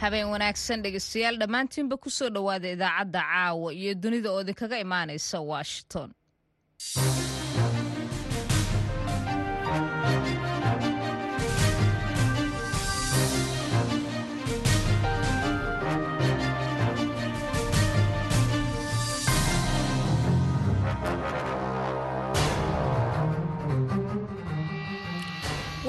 habeen 0.00 0.28
wanaagsan 0.32 0.82
dhegeystayaal 0.84 1.36
dhammaantiinba 1.42 1.96
ku 2.04 2.10
soo 2.10 2.28
dhowaada 2.36 2.68
idaacadda 2.76 3.20
caawa 3.32 3.68
iyo 3.80 3.94
dunida 4.02 4.28
oo 4.32 4.40
idinkaga 4.44 4.76
imaanaysa 4.84 5.40
washington 5.52 6.08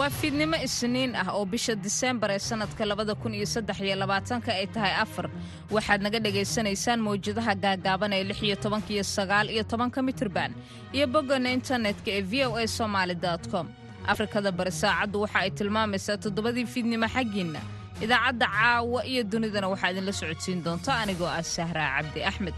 waa 0.02 0.10
fiidnimo 0.10 0.56
isniin 0.68 1.12
ah 1.22 1.30
oo 1.38 1.46
bisha 1.52 1.74
diseembar 1.86 2.30
ee 2.36 2.40
sannadka 2.50 2.84
labada 2.90 3.14
kun 3.22 3.34
iyo 3.38 3.46
saddex 3.54 3.78
iyo 3.86 3.96
labaatanka 4.02 4.50
ay 4.60 4.68
tahay 4.76 4.94
afar. 5.04 5.28
Waxaad 5.76 6.02
naga 6.06 6.20
dhagaysanaysaan 6.26 7.00
mawjadaha 7.06 7.54
gaagaaban 7.64 8.14
ee 8.18 8.24
lix 8.30 8.40
iyo 8.48 8.56
tobanka 8.64 8.90
iyo 8.96 9.04
sagaal 9.04 9.48
iyo 9.54 9.64
tobanka 9.72 10.00
mitirban 10.08 10.52
iyo 10.96 11.06
boggana 11.14 11.50
internetka 11.58 12.10
ee 12.18 12.22
v 12.22 12.34
o 12.50 12.56
a 12.58 12.68
somaali 12.68 13.16
com. 13.52 13.68
Afrikada 14.12 14.52
bari 14.52 14.72
saacaddu 14.82 15.18
waxa 15.24 15.40
ay 15.44 15.50
tilmaamaysaa 15.58 16.18
toddobadii 16.24 16.66
fiidnimo 16.74 17.08
xaggiinna. 17.16 17.62
Idaacadda 18.04 18.46
caawa 18.58 19.00
iyo 19.12 19.22
dunidana 19.32 19.68
waxaa 19.74 19.92
idinla 19.94 20.14
socodsiin 20.20 20.64
doonta 20.66 20.92
anigoo 21.04 21.28
ah 21.38 21.44
sahraa 21.56 21.90
cabdi 22.02 22.20
axmed 22.30 22.56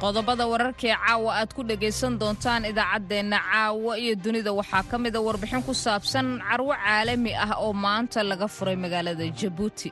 qodobada 0.00 0.44
wararkee 0.52 0.94
caawa 0.94 1.30
aad 1.40 1.50
ku 1.56 1.62
dhegaysan 1.70 2.18
doontaan 2.20 2.64
idaacaddeenna 2.70 3.38
caawa 3.50 3.98
iyo 3.98 4.14
dunida. 4.24 4.52
Waxaa 4.60 4.82
ka 4.90 4.96
mida 4.98 5.18
warbixin 5.20 5.62
ku 5.66 5.72
saabsan 5.74 6.38
carwo 6.48 6.72
caalami 6.84 7.32
ah 7.34 7.52
oo 7.64 7.72
maanta 7.72 8.22
laga 8.22 8.46
furay 8.48 8.76
magaalada 8.84 9.26
jabuuti. 9.40 9.90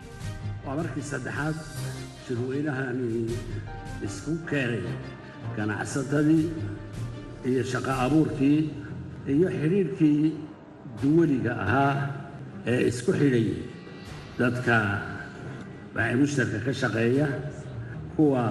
Waa 0.64 0.76
markii 0.78 1.02
saddexaad 1.12 1.56
shirweynahani 2.26 3.34
isku 4.06 4.32
keenay 4.48 4.84
ganacsatadii 5.56 6.44
iyo 7.50 7.62
shaqo 7.72 7.92
abuurkii 8.06 8.60
iyo 9.34 9.48
xidhiirhkii 9.58 10.22
duwaliga 11.02 11.52
ahaa 11.64 11.94
ee 12.70 12.80
isku 12.90 13.10
xidhay 13.20 13.46
dadka 14.38 14.76
waxay 15.96 16.14
mushtarka 16.22 16.58
ka 16.66 16.72
shaqeeya 16.82 17.26
kuwa 18.16 18.42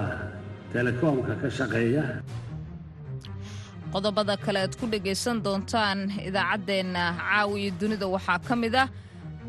qodobada 3.94 4.36
kale 4.46 4.60
aad 4.66 4.74
ku 4.80 4.86
dhegaysan 4.94 5.38
doontaan 5.46 6.00
idaacaddeenna 6.30 7.04
caawa 7.20 7.56
iyo 7.62 7.72
dunida 7.80 8.08
waxaa 8.16 8.40
ka 8.48 8.56
mid 8.64 8.76
ah 8.84 8.88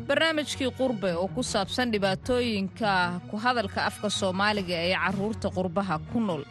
barnaamijkii 0.07 0.71
qurbe 0.79 1.09
oo 1.21 1.27
ku 1.35 1.41
saabsan 1.53 1.91
dhibaatooyinka 1.93 2.91
ku 3.29 3.35
hadalka 3.45 3.79
afka 3.89 4.07
soomaaliga 4.19 4.75
ee 4.87 4.95
carruurta 5.03 5.47
qurbaha 5.57 5.95
ku 6.11 6.19
nool. 6.27 6.43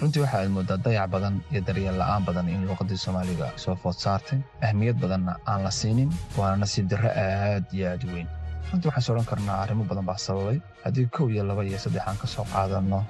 Runtii 0.00 0.22
waxa 0.24 0.36
aad 0.40 0.50
moodaa 0.56 0.78
dayac 0.84 1.08
badan 1.14 1.34
iyo 1.52 1.60
daryeel 1.66 1.96
la'aan 2.00 2.22
badan 2.28 2.46
in 2.54 2.62
luuqaddii 2.68 3.00
soomaaliga 3.04 3.46
soo 3.62 3.74
food 3.82 3.96
saartay. 4.04 4.38
Ahmiyad 4.66 4.96
badanna 5.02 5.32
aan 5.50 5.60
la 5.66 5.70
siinin 5.80 6.10
waana 6.38 6.56
nasiib 6.62 6.86
darro 6.92 7.10
aad 7.26 7.64
iyo 7.76 7.84
aad 7.92 8.02
u 8.06 8.08
weyn 8.14 8.28
runtii 8.72 8.88
waxaan 8.88 9.02
soo 9.06 9.14
odhan 9.14 9.26
karnaa 9.32 9.58
arrimo 9.62 9.84
badan 9.84 10.04
baa 10.10 10.16
sababay. 10.26 10.58
Haddii 10.84 11.06
kow 11.16 11.28
iyo 11.30 11.44
laba 11.44 11.62
iyo 11.64 11.78
saddex 11.78 12.02
aan 12.06 12.16
ka 12.22 12.26
soo 12.26 12.44
qaadanno 12.52 13.04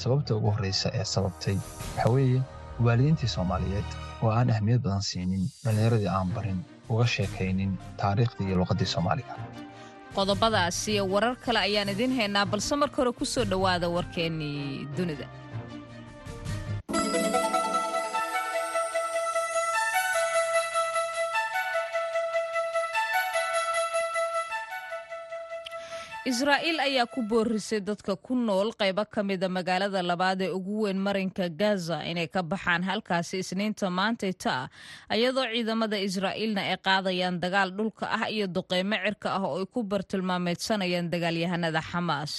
sababta 0.00 0.34
ugu 0.36 0.50
horraysa 0.50 0.88
ee 0.94 1.04
sababtay 1.14 1.56
waxaa 1.96 2.12
weeye 2.14 2.40
waalidiintii 2.86 3.28
soomaaliyeed 3.36 3.88
oo 4.22 4.30
aan 4.38 4.50
ahmiyad 4.50 4.80
badan 4.82 5.02
siinin 5.10 5.44
dhallinyaradii 5.64 6.08
aan 6.18 6.28
barin 6.36 6.58
uga 6.88 7.06
sheekaynin 7.14 7.78
taariikhdii 8.00 8.46
iyo 8.48 8.56
luuqaddii 8.60 8.86
soomaaliga. 8.94 9.32
Qodobadaas 10.14 10.88
iyo 10.88 11.06
warar 11.12 11.36
kale 11.44 11.58
ayaan 11.58 11.88
idiin 11.94 12.16
haynaa 12.18 12.46
balse 12.46 12.76
marka 12.76 12.96
hore 13.02 13.12
ku 13.12 13.24
soo 13.24 13.44
dhowaada 13.44 13.88
warkeennii 13.96 14.86
dunida 14.96 15.26
israa'iil 26.28 26.78
ayaa 26.84 27.06
ku 27.08 27.22
boorisay 27.30 27.80
dadka 27.80 28.12
ku 28.16 28.34
nool 28.36 28.70
qaybo 28.80 29.04
ka 29.14 29.22
mida 29.28 29.48
magaalada 29.48 30.02
labaad 30.10 30.40
ee 30.46 30.50
ugu 30.58 30.74
weyn 30.84 30.98
marinka 31.06 31.48
gaza 31.60 31.98
inay 32.10 32.28
ka 32.34 32.42
baxaan 32.42 32.82
halkaasi 32.88 33.38
isniinta 33.42 33.86
maantayta 33.98 34.68
ah 35.10 35.16
iyadoo 35.16 35.46
ciidamada 35.52 35.96
israa'iilna 36.08 36.60
ay 36.68 36.76
qaadayaan 36.86 37.40
dagaal 37.44 37.70
dhulka 37.78 38.04
ah 38.18 38.28
iyo 38.34 38.46
duqeymo 38.56 38.96
cirka 39.04 39.28
ah 39.38 39.42
oo 39.48 39.56
ay 39.62 39.66
ku 39.72 39.80
bartilmaameedsanayaan 39.92 41.08
dagaalyahanada 41.12 41.80
xamaas 41.90 42.32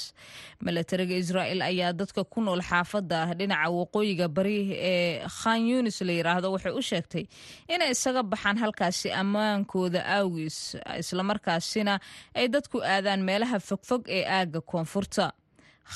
milatariga 0.66 1.16
israa'iil 1.24 1.62
ayaa 1.72 1.92
dadka 2.02 2.22
ku 2.34 2.40
nool 2.46 2.62
xaafadda 2.70 3.34
dhinaca 3.40 3.74
waqooyiga 3.80 4.28
bari 4.38 4.60
ee 4.92 5.26
khan 5.40 5.60
yunis 5.72 5.98
la 6.08 6.14
yidhaahdo 6.20 6.48
waxay 6.56 6.74
u 6.80 6.82
sheegtay 6.92 7.26
inay 7.74 7.90
isaga 7.96 8.22
baxaan 8.32 8.58
halkaasi 8.64 9.10
ammaankooda 9.22 10.02
awgiis 10.20 10.58
islamarkaasina 11.02 11.94
ay 12.40 12.46
dadku 12.54 12.78
aadaan 12.94 13.26
meelaha 13.30 13.58
fogfog 13.82 14.08
ee 14.10 14.26
aagga 14.26 14.62
koonfurta. 14.62 15.32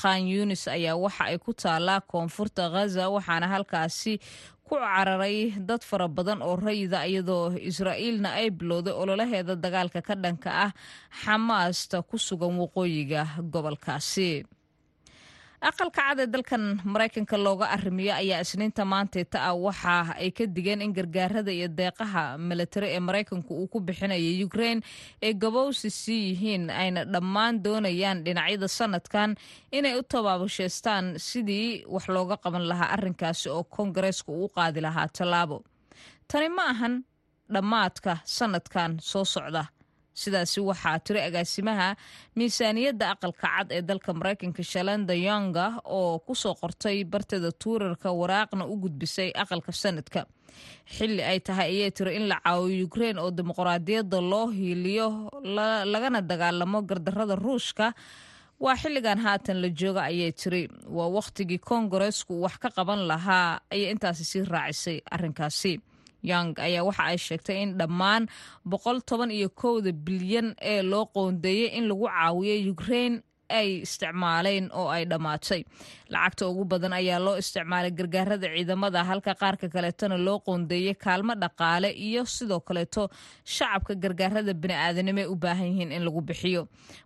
Khan 0.02 0.28
yunis 0.28 0.68
ayaa 0.68 0.96
waxa 0.98 1.24
ay 1.30 1.38
ku 1.38 1.54
taallaa 1.54 2.02
koonfurta 2.02 2.70
ghaza 2.74 3.10
waxaana 3.10 3.48
halkaasi 3.48 4.20
ku 4.68 4.76
cararay 4.76 5.52
dad 5.70 5.82
fara 5.84 6.08
badan 6.08 6.42
oo 6.42 6.56
rayida 6.56 7.06
iyadoo 7.06 7.54
israa'iilna 7.70 8.30
ay 8.40 8.50
bilowday 8.50 8.94
ololaheeda 8.94 9.56
dagaalka 9.56 10.02
ka 10.02 10.16
dhanka 10.16 10.50
ah 10.66 10.72
xamaasta 11.24 12.02
ku 12.02 12.18
sugan 12.18 12.58
waqooyiga 12.62 13.22
gobolkaasi 13.54 14.44
aqalka 15.70 16.02
cad 16.08 16.20
ee 16.24 16.28
dalkan 16.34 16.64
maraykanka 16.94 17.38
looga 17.46 17.66
arrimiyo 17.76 18.14
ayaa 18.22 18.42
isniinta 18.46 18.84
maantayta 18.94 19.38
ah 19.50 19.56
waxa 19.66 19.96
ay 20.24 20.30
ka 20.38 20.44
digeen 20.56 20.82
in 20.86 20.94
gargaarada 20.98 21.52
iyo 21.52 21.68
deeqaha 21.80 22.24
milatari 22.38 22.88
ee 22.96 23.00
maraykanku 23.08 23.52
uu 23.62 23.68
ku 23.74 23.80
bixinaya 23.88 24.32
ukrein 24.46 24.80
ay 25.24 25.34
gabowsi 25.44 25.90
sii 26.02 26.22
yihiin 26.30 26.64
ayna 26.70 27.02
dhammaan 27.14 27.64
doonayaan 27.64 28.24
dhinacyada 28.26 28.68
sanadkan 28.68 29.36
inay 29.72 29.96
u 30.00 30.04
tabaabushaystaan 30.14 31.06
sidii 31.28 31.86
wax 31.94 32.06
looga 32.16 32.36
qaban 32.44 32.68
lahaa 32.72 32.90
arrinkaasi 32.96 33.48
oo 33.56 33.64
koongareeska 33.64 34.32
uu 34.32 34.50
qaadi 34.56 34.82
lahaa 34.82 35.08
tallaabo. 35.18 35.58
Tani 36.28 36.50
ma 36.58 36.64
ahan 36.74 36.94
dhammaadka 37.54 38.18
sanadkan 38.38 38.92
soo 39.12 39.26
socda 39.26 39.64
sidaasi 40.22 40.60
waxaa 40.70 40.98
tiri 41.06 41.20
agaasimaha 41.28 41.90
miisaaniyadda 42.38 43.06
aqalka 43.14 43.48
cad 43.56 43.68
ee 43.78 43.82
dalka 43.90 44.12
maraykanka 44.20 44.64
shalanda 44.72 45.14
yonga 45.28 45.66
oo 45.98 46.20
ku 46.26 46.34
soo 46.44 46.54
qortay 46.62 46.98
barteeda 47.14 47.52
tuurarka 47.62 48.10
waraaqna 48.22 48.64
u 48.66 48.76
gudbisay 48.84 49.30
aqalka 49.44 49.72
sanadka. 49.84 50.22
Xilli 50.96 51.24
ay 51.32 51.40
tahay 51.48 51.70
ayay 51.74 51.92
tiri 51.98 52.12
in 52.20 52.26
la 52.32 52.38
caawiyo 52.46 52.86
ukrein 52.88 53.18
oo 53.24 53.32
dimuqraadiyadda 53.38 54.18
loo 54.32 54.48
hiiliyo 54.58 55.08
lagana 55.94 56.20
dagaalamo 56.30 56.80
gardarada 56.90 57.36
ruushka. 57.36 57.88
Waa 58.64 58.76
xilligan 58.82 59.20
haatan 59.26 59.58
la 59.64 59.70
jooga 59.80 60.02
ayay 60.12 60.32
tiri. 60.32 60.62
Waa 60.98 61.10
wakhtigii 61.18 61.58
koongareesku 61.68 62.34
wax 62.44 62.56
ka 62.64 62.70
qaban 62.78 63.02
lahaa 63.12 63.60
ayay 63.74 63.92
intaasi 63.94 64.24
sii 64.32 64.44
raacisay 64.54 64.98
arrinkaasi 65.16 65.74
young 66.32 66.54
ayaa 66.68 66.84
waxa 66.88 67.04
ay 67.12 67.18
sheegtay 67.28 67.58
in 67.64 67.72
dhammaan 67.80 68.24
boqol 68.72 69.00
toban 69.10 69.32
iyo 69.32 69.50
kowda 69.62 69.92
bilyan 70.06 70.56
ee 70.72 70.82
loo 70.92 71.06
qoondeeyey 71.16 71.68
in 71.78 71.86
lagu 71.92 72.06
caawiyo 72.08 72.72
ukrein 72.74 73.14
ay 73.60 73.70
isticmaaleen 73.86 74.66
oo 74.80 74.88
ay 74.96 75.04
dhammaatay. 75.12 75.62
Lacagta 76.14 76.48
ugu 76.52 76.64
badan 76.72 76.94
ayaa 77.00 77.20
loo 77.26 77.36
isticmaalay 77.42 77.92
gargaarada 78.00 78.48
ciidamada 78.56 79.00
halka 79.10 79.34
qaarka 79.42 79.68
kaleetona 79.76 80.18
loo 80.28 80.38
qoondeeyey 80.48 80.94
kaalmo 81.04 81.34
dhaqaale 81.44 81.90
iyo 82.08 82.22
sidoo 82.36 82.60
kaleeto 82.68 83.10
shacabka 83.56 83.94
gargaarada 84.04 84.54
bini'aadanimo 84.62 85.20
ay 85.24 85.28
u 85.28 85.36
baahan 85.44 85.68
yihiin 85.72 85.92
in 85.98 86.04
lagu 86.08 86.22
bixiyo. 86.30 86.62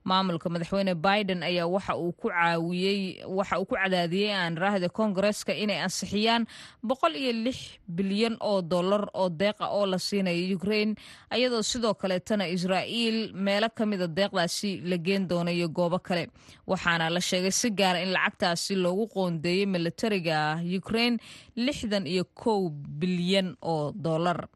Maamulka 0.09 0.47
madaxweyne 0.53 0.93
biden 1.05 1.43
ayaa 1.49 1.67
waxa 1.75 1.93
uu 2.03 2.11
ku 2.21 2.27
caawiyey 2.29 2.99
waxa 3.37 3.55
uu 3.59 3.65
ku 3.69 3.75
cadaadiyey 3.75 4.31
aan 4.41 4.57
raahda 4.57 4.89
koongareeska 4.97 5.53
inay 5.63 5.79
ansixiyaan 5.85 6.43
boqol 6.83 7.15
iyo 7.15 7.31
lix 7.45 7.57
bilyan 7.97 8.35
oo 8.49 8.61
dollar 8.61 9.03
oo 9.13 9.29
deeqa 9.29 9.65
oo 9.77 9.85
la 9.85 9.97
siinaya 10.07 10.55
ukrein 10.55 10.95
ayadoo 11.29 11.63
sidoo 11.71 11.93
kaleetona 11.93 12.45
israa'iil 12.55 13.17
meelo 13.33 13.69
ka 13.77 13.85
mida 13.85 14.07
deeqdaasi 14.07 14.71
la 14.89 14.97
geen 15.05 15.27
doonayo 15.29 15.67
goobo 15.77 15.99
kale 16.07 16.23
waxaana 16.67 17.09
la 17.15 17.19
sheegay 17.29 17.51
si 17.51 17.69
gaara 17.79 17.99
in 18.05 18.11
lacagtaasi 18.15 18.75
loogu 18.83 19.05
qoondeeyey 19.13 19.65
militariga 19.65 20.39
ukraine 20.79 21.17
lixdan 21.55 22.07
iyo 22.07 22.23
kow 22.41 22.69
bilyan 22.99 23.55
oo 23.61 23.91
dollar. 23.95 24.47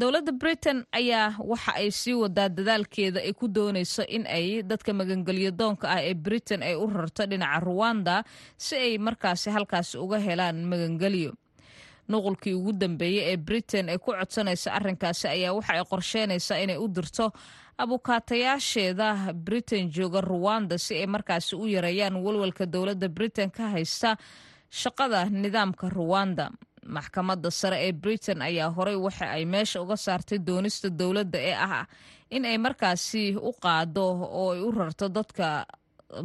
Dowladda 0.00 0.32
britain 0.32 0.78
ayaa 0.96 1.36
waxa 1.44 1.72
ay 1.76 1.90
sii 1.92 2.14
wadaa 2.22 2.48
dadaalkeeda 2.48 3.20
ay 3.20 3.32
ku 3.36 3.48
doonayso 3.48 4.02
in 4.08 4.24
ay 4.26 4.62
dadka 4.64 4.92
magangelyo 4.96 5.50
doonka 5.52 5.84
ah 5.92 6.00
ee 6.00 6.14
britain 6.16 6.62
ay 6.64 6.72
u 6.74 6.86
rarto 6.88 7.26
dhinaca 7.28 7.60
ruwanda 7.60 8.24
si 8.56 8.76
ay 8.80 8.96
markaasi 8.98 9.50
halkaasi 9.52 9.98
uga 10.00 10.16
helaan 10.18 10.64
magangelyo 10.64 11.36
nuqulkii 12.08 12.54
ugu 12.56 12.72
dambeeyey 12.72 13.24
ee 13.32 13.36
britain 13.36 13.92
ay 13.92 13.98
ku 14.00 14.16
codsanaysa 14.16 14.72
arrinkaasi 14.72 15.28
ayaa 15.28 15.52
waxa 15.52 15.72
ay 15.76 15.84
qorsheynaysaa 15.84 16.58
inay 16.64 16.78
u 16.80 16.88
dirto 16.88 17.26
abukaatayaasheeda 17.82 19.32
britain 19.34 19.90
jooga 19.90 20.20
ruwanda 20.20 20.78
si 20.78 20.94
ay 20.96 21.06
markaasi 21.06 21.56
u 21.56 21.66
yareeyaan 21.66 22.16
walwalka 22.16 22.66
dowladda 22.66 23.08
britain 23.08 23.50
ka 23.50 23.68
haysta 23.74 24.16
shaqada 24.70 25.24
nidaamka 25.30 25.88
ruwanda 25.88 26.50
maxkamadda 26.86 27.50
sare 27.50 27.78
ee 27.88 27.92
britain 27.92 28.42
ayaa 28.42 28.70
horey 28.76 28.96
waxa 28.96 29.30
ay 29.30 29.44
meesha 29.44 29.82
uga 29.82 29.96
saartay 29.96 30.38
doonista 30.38 30.88
dowladda 30.90 31.38
ee 31.38 31.54
ah 31.54 31.86
in 32.30 32.44
ay 32.44 32.58
markaasi 32.58 33.36
u 33.36 33.52
qaado 33.62 34.04
oo 34.40 34.52
ay 34.54 34.60
u 34.60 34.70
rarto 34.70 35.08
dadka 35.08 35.66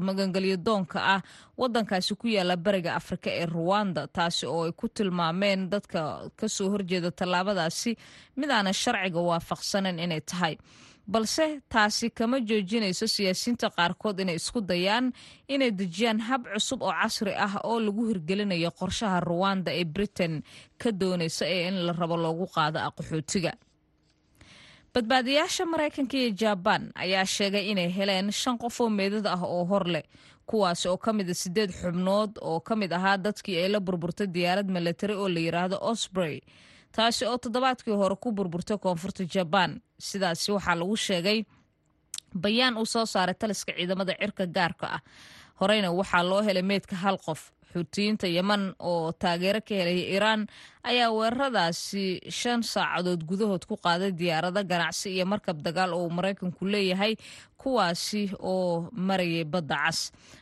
magangelyo 0.07 0.57
doonka 0.57 1.00
ah 1.16 1.22
wadankaasi 1.57 2.16
ku 2.16 2.28
yaalla 2.28 2.56
bariga 2.57 2.96
afrika 2.96 3.30
ee 3.30 3.46
ruwanda 3.46 4.07
taasi 4.07 4.46
oo 4.46 4.63
ay 4.66 4.72
ku 4.72 4.88
tilmaameen 4.90 5.69
dadka 5.69 6.30
ka 6.36 6.48
soo 6.50 6.69
horjeeda 6.74 7.12
tallaabadaasi. 7.12 7.92
Mid 8.36 8.50
aanan 8.50 8.74
sharciga 8.74 9.19
waafaqsanan 9.30 10.00
inay 10.00 10.22
tahay 10.22 10.57
balse 11.13 11.46
taasi 11.74 12.07
kama 12.18 12.38
joojinayso 12.50 13.06
siyaasiyiinta 13.16 13.68
qaarkood 13.78 14.18
inay 14.24 14.36
isku 14.42 14.60
dayaan 14.72 15.06
inay 15.54 15.72
dejiyaan 15.80 16.19
hab 16.28 16.42
cusub 16.54 16.81
oo 16.88 16.94
casri 17.02 17.34
ah 17.46 17.54
oo 17.69 17.78
lagu 17.86 18.02
hirgelinayo 18.10 18.72
qorshaha 18.80 19.19
ruwanda 19.30 19.72
ee 19.80 19.86
britain 19.96 20.34
ka 20.81 20.90
doonaysa 21.02 21.46
ee 21.56 21.68
in 21.69 21.78
la 21.86 21.94
rabo 22.02 22.18
loogu 22.24 22.46
qaado 22.56 22.80
aqaxootiga 22.88 23.54
badbaadiyaasha 24.94 25.63
maraykanka 25.72 26.16
iyo 26.18 26.30
jabaan 26.42 26.84
ayaa 27.04 27.25
sheegay 27.36 27.66
inay 27.72 27.90
heleen 27.98 28.31
shan 28.42 28.57
qof 28.63 28.75
oo 28.81 28.90
meedad 29.00 29.25
ah 29.28 29.42
oo 29.44 29.63
hor 29.72 29.86
leh 29.94 30.04
kuwaasi 30.50 30.86
oo 30.92 30.98
ka 30.98 31.13
mid 31.18 31.30
a 31.30 31.34
sideed 31.42 31.72
xubnood 31.81 32.31
oo 32.50 32.60
ka 32.68 32.74
mid 32.75 32.92
ahaa 32.98 33.18
dadkii 33.25 33.57
ay 33.63 33.69
la 33.69 33.80
burburtay 33.80 34.28
diyaarad 34.36 34.68
milatari 34.75 35.13
oo 35.22 35.30
la 35.30 35.40
yidhaahdo 35.46 35.78
osbrey 35.92 36.42
taasi 36.95 37.25
oo 37.25 37.38
toddobaadkii 37.44 37.95
hore 38.01 38.15
ku 38.24 38.31
burburtay 38.38 38.77
koonfurta 38.77 39.24
jabaan 39.33 39.71
sidaasi 40.07 40.51
waxaa 40.56 40.75
lagu 40.80 40.95
sheegay 41.07 41.39
bayaan 42.44 42.77
uu 42.77 42.86
soo 42.94 43.06
saaray 43.06 43.36
taliska 43.42 43.71
ciidamada 43.77 44.13
cirka 44.21 44.45
gaarka 44.56 44.88
ah. 44.95 45.01
Horeyna 45.59 45.89
waxaa 46.00 46.24
loo 46.30 46.42
helay 46.47 46.63
meydka 46.63 46.95
hal 47.03 47.18
qof. 47.25 47.42
Xuutiyiinta 47.74 48.27
yeman 48.27 48.63
oo 48.80 49.12
taageero 49.21 49.59
ka 49.68 49.74
helaya 49.80 50.03
iiraan 50.13 50.42
ayaa 50.89 51.12
weeraradaasi 51.18 52.03
shan 52.39 52.63
saacadood 52.63 53.21
gudahood 53.30 53.63
ku 53.69 53.75
qaaday 53.86 54.12
diyaarado 54.19 54.63
ganacsi 54.71 55.07
iyo 55.15 55.25
markab 55.25 55.57
dagaal 55.65 55.92
oo 55.94 56.03
uu 56.07 56.09
maraykanku 56.18 56.63
leeyahay 56.74 57.13
kuwaasi 57.62 58.24
oo 58.39 58.88
marayay 59.07 59.44
badda 59.44 59.75
cas. 59.86 60.00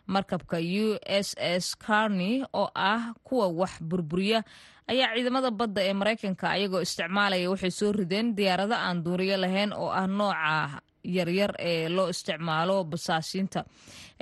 Markabka 0.07 0.57
u 0.57 0.97
s 1.05 1.29
s 1.38 1.65
carney 1.85 2.44
oo 2.53 2.69
ah 2.75 3.13
kuwa 3.23 3.47
wax 3.59 3.73
burburiya 3.81 4.44
ayaa 4.91 5.09
ciidamada 5.15 5.50
badda 5.59 5.81
ee 5.89 5.94
maraykanka 6.01 6.45
ayagoo 6.56 6.81
isticmaalaya 6.88 7.50
waxay 7.53 7.71
soo 7.80 7.91
rideen 8.00 8.27
diyaarado 8.38 8.75
aan 8.85 8.97
duuriyo 9.06 9.38
lahayn 9.44 9.71
oo 9.81 9.89
ah 10.01 10.07
nooca 10.07 10.81
yaryar 11.18 11.51
ee 11.69 11.89
loo 11.95 12.07
isticmaalo 12.13 12.75
basaasiinta 12.91 13.62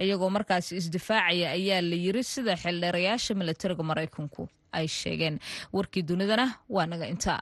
iyagoo 0.04 0.30
markaasi 0.38 0.72
isdifaacaya 0.82 1.48
ayaa 1.58 1.82
la 1.90 1.96
yiri 2.06 2.24
sida 2.34 2.54
xildheerayaasha 2.64 3.32
milatariga 3.40 3.84
maraykanku 3.92 4.44
ay 4.78 4.88
sheegeen. 5.00 5.36
Warkii 5.76 6.04
dunidana 6.10 6.46
waa 6.76 6.86
naga 6.92 7.06
intaa 7.14 7.40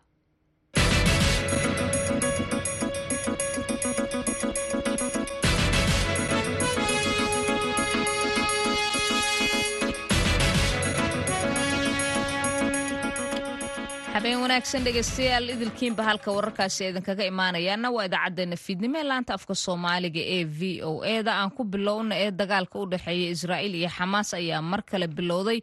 habeen 14.20 14.40
wanaagsan 14.44 14.84
dhegeystayaal 14.86 15.46
idilkiinba 15.54 16.04
halka 16.08 16.32
wararkaasi 16.36 16.84
idinkaga 16.90 17.24
imaanayaana 17.32 17.88
waa 17.96 18.06
idaacadeena 18.10 18.56
fiidnimo 18.66 18.98
ee 19.00 19.04
laanta 19.10 19.34
afka 19.38 19.56
soomaaliga 19.66 20.20
ee 20.36 20.44
v 20.58 20.82
o 20.90 21.06
eda 21.16 21.34
aan 21.40 21.52
ku 21.58 21.64
bilowna 21.74 22.16
ee 22.24 22.32
dagaalka 22.40 22.76
u 22.80 22.86
dhexeeya 22.92 23.30
israa'iil 23.36 23.76
iyo 23.80 23.90
xamaas 23.98 24.34
ayaa 24.40 24.62
mar 24.72 24.82
kale 24.90 25.08
bilowday. 25.08 25.60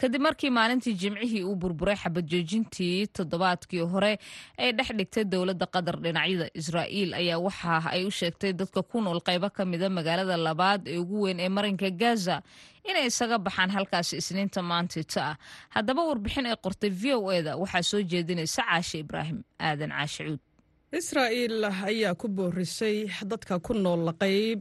Kadib 0.00 0.22
markii 0.26 0.50
maalintii 0.50 0.94
jimcihii 1.02 1.44
uu 1.44 1.56
burburay 1.62 1.96
xabadjoojintii 2.02 3.06
toddobaadkii 3.16 3.84
hore 3.92 4.12
ee 4.58 4.72
dhex 4.72 4.90
dhigtay 4.98 5.24
dowladda 5.32 5.66
qatar 5.74 5.96
dhinacyada 6.04 6.46
israa'iil 6.60 7.14
ayaa 7.14 7.38
waxa 7.46 7.78
ay 7.94 8.02
u 8.04 8.10
sheegtay 8.10 8.52
dadka 8.52 8.82
ku 8.82 9.00
nool 9.00 9.20
qaybo 9.28 9.50
ka 9.56 9.64
mida 9.64 9.88
magaalada 9.98 10.36
labaad 10.36 10.88
ee 10.88 10.98
ugu 10.98 11.22
weyn 11.24 11.40
ee 11.40 11.48
marinka 11.48 11.90
gaza 12.02 12.42
inay 12.88 13.06
isaga 13.10 13.36
baxaan 13.46 13.70
halkaasi 13.76 14.14
isniinta 14.22 14.60
maantita 14.70 15.20
ah 15.30 15.36
haddaba 15.74 16.02
warbixin 16.08 16.46
ay 16.50 16.56
qortay 16.64 16.90
v 17.00 17.04
o 17.18 17.32
eda 17.38 17.52
waxaa 17.62 17.82
soo 17.90 18.00
jeedinaysa 18.12 18.62
caashe 18.68 18.96
ibraahim 19.04 19.38
aadan 19.68 19.90
caashe 19.96 20.22
cuud 20.28 20.40
israa'iil 21.00 21.56
ayaa 21.90 22.14
ku 22.20 22.26
boorisay 22.36 22.96
dadka 23.30 23.54
ku 23.66 23.72
nool 23.84 24.04
qayb 24.22 24.60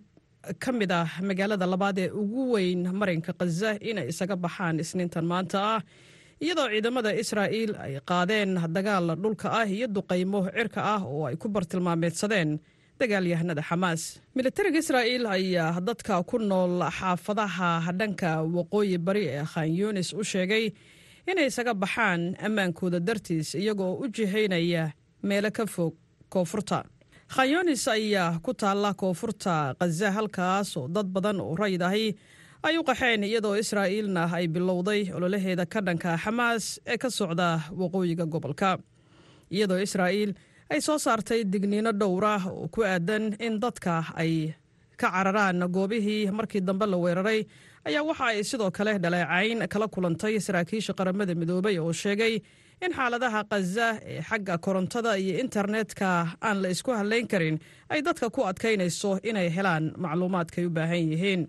ka 0.63 0.71
mid 0.79 0.91
ah 0.99 1.07
magaalada 1.29 1.65
labaad 1.73 1.97
ee 2.05 2.09
ugu 2.21 2.43
weyn 2.53 2.81
marinka 2.99 3.31
khaza 3.39 3.71
inay 3.89 4.07
isaga 4.13 4.35
baxaan 4.45 4.75
isniintan 4.83 5.25
maanta 5.31 5.57
ah 5.75 5.81
iyadoo 6.43 6.67
ciidamada 6.73 7.11
israa'iil 7.23 7.71
ay 7.85 7.93
qaadeen 8.11 8.51
dagaal 8.75 9.07
dhulka 9.23 9.47
ah 9.59 9.67
iyo 9.75 9.87
duqaymo 9.97 10.39
cirka 10.57 10.79
ah 10.95 11.01
oo 11.13 11.23
ay 11.29 11.35
ku 11.41 11.47
bartilmaameedsadeen 11.55 12.51
dagaalyahanada 12.99 13.61
xamaas. 13.69 14.01
Militariga 14.35 14.79
israa'iil 14.83 15.25
ayaa 15.25 15.79
dadka 15.87 16.23
ku 16.29 16.37
nool 16.39 16.81
xaafadaha 16.97 17.69
dhanka 17.99 18.31
waqooyi 18.55 18.97
bari 19.07 19.25
ee 19.27 19.43
khan 19.51 19.69
yunis 19.79 20.09
u 20.13 20.23
sheegay 20.31 20.65
inay 21.31 21.47
isaga 21.51 21.73
baxaan 21.83 22.21
ammaankooda 22.45 22.99
dartiis 23.07 23.55
iyagoo 23.55 23.93
u 24.03 24.07
jihaynaya 24.15 24.83
meelo 25.23 25.51
ka 25.57 25.65
fog 25.65 25.93
koonfurta. 26.33 26.79
Khan 27.33 27.47
yunis 27.53 27.87
ayaa 27.87 28.39
ku 28.45 28.51
taalla 28.53 28.93
koonfurta 29.01 29.75
khaza 29.79 30.11
halkaas 30.17 30.77
oo 30.77 30.87
dad 30.95 31.07
badan 31.15 31.39
oo 31.41 31.55
rayid 31.55 31.81
ahi 31.81 32.07
ay 32.67 32.75
u 32.77 32.83
qaxeen 32.83 33.23
iyadoo 33.23 33.55
israa'iilna 33.63 34.23
ay 34.37 34.45
bilowday 34.47 35.01
ololaheeda 35.15 35.65
ka 35.73 35.79
dhanka 35.87 36.17
xamaas 36.23 36.63
ee 36.91 36.97
ka 36.97 37.09
socda 37.09 37.49
waqooyiga 37.81 38.25
gobolka. 38.33 38.71
Iyadoo 39.55 39.79
israa'iil 39.87 40.31
ay 40.71 40.79
soo 40.85 40.97
saartay 41.05 41.41
digniino 41.53 41.91
dhowra 42.01 42.33
oo 42.49 42.67
ku 42.73 42.81
aadan 42.83 43.33
in 43.39 43.59
dadka 43.63 43.95
ay 44.21 44.53
ka 45.01 45.07
cararaan 45.11 45.59
goobihii 45.75 46.31
markii 46.31 46.61
dambe 46.61 46.85
la 46.85 46.97
weeraray. 46.97 47.41
Ayaa 47.87 48.03
waxa 48.09 48.25
ay 48.31 48.43
sidoo 48.43 48.71
kale 48.71 48.91
dhaleecayn 49.03 49.67
kala 49.73 49.87
kulantay 49.87 50.35
saraakiisha 50.39 50.93
qaramada 50.99 51.33
midoobay 51.41 51.75
oo 51.79 51.91
sheegay 52.01 52.33
in 52.85 52.91
xaaladaha 52.97 53.41
khaza 53.51 53.87
ee 54.11 54.21
xagga 54.29 54.55
korontada 54.65 55.11
iyo 55.17 55.39
internetka 55.43 56.09
aan 56.47 56.57
la 56.63 56.69
isku 56.75 56.91
hadlayn 56.99 57.27
karin 57.31 57.57
ay 57.89 57.99
dadka 58.07 58.29
ku 58.29 58.41
adkaynayso 58.49 59.11
inay 59.29 59.47
helaan 59.55 59.85
macluumaadkay 60.03 60.65
u 60.65 60.69
baahan 60.77 61.03
yihiin. 61.11 61.41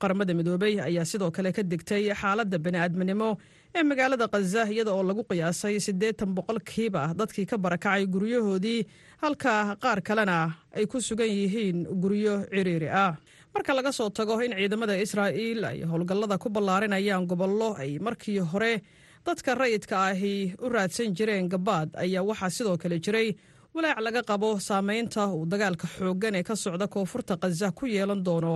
Qaramada 0.00 0.32
midoobey 0.38 0.74
ayaa 0.88 1.04
sidoo 1.04 1.30
kale 1.36 1.50
ka 1.56 1.62
digtay 1.72 2.04
xaaladda 2.20 2.58
bani'aadminimo 2.64 3.30
ee 3.74 3.82
magaalada 3.90 4.26
khaza 4.32 4.62
iyada 4.72 4.92
oo 4.96 5.02
lagu 5.08 5.22
qiyaasay 5.30 5.76
siddeetan 5.86 6.30
boqolkiiba 6.36 7.02
dadkii 7.20 7.46
ka 7.50 7.56
barakacay 7.64 8.02
guryahoodii 8.14 8.80
halka 9.22 9.52
qaar 9.82 9.98
kalena 10.08 10.38
ay 10.76 10.84
ku 10.90 10.98
sugan 11.00 11.30
yihiin 11.38 11.78
guryo 12.02 12.34
ciriiri 12.50 12.88
ah. 13.04 13.14
Marka 13.54 13.74
laga 13.74 13.92
soo 13.92 14.10
tago 14.10 14.34
in 14.46 14.52
ciidamada 14.58 14.94
israa'iil 15.04 15.64
ay 15.70 15.78
howlgallada 15.90 16.38
ku 16.42 16.48
ballaarinayaan 16.54 17.26
gobollo 17.30 17.74
ay 17.82 17.98
markii 17.98 18.38
hore 18.52 18.82
dadka 19.26 19.54
rayidka 19.54 19.96
ahi 20.10 20.34
u 20.64 20.68
raadsan 20.74 21.14
jireen 21.18 21.48
gabaad 21.54 21.88
ayaa 22.04 22.22
waxaa 22.30 22.50
sidoo 22.56 22.76
kale 22.82 22.98
jiray 23.04 23.28
walaac 23.74 23.98
laga 24.06 24.22
qabo 24.30 24.50
saamaynta 24.68 25.22
uu 25.34 25.46
dagaalka 25.52 25.86
xooggan 25.96 26.34
ee 26.38 26.42
ka 26.48 26.54
socda 26.64 26.86
koonfurta 26.94 27.34
khaza 27.42 27.68
ku 27.78 27.86
yeelan 27.94 28.22
doono 28.26 28.54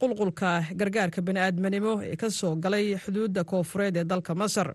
qulqulka 0.00 0.50
gargaarka 0.80 1.20
bani'aadminimo 1.26 1.92
ee 2.10 2.16
ka 2.16 2.30
soo 2.30 2.54
galay 2.56 2.96
xuduudda 3.04 3.44
koonfureed 3.44 3.96
ee 3.96 4.04
dalka 4.04 4.34
masar. 4.34 4.74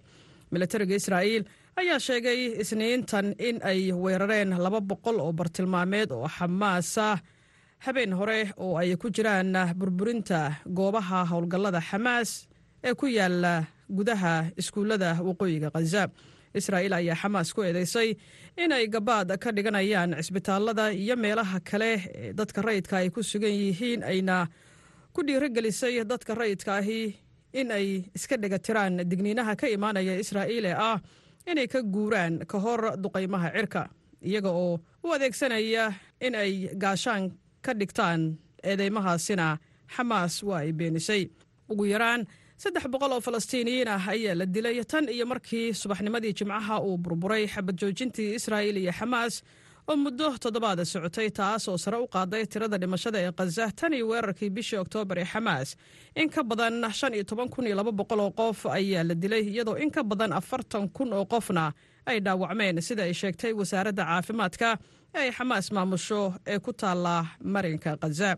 Militariga 0.51 0.95
israa'iil 0.95 1.43
ayaa 1.79 1.99
sheegay 1.99 2.39
isniintan 2.61 3.35
in 3.39 3.57
ay 3.63 3.91
weerareen 4.03 4.49
laba 4.65 4.79
boqol 4.81 5.17
oo 5.23 5.31
bartilmaameed 5.33 6.11
oo 6.11 6.27
xamaas 6.27 6.97
ah. 6.97 7.17
Habeen 7.85 8.13
hore 8.13 8.53
oo 8.57 8.77
ay 8.77 8.95
ku 8.95 9.09
jiraan 9.09 9.51
burburinta 9.75 10.55
goobaha 10.77 11.25
howlgallada 11.31 11.81
xamaas 11.81 12.47
ee 12.83 12.93
ku 12.95 13.05
yaalla 13.07 13.63
gudaha 13.97 14.33
iskuullada 14.57 15.09
waqooyiga 15.27 15.69
khaza 15.75 16.07
israa'iil 16.59 16.93
ayaa 16.99 17.15
xamaas 17.21 17.49
ku 17.55 17.61
eedeysay 17.63 18.09
inay 18.63 18.87
gabaad 18.87 19.35
ka 19.43 19.51
dhiganayaan 19.55 20.15
cisbitaallada 20.23 20.91
iyo 20.93 21.15
meelaha 21.15 21.59
kale 21.69 21.91
ee 22.15 22.33
dadka 22.33 22.61
rayidka 22.61 22.97
ay 23.01 23.09
ku 23.09 23.23
sugan 23.23 23.51
yihiin 23.51 24.03
ayna 24.03 24.47
ku 25.13 25.20
dhiirogelisay 25.27 26.03
dadka 26.12 26.34
rayidka 26.36 26.72
ahi 26.82 27.01
in 27.60 27.72
ay 27.72 27.88
iska 28.17 28.36
dhegatiraan 28.41 28.93
digniinaha 29.10 29.53
ka 29.62 29.67
imaanaya 29.75 30.13
israa'iil 30.24 30.65
ee 30.72 30.75
ah 30.91 30.98
inay 31.51 31.67
ka 31.74 31.79
guuraan 31.96 32.34
ka 32.51 32.58
hor 32.63 32.82
duqaymaha 33.03 33.50
cirka 33.55 33.84
iyaga 34.29 34.50
oo 34.63 34.79
u 35.03 35.08
adeegsanaya 35.15 35.86
in 36.25 36.36
ay 36.36 36.51
gaashaan 36.84 37.24
ka 37.65 37.72
dhigtaan 37.79 38.22
eedeymahaasina 38.63 39.48
xamaas 39.96 40.34
waa 40.48 40.60
ay 40.65 40.72
beenisay. 40.79 41.24
Ugu 41.72 41.86
yaraan 41.93 42.22
saddex 42.63 42.86
boqol 42.93 43.12
oo 43.15 43.22
falastiiniyiin 43.27 43.88
ah 43.96 44.03
ayaa 44.13 44.36
la 44.39 44.46
dilay 44.55 44.77
tan 44.91 45.05
iyo 45.15 45.25
markii 45.32 45.74
subaxnimadii 45.82 46.34
jimcaha 46.39 46.75
uu 46.88 46.98
burburay 47.03 47.43
xabad 47.53 47.75
joojintii 47.82 48.36
israa'iil 48.39 48.77
iyo 48.84 48.91
xamaas 49.00 49.34
oo 49.89 49.95
muddo 50.03 50.27
toddobaada 50.43 50.85
socotay 50.91 51.29
taas 51.37 51.67
oo 51.71 51.77
sare 51.83 51.97
u 51.97 52.07
qaaday 52.15 52.43
tirada 52.51 52.77
dhimashada 52.81 53.19
ee 53.25 53.31
khaza 53.39 53.65
tan 53.79 53.93
iyo 53.97 54.05
weerarkii 54.11 54.49
bishii 54.55 54.79
oktoobar 54.83 55.17
ee 55.19 55.25
xamaas. 55.33 55.69
In 56.15 56.29
ka 56.29 56.41
badan 56.43 56.75
shan 56.99 57.13
iyo 57.13 57.23
toban 57.23 57.49
kun 57.53 57.67
iyo 57.67 57.75
laba 57.75 57.91
boqol 57.91 58.19
oo 58.25 58.31
qof 58.39 58.59
ayaa 58.77 59.03
la 59.09 59.13
dilay 59.23 59.43
iyadoo 59.51 59.75
in 59.83 59.91
ka 59.91 60.01
badan 60.03 60.31
afartan 60.39 60.87
kun 60.95 61.13
oo 61.13 61.25
qofna 61.25 61.73
ay 62.05 62.19
dhaawacmeen. 62.25 62.81
Sida 62.81 63.03
ay 63.03 63.13
sheegtay 63.13 63.53
wasaaradda 63.59 64.03
caafimaadka 64.09 64.69
ee 65.15 65.19
ay 65.27 65.31
xamaas 65.37 65.67
maamusho 65.75 66.21
ee 66.47 66.59
ku 66.59 66.71
taalla 66.73 67.15
marinka 67.55 67.91
khaza 68.01 68.29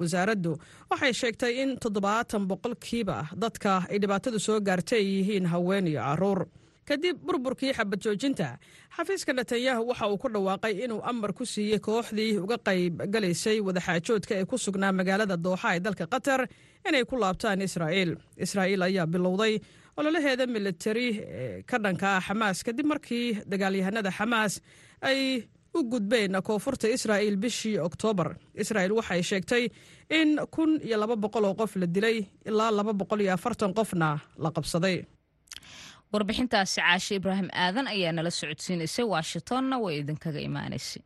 wasaaraddu 0.00 0.52
waxay 0.90 1.12
sheegtay 1.20 1.52
in 1.62 1.70
toddobaatan 1.82 2.48
boqolkiiba 2.50 3.18
dadka 3.42 3.72
ay 3.92 3.98
dhibaatadu 4.02 4.38
soo 4.46 4.58
gaartay 4.68 4.98
ay 4.98 5.06
yihiin 5.14 5.46
haween 5.52 5.86
iyo 5.92 6.00
carruur 6.08 6.40
kadib 6.88 7.16
burburkii 7.26 7.72
xabad 7.78 8.00
joojinta 8.04 8.48
xafiiska 8.96 9.32
netanyahu 9.38 9.82
waxa 9.90 10.06
uu 10.12 10.18
ku 10.22 10.28
dhawaaqay 10.34 10.74
inuu 10.84 11.00
amar 11.10 11.32
ku 11.38 11.44
siiyey 11.46 11.78
kooxdii 11.88 12.38
uga 12.44 12.56
qayb 12.68 12.94
galaysay 13.14 13.58
wadaxaajoodka 13.68 14.34
ee 14.40 14.44
ku 14.50 14.56
sugnaa 14.64 14.92
magaalada 15.00 15.36
dooxa 15.46 15.74
ee 15.76 15.80
dalka 15.86 16.06
qatar 16.14 16.40
inay 16.88 17.04
ku 17.10 17.16
laabtaan 17.22 17.62
israa'iil. 17.68 18.12
Israa'iil 18.44 18.82
ayaa 18.88 19.06
bilowday 19.14 19.54
ololaheeda 19.96 20.44
militari 20.56 21.08
ka 21.70 21.76
dhanka 21.84 22.06
ah 22.16 22.20
xamaas 22.28 22.58
kadib 22.66 22.86
markii 22.92 23.26
dagaalyahanada 23.52 24.10
xamaas 24.18 24.52
ay 25.10 25.20
u 25.74 25.80
gudbeen 25.92 26.36
koonfurta 26.48 26.86
israa'iil 26.96 27.36
bishii 27.44 27.78
oktoobar. 27.88 28.28
Israa'iil 28.62 28.92
waxay 28.98 29.22
sheegtay 29.30 29.64
in 30.18 30.30
kun 30.54 30.70
iyo 30.86 30.96
laba 31.02 31.16
boqol 31.24 31.44
oo 31.48 31.54
qof 31.60 31.72
la 31.80 31.86
dilay 31.94 32.18
ilaa 32.50 32.70
laba 32.78 32.92
boqol 33.00 33.20
iyo 33.24 33.32
afartan 33.38 33.72
qofna 33.78 34.08
la 34.44 34.50
qabsaday 34.56 34.96
warbixintaasi 36.14 36.78
caashe 36.80 37.12
ibraahim 37.20 37.48
aadan 37.64 37.86
ayaa 37.94 38.12
nala 38.16 38.30
socodsiinaysay 38.40 39.04
washingtonna 39.14 39.76
way 39.84 39.94
idinkaga 40.02 40.40
imaanaysay 40.48 41.02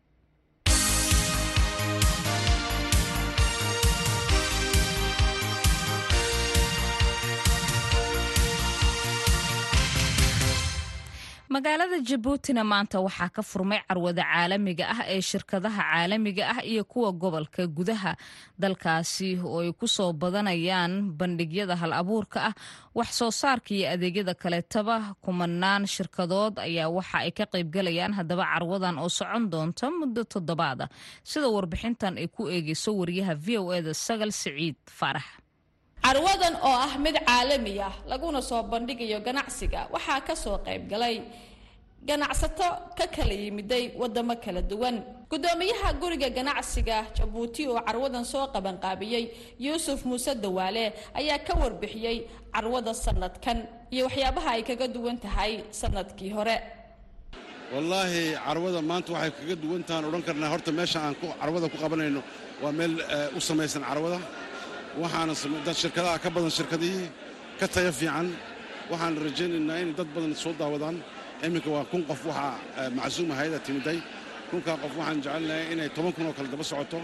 magaalada 11.48 11.98
jabuutina 12.08 12.62
maanta 12.70 13.00
waxaa 13.00 13.30
ka 13.36 13.42
furmay 13.50 13.80
carwada 13.88 14.22
caalamiga 14.30 14.84
ah 14.94 15.00
ee 15.14 15.20
shirkadaha 15.30 15.82
caalamiga 15.90 16.44
ah 16.54 16.60
iyo 16.64 16.84
kuwa 16.84 17.12
gobolka 17.12 17.62
gudaha. 17.66 18.12
Dalkaasi 18.60 19.40
oo 19.40 19.60
ay 19.64 19.72
ku 19.72 19.86
soo 19.88 20.12
badanayaan 20.12 20.92
bandhigyada 21.18 21.76
hal 21.80 21.92
abuurka 22.00 22.38
ah 22.52 22.54
wax 22.94 23.08
soo 23.18 23.30
saarka 23.32 23.70
iyo 23.74 23.86
adeegyada 23.94 24.34
kaleetaba 24.34 25.16
kumanaan 25.24 25.86
shirkadood 25.94 26.60
ayaa 26.60 26.92
waxa 26.92 27.18
ay 27.24 27.30
ka 27.32 27.44
qaybgalayaan 27.52 28.12
haddaba 28.18 28.44
carwadan 28.52 28.98
oo 29.00 29.08
socon 29.08 29.48
doonta 29.52 29.88
muddo 29.98 30.22
toddobaada 30.32 30.86
sida 31.24 31.48
warbixintan 31.48 32.20
ay 32.20 32.28
ku 32.28 32.42
eegeyso 32.52 32.92
wariyaha 33.00 33.34
v 33.44 33.46
o 33.56 33.72
eda 33.72 33.94
sagal 33.96 34.30
siciid 34.36 34.76
faarax 34.98 35.24
carwadan 36.04 36.54
oo 36.62 36.76
ah 36.86 36.92
mid 37.04 37.16
caalami 37.26 37.74
ah 37.88 37.94
laguna 38.10 38.40
soo 38.42 38.62
bandhigayo 38.72 39.18
ganacsiga 39.26 39.80
waxaa 39.94 40.20
ka 40.26 40.34
soo 40.34 40.56
qaybgalay 40.66 41.16
ganacsato 42.08 42.68
ka 42.98 43.06
kala 43.14 43.34
yimiday 43.34 43.84
wadamo 44.00 44.34
kala 44.44 44.62
duwan. 44.62 44.96
Gudoomiyaha 45.30 45.88
guriga 46.00 46.28
ganacsiga 46.38 46.96
jabuuti 47.16 47.62
oo 47.68 47.80
carwadan 47.86 48.24
soo 48.24 48.46
qabanqaabiyey 48.54 49.24
yuusuf 49.64 50.00
muuse 50.08 50.32
dawaale 50.44 50.84
ayaa 51.20 51.38
ka 51.46 51.52
warbixiyey 51.60 52.16
carwada 52.54 52.92
sanadkan 52.94 53.58
iyo 53.92 54.04
waxyaabaha 54.08 54.50
ay 54.56 54.62
kaga 54.70 54.86
duwan 54.88 55.18
tahay 55.24 55.52
sannadkii 55.80 56.32
hore. 56.36 56.56
Wallaahi 57.74 58.22
carwada 58.46 58.80
maanta 58.90 59.12
waxay 59.12 59.30
kaga 59.40 59.56
duwan 59.62 59.82
tahaan 59.88 60.04
odhan 60.08 60.22
karnaa. 60.28 60.48
Horta 60.54 60.70
meesha 60.72 60.98
aan 61.04 61.14
carwada 61.40 61.66
ku 61.68 61.76
qabanayno 61.76 62.22
waa 62.62 62.72
meel 62.72 62.94
u 63.36 63.40
samaysan 63.48 63.82
carwada 63.84 64.18
waxaana 64.96 65.34
shirkadaha 65.82 66.18
ka 66.24 66.28
badan 66.34 66.50
shirkadihii 66.58 67.08
ka 67.60 67.66
tayo 67.74 67.92
fiican 67.92 68.28
waxaan 68.90 69.14
rajaynaynaa 69.24 69.78
inay 69.82 69.94
dad 69.98 70.08
badan 70.16 70.34
soo 70.42 70.52
daawadaan 70.60 70.96
iminka 71.46 71.70
waa 71.76 71.84
kun 71.90 72.02
qof 72.10 72.20
waxaa 72.30 72.90
macsuuma 72.98 73.34
hayada 73.38 73.58
timiday 73.66 73.98
kunkaa 74.50 74.76
qof 74.82 74.92
waxaan 74.98 75.18
jecelnahay 75.24 75.64
inay 75.72 75.88
toban 75.96 76.12
kun 76.16 76.26
oo 76.28 76.32
kale 76.38 76.48
daba 76.52 76.64
socoto 76.72 76.98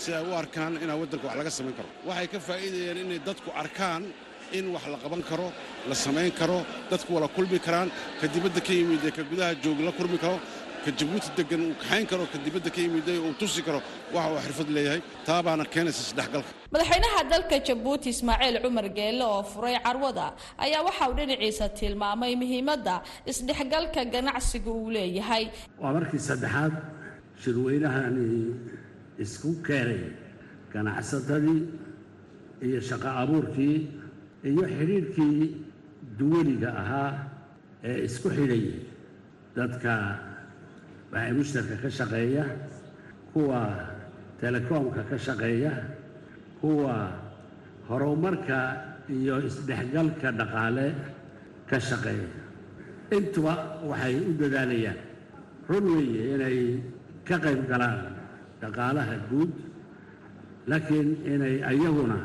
si 0.00 0.08
ay 0.18 0.24
u 0.28 0.32
arkaan 0.42 0.72
inaa 0.84 0.96
waddanka 1.00 1.26
wax 1.28 1.36
laga 1.40 1.50
samayn 1.58 1.74
karo 1.78 1.88
waxay 2.08 2.26
ka 2.32 2.38
faa'iidayeen 2.48 2.98
inay 3.04 3.20
dadku 3.28 3.50
arkaan 3.62 4.02
in 4.58 4.66
wax 4.74 4.84
la 4.92 4.98
qaban 5.04 5.22
karo 5.30 5.48
la 5.88 5.94
samayn 6.04 6.30
karo 6.40 6.58
dadku 6.90 7.10
wala 7.16 7.28
kulmi 7.36 7.58
karaan 7.66 7.88
ka 8.20 8.26
dibadda 8.34 8.60
ka 8.66 8.72
yimid 8.78 9.02
ee 9.08 9.10
ka 9.18 9.22
gudaha 9.30 9.52
joog 9.64 9.78
la 9.88 9.92
kulmi 9.98 10.18
karo 10.24 10.36
ka 10.86 10.90
jabuuti 10.98 11.28
degan 11.38 11.60
uu 11.66 11.74
kaxayn 11.80 12.06
karo 12.10 12.24
ka 12.32 12.38
dibadda 12.44 12.70
ka 12.74 12.80
yimiday 12.84 13.18
uu 13.26 13.32
tusi 13.40 13.60
karo. 13.66 13.80
Waxa 14.14 14.28
uu 14.32 14.40
xirfad 14.46 14.68
leeyahay. 14.76 15.00
Taa 15.26 15.40
baana 15.46 15.64
keenaysa 15.72 16.00
isdhexgalka 16.06 16.50
madaxweynaha 16.74 17.20
dalka 17.32 17.56
jabuuti 17.68 18.08
ismaaciil 18.14 18.56
cumar 18.64 18.86
geelle 18.98 19.24
oo 19.32 19.42
furay 19.52 19.76
carwada 19.86 20.26
ayaa 20.64 20.82
waxa 20.88 21.04
uu 21.10 21.14
dhinaciisa 21.18 21.66
tilmaamay 21.78 22.32
muhiimadda 22.42 22.94
isdhexgalka 23.30 24.00
ganacsiga 24.14 24.70
uu 24.80 24.90
leeyahay. 24.96 25.44
Waa 25.82 25.92
markii 25.96 26.22
saddexaad 26.28 26.74
shirweynahani 27.42 28.26
isku 29.24 29.50
keenay 29.66 30.02
ganacsatadii 30.72 31.60
iyo 32.66 32.80
shaqo 32.88 33.08
abuurkii 33.22 33.76
iyo 34.48 34.62
xidhiirhkii 34.76 35.40
duwaliga 36.18 36.70
ahaa 36.82 37.10
ee 37.88 37.96
isku 38.08 38.28
xidhay 38.36 38.64
dadka 39.56 39.92
waxay 41.12 41.32
mushtarka 41.38 41.76
ka 41.82 41.88
shaqeeya 41.98 42.44
kuwa 43.32 43.60
telekoomka 44.40 45.02
ka 45.10 45.16
shaqeeya 45.26 45.72
kuwa 46.60 46.94
horumarka 47.88 48.58
iyo 49.08 49.38
isdhexgalka 49.48 50.28
dhaqaale 50.38 50.86
ka 51.70 51.78
shaqeeya. 51.78 52.28
Intuba 53.16 53.54
waxay 53.86 54.14
u 54.18 54.32
dadaalayaan 54.40 54.98
run 55.70 55.84
weeye 55.94 56.22
inay 56.34 56.58
ka 57.28 57.36
qayb 57.44 57.62
galaan 57.70 58.14
dhaqaalaha 58.62 59.14
guud 59.30 59.52
laakiin 60.66 61.08
inay 61.22 61.62
ayaguna 61.62 62.18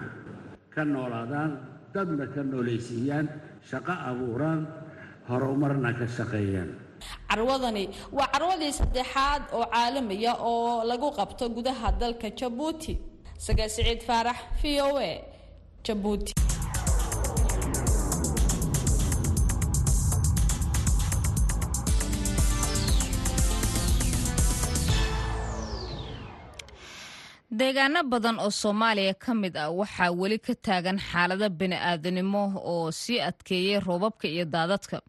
ka 0.74 0.82
noolaadaan 0.86 1.52
dadna 1.94 2.26
ka 2.34 2.42
noolaysiiyaan 2.42 3.28
shaqo 3.70 3.94
abuuraan 4.10 4.62
horumarna 5.30 5.94
ka 6.00 6.06
shaqeeyaan 6.18 6.72
carwadani. 7.30 7.90
Waa 8.12 8.28
carwadii 8.34 8.74
saddexaad 8.74 9.42
oo 9.54 9.66
caalamiya 9.66 10.34
oo 10.40 10.84
lagu 10.84 11.12
qabto 11.12 11.50
gudaha 11.50 11.92
dalka 11.92 12.30
jabuuti. 12.30 12.98
Saga 13.38 13.70
siciid 13.70 14.02
faarax 14.08 14.38
v 14.62 14.82
o 14.82 14.98
a 15.00 15.12
jabuuti 15.84 16.34
deegaano 27.60 28.00
badan 28.08 28.40
oo 28.40 28.50
soomaaliya 28.50 29.14
ka 29.20 29.34
mid 29.36 29.56
ah 29.60 29.68
waxaa 29.80 30.12
weli 30.16 30.40
ka 30.40 30.54
taagan 30.56 30.96
xaalado 31.00 31.50
bini-aadanimo 31.60 32.44
oo 32.72 32.92
sii 32.92 33.20
adkeeyey 33.20 33.80
roobabka 33.80 34.28
iyo 34.28 34.46
daadadka. 34.46 35.02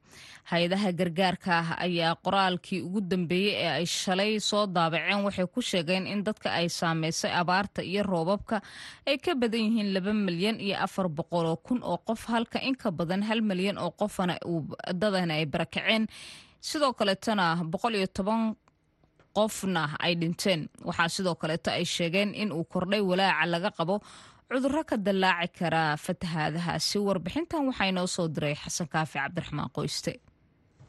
Hay'adaha 0.51 0.91
gargaarka 0.99 1.51
ah 1.63 1.69
ayaa 1.87 2.19
qoraalkii 2.25 2.83
ugu 2.83 3.01
dambeeyey 3.01 3.55
ee 3.63 3.71
ay 3.79 3.87
shalay 3.87 4.41
soo 4.41 4.67
daabaceen 4.67 5.23
waxay 5.27 5.47
ku 5.55 5.61
sheegeen 5.63 6.07
in 6.07 6.25
dadka 6.27 6.51
ay 6.51 6.67
saameysay 6.69 7.31
abaarta 7.31 7.83
iyo 7.83 8.03
roobabka 8.03 8.59
ay 9.07 9.17
ka 9.23 9.35
badan 9.39 9.61
yihiin 9.63 9.95
laba 9.95 10.13
milyan 10.13 10.59
iyo 10.61 10.77
afar 10.83 11.07
boqoloo 11.09 11.57
kun 11.63 11.79
oo 11.83 11.99
qof 12.07 12.27
halka 12.27 12.59
in 12.59 12.75
ka 12.75 12.91
badan 12.91 13.23
hal 13.23 13.41
milyan 13.41 13.79
oo 13.79 13.91
qofana 13.95 14.35
dadana 15.01 15.35
ay 15.39 15.47
barakaceen. 15.47 16.07
Sidoo 16.63 16.93
kaleetana 16.93 17.63
boqol 17.73 17.95
iyo 17.95 18.07
toban 18.07 18.55
qofna 19.37 19.83
ay 20.05 20.13
dhinteen. 20.21 20.61
Waxaa 20.89 21.09
sidoo 21.09 21.35
kaleeto 21.43 21.71
ay 21.71 21.85
sheegeen 21.85 22.35
in 22.35 22.53
uu 22.53 22.65
kordhay 22.73 23.01
walaaca 23.11 23.47
laga 23.55 23.71
qabo 23.79 23.97
cudurro 24.53 24.83
ka 24.91 24.97
dallaaci 25.07 25.49
karaa 25.59 25.97
fatahaadahaasi 26.05 26.99
warbixintan 27.07 27.63
waxaa 27.69 27.89
inoo 27.93 28.07
soo 28.17 28.29
diray 28.35 28.55
xasan 28.63 28.89
kaafi 28.93 29.19
cabdiraxmaan 29.19 29.71
qoyste. 29.77 30.13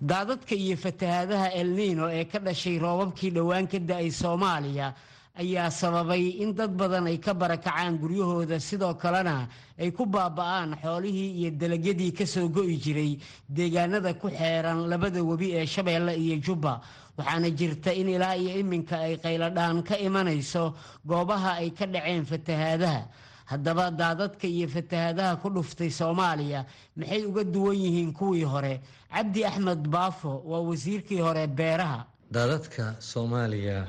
Daadadka 0.09 0.55
iyo 0.55 0.75
fatahaadaha 0.85 1.47
elniino 1.61 2.05
ee 2.17 2.25
ka 2.31 2.39
dhashay 2.45 2.75
roobabkii 2.83 3.31
dhowaan 3.35 3.67
ka 3.71 3.79
da'ay 3.89 4.09
soomaaliya 4.21 4.87
ayaa 5.35 5.69
sababay 5.71 6.37
in 6.41 6.53
dad 6.53 6.77
badan 6.77 7.07
ay 7.07 7.17
ka 7.17 7.33
barakacaan 7.33 7.97
guryahooda. 7.97 8.59
Sidoo 8.61 8.93
kalena 8.93 9.47
ay 9.79 9.89
ku 9.91 10.05
baaba'aan 10.05 10.77
xoolihii 10.77 11.41
iyo 11.41 11.49
dalagyadii 11.51 12.13
ka 12.13 12.25
soo 12.25 12.49
go'i 12.49 12.77
jiray 12.77 13.17
deegaanada 13.49 14.13
ku 14.13 14.29
xeeran 14.29 14.85
labada 14.89 15.23
webi 15.23 15.53
ee 15.57 15.65
shabeelle 15.65 16.13
iyo 16.17 16.37
jubba 16.37 16.81
waxaana 17.17 17.49
jirta 17.49 17.91
in 17.93 18.09
ilaa 18.13 18.35
iyo 18.37 18.59
iminka 18.61 18.97
ay 18.99 19.17
qayladhaan 19.17 19.81
ka 19.83 19.97
imanayso 19.97 20.75
goobaha 21.05 21.57
ay 21.65 21.69
ka 21.73 21.85
dhaceen 21.87 22.25
fatahaadaha. 22.25 23.07
Haddaba 23.49 23.89
daadadka 23.91 24.45
iyo 24.47 24.67
fatahaadaha 24.69 25.41
ku 25.41 25.49
dhuftay 25.49 25.89
soomaaliya 25.89 26.65
maxay 26.95 27.25
uga 27.25 27.43
duwan 27.43 27.75
yihiin 27.75 28.13
kuwii 28.13 28.45
hore? 28.45 28.81
Cabdi 29.09 29.45
axmed 29.45 29.81
baafo 29.89 30.41
waa 30.45 30.61
wasiirkii 30.61 31.21
hore 31.25 31.47
beeraha. 31.47 32.05
Daadadka 32.31 32.95
soomaaliya 33.01 33.85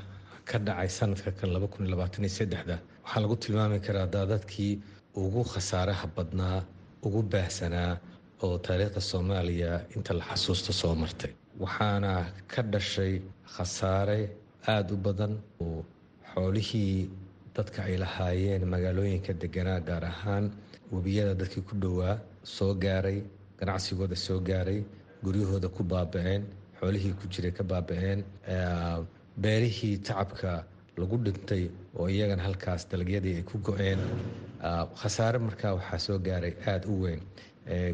ka 0.49 0.57
dhacay 0.65 0.89
sanadka 0.97 1.31
kan 1.39 1.49
waxaa 1.55 3.21
lagu 3.23 3.35
tilmaami 3.43 3.79
karaa 3.85 4.07
daadadkii 4.15 4.73
ugu 5.21 5.41
khasaaraha 5.53 6.07
badnaa 6.15 6.59
ugu 7.05 7.21
baahsanaa 7.31 7.93
oo 8.45 8.55
taariikhda 8.65 9.01
soomaaliya 9.11 9.71
inta 9.95 10.11
la 10.19 10.23
xasuusto 10.29 10.71
soo 10.81 10.95
martay. 11.01 11.31
Waxaana 11.63 12.11
ka 12.51 12.61
dhashay 12.73 13.13
khasaare 13.55 14.19
aada 14.73 14.91
u 14.95 14.97
badan 15.05 15.33
oo 15.65 15.79
xoolihii 16.33 17.09
dadka 17.55 17.79
ay 17.87 17.95
lahaayeen 18.03 18.63
magaalooyinka 18.73 19.31
deganaa 19.41 19.79
gaar 19.87 20.03
ahaan 20.13 20.45
webiyada 20.93 21.33
dadkii 21.41 21.63
ku 21.69 21.73
dhowaa 21.83 22.15
soo 22.55 22.73
gaaray 22.83 23.19
ganacsigooda 23.59 24.15
soo 24.25 24.39
gaaray 24.49 24.79
guryahooda 25.23 25.67
ku 25.75 25.81
baaba-een 25.91 26.43
xoolihii 26.79 27.13
ku 27.19 27.25
jiray 27.33 27.51
ka 27.57 27.63
baaba-een 27.71 28.19
beerihii 29.43 29.97
tacabka 30.07 30.51
lagu 30.97 31.17
dhintay 31.25 31.63
oo 31.99 32.07
iyagana 32.15 32.43
halkaas 32.47 32.87
dalagyadii 32.91 33.35
ay 33.39 33.43
ku 33.49 33.57
go-een 33.65 33.99
khasaare 35.01 35.39
markaa 35.47 35.73
waxaa 35.77 35.99
soo 36.05 36.17
gaaray 36.27 36.53
aada 36.71 36.87
u 36.93 36.95
weyn 37.03 37.21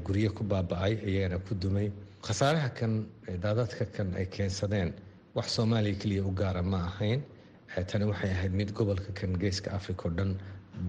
guryo 0.05 0.29
ku 0.37 0.43
baaba-ay 0.43 0.93
iyagana 1.09 1.37
ku 1.47 1.55
dumay. 1.55 1.91
Khasaaraha 2.27 2.69
kan 2.77 2.93
daadadka 3.43 3.85
kan 3.95 4.13
ay 4.19 4.25
keensadeen 4.35 4.93
wax 5.35 5.47
soomaaliya 5.57 5.95
keliya 6.01 6.23
u 6.29 6.31
gaara 6.41 6.61
ma 6.63 6.79
ahayn. 6.89 7.21
Tani 7.89 8.05
waxay 8.11 8.31
ahayd 8.35 8.53
mid 8.59 8.69
gobolka 8.77 9.11
kan 9.19 9.31
geeska 9.41 9.71
africa 9.77 10.05
oo 10.07 10.11
dhan 10.17 10.31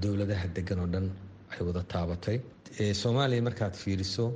dowladaha 0.02 0.46
degan 0.56 0.78
oo 0.84 0.86
dhan 0.94 1.06
ay 1.52 1.60
wada 1.66 1.82
taabatay. 1.92 2.38
Soomaaliya 3.02 3.42
markaad 3.48 3.74
fiiriso 3.82 4.26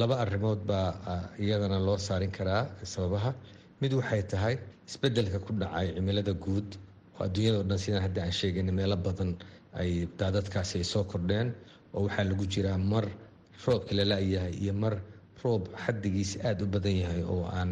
laba 0.00 0.14
arrimood 0.24 0.60
baa 0.70 0.90
iyadana 1.38 1.78
loo 1.86 1.96
saarin 2.06 2.30
karaa 2.30 2.62
sababaha. 2.82 3.32
Mid 3.80 3.92
waxay 3.98 4.22
tahay 4.32 4.56
isbeddelka 4.88 5.38
ku 5.46 5.52
dhacay 5.60 5.86
cimilada 5.96 6.32
guud 6.44 6.68
oo 7.16 7.24
adduunyada 7.26 7.58
o 7.62 7.64
dhan 7.70 7.78
sidaan 7.84 8.02
hadda 8.06 8.20
aan 8.24 8.32
sheegayna 8.40 8.72
meelo 8.78 8.96
badan 9.06 9.30
ay 9.80 9.90
daadadkaasi 10.20 10.74
ay 10.80 10.86
soo 10.92 11.04
kordheen 11.12 11.48
oo 11.94 12.02
waxaa 12.06 12.24
lagu 12.30 12.44
jiraa 12.54 12.78
mar 12.92 13.06
roobka 13.64 13.92
la 13.98 14.04
la-yahay 14.12 14.54
iyo 14.62 14.74
mar 14.82 14.94
roob 15.42 15.62
xaddigiisa 15.84 16.36
aada 16.48 16.62
u 16.64 16.68
badan 16.74 16.96
yahay 17.02 17.22
oo 17.34 17.44
aan 17.58 17.70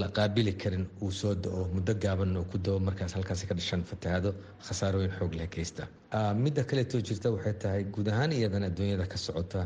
la 0.00 0.06
qaabili 0.16 0.52
karin 0.62 0.84
uu 1.02 1.10
soo 1.20 1.34
da'o 1.44 1.62
muddo 1.74 1.92
gaaban 2.04 2.36
oo 2.40 2.44
ku 2.50 2.56
dao 2.66 2.78
markaas 2.88 3.12
halkaasi 3.16 3.44
ka 3.50 3.54
dhashaan 3.58 3.82
fatahaado 3.90 4.30
khasaarooyin 4.66 5.12
xoog 5.18 5.32
leh 5.38 5.48
geysta 5.54 5.82
midda 6.44 6.62
kaleetoo 6.70 7.00
jirta 7.08 7.28
waxay 7.36 7.54
tahay 7.62 7.82
guud 7.94 8.08
ahaan 8.12 8.32
iyadana 8.38 8.66
adduunyada 8.70 9.06
ka 9.12 9.18
socota. 9.26 9.62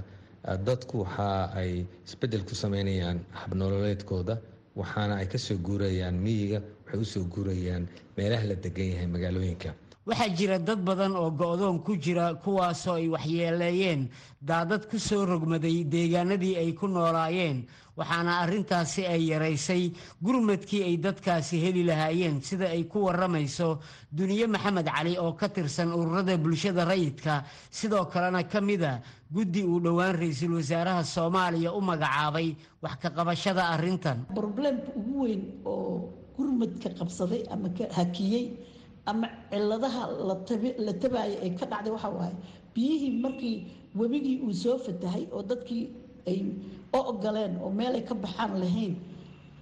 Dadku 0.67 0.95
waxa 1.05 1.29
ay 1.61 1.73
isbeddel 2.07 2.43
ku 2.49 2.55
sameynayaan 2.63 3.19
habnololeedkooda 3.41 4.35
waxaana 4.81 5.15
ay 5.21 5.27
ka 5.33 5.39
soo 5.47 5.57
guurayaan 5.67 6.17
miyiga 6.27 6.59
waxay 6.89 7.01
u 7.01 7.05
soo 7.05 7.25
guurayaan 7.29 7.85
meelaha 8.17 8.45
la 8.49 8.55
degan 8.55 8.89
yahay 8.93 9.07
magaalooyinka. 9.07 9.75
Waxaa 10.09 10.29
jira 10.37 10.59
dad 10.59 10.81
badan 10.85 11.13
oo 11.17 11.31
go-doon 11.31 11.83
ku 11.85 11.97
jira 11.97 12.35
kuwaasoo 12.35 12.95
ay 12.97 13.09
waxyeeleeyeen 13.09 14.09
daadad 14.41 14.89
ku 14.89 14.99
soo 14.99 15.27
rogmaday 15.27 15.85
deegaanadii 15.85 16.57
ay 16.57 16.73
ku 16.73 16.87
noolaayeen. 16.89 17.67
Waxaana 17.99 18.41
arrintaasi 18.41 19.05
ay 19.07 19.29
yaraysay 19.29 19.93
gurmadkii 20.23 20.83
ay 20.87 20.97
dadkaasi 20.97 21.61
heli 21.61 21.83
lahaayeen 21.85 22.41
sida 22.41 22.71
ay 22.71 22.85
ku 22.89 23.05
waramayso 23.05 23.81
duniye 24.13 24.47
maxamed 24.47 24.87
cali 24.87 25.19
oo 25.19 25.33
ka 25.37 25.49
tirsan 25.49 25.93
ururada 25.93 26.39
bulshada 26.39 26.85
rayidka. 26.89 27.45
Sidoo 27.71 28.07
kalena 28.09 28.43
ka 28.49 28.61
mida 28.61 29.03
guddi 29.35 29.61
uu 29.65 29.81
dhowaan 29.83 30.15
ra'iisul 30.17 30.55
wasaaraha 30.57 31.05
soomaaliya 31.05 31.73
u 31.75 31.81
magacaabay 31.83 32.57
wax 32.83 32.97
ka 33.03 33.11
qabashada 33.11 33.69
arrintan 33.77 34.25
gurmadka 36.39 36.89
qabsaday 36.99 37.43
ama 37.55 37.69
hakiyey 37.99 38.45
ama 39.11 39.27
ciladaha 39.51 40.03
la 40.87 40.93
tabaaya 41.03 41.37
ee 41.47 41.51
ka 41.61 41.67
dhacday 41.73 41.91
waxaa 41.97 42.13
waaye 42.19 42.37
biyihii 42.75 43.13
markii 43.25 43.57
webigii 44.01 44.37
uu 44.47 44.55
soo 44.63 44.77
fatahay 44.87 45.25
oo 45.37 45.43
dadkii 45.51 45.85
ay 46.31 46.39
o 46.93 47.01
ogoleen 47.13 47.53
oo 47.65 47.71
meelay 47.79 48.03
ka 48.09 48.15
baxaan 48.25 48.53
lahayn 48.63 48.95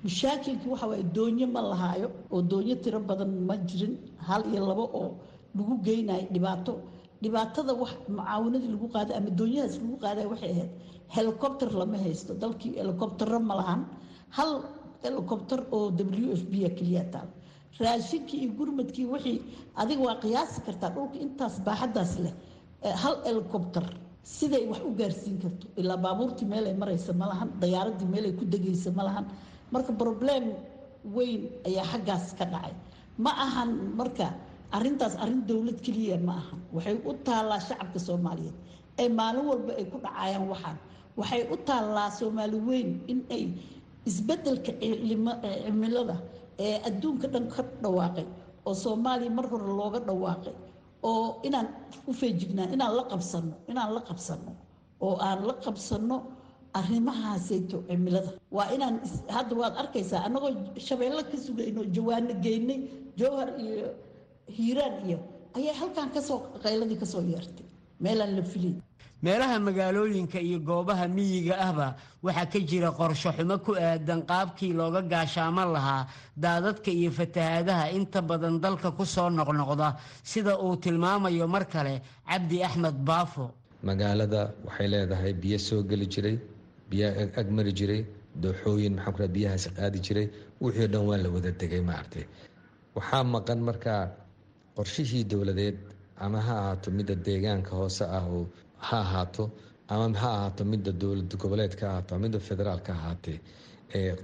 mashaakilkii 0.04 0.70
waxa 0.72 0.86
waaye 0.90 1.04
doonyo 1.16 1.46
ma 1.54 1.60
lahaayo 1.72 2.08
oo 2.34 2.40
doonyo 2.50 2.74
tiro 2.84 3.00
badan 3.08 3.32
ma 3.48 3.54
jirin 3.68 3.94
hal 4.28 4.42
iyo 4.52 4.62
labo 4.70 4.84
oo 5.00 5.08
lagu 5.56 5.74
geynayo 5.86 6.26
dhibaato. 6.34 6.74
Dhibaatada 7.22 7.72
wax 7.82 7.92
mucaawanadii 8.12 8.70
lagu 8.76 8.86
qaaday 8.94 9.14
ama 9.18 9.30
doonyahaas 9.38 9.74
lagu 9.82 9.96
qaaday 10.04 10.26
waxay 10.32 10.50
ahayd 10.54 10.70
helicopter 11.16 11.68
lama 11.80 11.96
haysto 12.04 12.32
dalkii 12.42 12.72
helicoptero 12.80 13.38
ma 13.48 13.54
lahan. 13.60 13.80
Hal 14.36 14.50
helicopter 15.04 15.61
oo 15.76 15.90
w 15.90 16.32
f 16.40 16.42
b 16.50 16.54
keliya 16.78 17.04
taal 17.14 17.28
raashinkii 17.80 18.38
iyo 18.44 18.50
gurmadkii 18.59 19.06
wixii 19.12 19.38
adiga 19.80 20.02
waa 20.09 20.16
qiyaasi 20.22 20.59
kartaa 20.66 20.90
dhulka 20.94 21.16
intaas 21.26 21.54
baaxadaas 21.66 22.12
leh 22.24 22.35
hal 23.02 23.14
helicopter 23.28 23.85
siday 24.37 24.64
wax 24.70 24.80
u 24.82 24.90
gaarsiin 25.00 25.37
karto. 25.42 25.66
Ilaa 25.80 25.96
baabuurtii 26.04 26.46
meelay 26.52 26.74
maraysa 26.82 27.12
ma 27.20 27.26
lahan 27.30 27.48
dayaaradii 27.62 28.09
meelay 28.14 28.32
ku 28.38 28.44
degaysa 28.52 28.90
ma 28.98 29.02
marka 29.74 29.92
broblem 30.00 30.44
weyn 31.16 31.42
ayaa 31.68 31.85
xaggaas 31.92 32.26
ka 32.38 32.44
dhacay. 32.52 32.74
Ma 33.24 33.30
ahan 33.44 33.70
marka 33.98 34.26
arintaas 34.76 35.14
arrin 35.22 35.40
dowlad 35.48 35.78
keliya 35.87 36.16
ma 36.28 36.32
ahan. 36.42 36.59
Waxay 36.74 36.96
u 37.06 37.12
taallaa 37.26 37.61
shacabka 37.68 37.98
soomaaliyeed. 38.06 38.56
Ee 39.02 39.09
maalin 39.18 39.44
walba 39.50 39.72
ay 39.80 39.85
ku 39.92 39.98
dhacayaan 40.04 40.44
waxaan. 40.52 40.76
Waxay 41.18 41.42
u 41.54 41.56
taallaa 41.68 42.11
soomaali 42.18 42.59
weyn 42.68 42.90
in 43.12 43.18
ay 43.37 43.44
isbeddelka 44.10 44.72
cimilada 45.64 46.16
ee 46.66 46.76
adduunka 46.88 47.26
dhan 47.32 47.44
ka 47.54 47.62
dhawaaqay 47.82 48.26
oo 48.68 48.74
soomaaliya 48.84 49.30
mar 49.38 49.46
hore 49.52 49.66
looga 49.80 50.00
dhawaaqay 50.08 50.54
oo 51.10 51.26
inaan 51.48 51.68
u 52.10 52.12
feejignaan 52.20 52.70
inaan 52.76 52.92
la 52.98 53.04
qabsano 53.12 53.52
inaan 53.70 53.90
la 53.96 54.00
qabsano 54.08 54.50
oo 55.06 55.14
aan 55.26 55.40
la 55.48 55.54
qabsano 55.64 56.16
arrimahaasayto 56.80 57.76
cimilada. 57.88 58.30
Waa 58.56 58.68
inaan 58.76 58.94
hadda 59.34 59.54
waad 59.60 59.74
arkaysaa 59.82 60.20
annagoo 60.26 60.50
shabeello 60.86 61.22
ka 61.30 61.36
sugayno 61.46 61.80
jawaano 61.96 62.32
geynay 62.44 62.78
jowhar 63.20 63.48
iyo 63.64 63.88
hiiraan 64.56 64.94
iyo 65.08 65.18
ayaa 65.58 65.74
halkan 65.80 66.08
ka 66.14 66.20
soo 66.28 66.38
qayladii 66.64 66.98
ka 67.02 67.06
soo 67.12 67.22
yeertay 67.32 67.66
meelaan 68.04 68.32
la 68.38 68.42
filin 68.52 68.76
meelaha 69.24 69.56
magaalooyinka 69.68 70.38
iyo 70.48 70.59
goobaha 70.68 71.04
miyiga 71.16 71.54
ahba 71.66 71.87
waxaa 72.26 72.46
ka 72.52 72.59
jira 72.70 72.90
qorsho 72.98 73.30
xumo 73.37 73.56
ku 73.64 73.72
aadan 73.88 74.20
qaabkii 74.30 74.72
looga 74.78 75.00
gaashaaman 75.12 75.68
lahaa 75.76 76.02
daadadka 76.44 76.90
iyo 77.00 77.11
fatahaadaha 77.18 77.85
inta 77.98 78.20
badan 78.30 78.61
dalka 78.64 78.88
ku 78.98 79.04
soo 79.14 79.28
noqnoqda 79.38 79.88
sida 80.30 80.52
uu 80.64 80.76
tilmaamayo 80.85 81.46
mar 81.54 81.64
kale 81.72 81.94
cabdi 82.28 82.56
axmed 82.68 82.96
baafo. 83.09 83.44
Magaalada 83.88 84.40
waxay 84.66 84.88
leedahay 84.92 85.32
biyo 85.42 85.59
soo 85.68 85.82
geli 85.90 86.06
jiray 86.14 86.37
biyo 86.90 87.06
agmari 87.40 87.72
jiray 87.78 88.02
dooxooyin 88.42 88.94
maxaan 88.96 89.14
ku 89.16 89.32
biyahaasi 89.37 89.68
qaadi 89.78 89.98
jiray 90.06 90.26
wixii 90.64 90.85
o 90.85 90.88
dhan 90.92 91.04
waa 91.09 91.18
la 91.24 91.28
wada 91.35 91.50
degay 91.61 91.80
maaragtay 91.88 92.24
waxaa 92.96 93.24
maqan 93.35 93.61
markaa 93.68 94.02
qorshihii 94.76 95.24
dowladeed 95.30 95.76
ama 96.24 96.38
ha 96.46 96.55
ahaato 96.62 96.88
midda 96.98 97.14
deegaanka 97.26 97.72
hoose 97.81 98.05
ah 98.18 98.24
oo 98.37 98.42
ha 98.87 98.96
ahaato 99.07 99.44
ama 99.88 100.18
ha 100.22 100.29
ahaato 100.38 100.62
midda 100.72 100.92
dowlad 101.02 101.33
goboleed 101.42 101.74
ka 101.81 101.85
ahaato 101.90 102.11
ama 102.14 102.22
midda 102.26 102.38
federaal 102.48 102.81
ka 102.87 102.92
ahaatee 102.98 103.38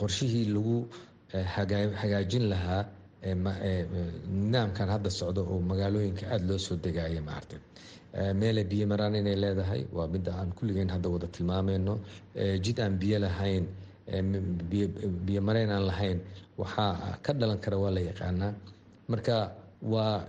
qorshihii 0.01 0.47
lagu 0.55 0.77
hagaajin 2.01 2.45
lahaa 2.53 2.83
nidaamkan 4.43 4.89
hadda 4.95 5.11
socdo 5.19 5.41
oo 5.53 5.59
magaalooyinka 5.71 6.25
aada 6.35 6.45
loo 6.49 6.59
soo 6.67 6.77
degaaya 6.85 7.21
maaragtay. 7.29 7.61
Meelay 8.41 8.65
biyo 8.71 8.87
maraan 8.93 9.15
inay 9.21 9.37
leedahay 9.45 9.83
waa 9.97 10.07
midda 10.15 10.33
aan 10.41 10.51
kulligeen 10.59 10.91
hadda 10.95 11.09
wada 11.15 11.27
tilmaameyno 11.35 11.95
jid 12.65 12.79
aan 12.85 12.95
biyo 13.03 13.19
lahayn 13.25 13.65
biyo 14.71 15.41
aan 15.49 15.85
lahayn 15.91 16.19
waxaa 16.61 17.19
ka 17.25 17.33
dhalan 17.33 17.59
kara 17.65 17.77
waa 17.83 17.91
la 17.97 18.01
yaqaanaa. 18.11 18.53
Marka 19.09 19.35
waa 19.83 20.25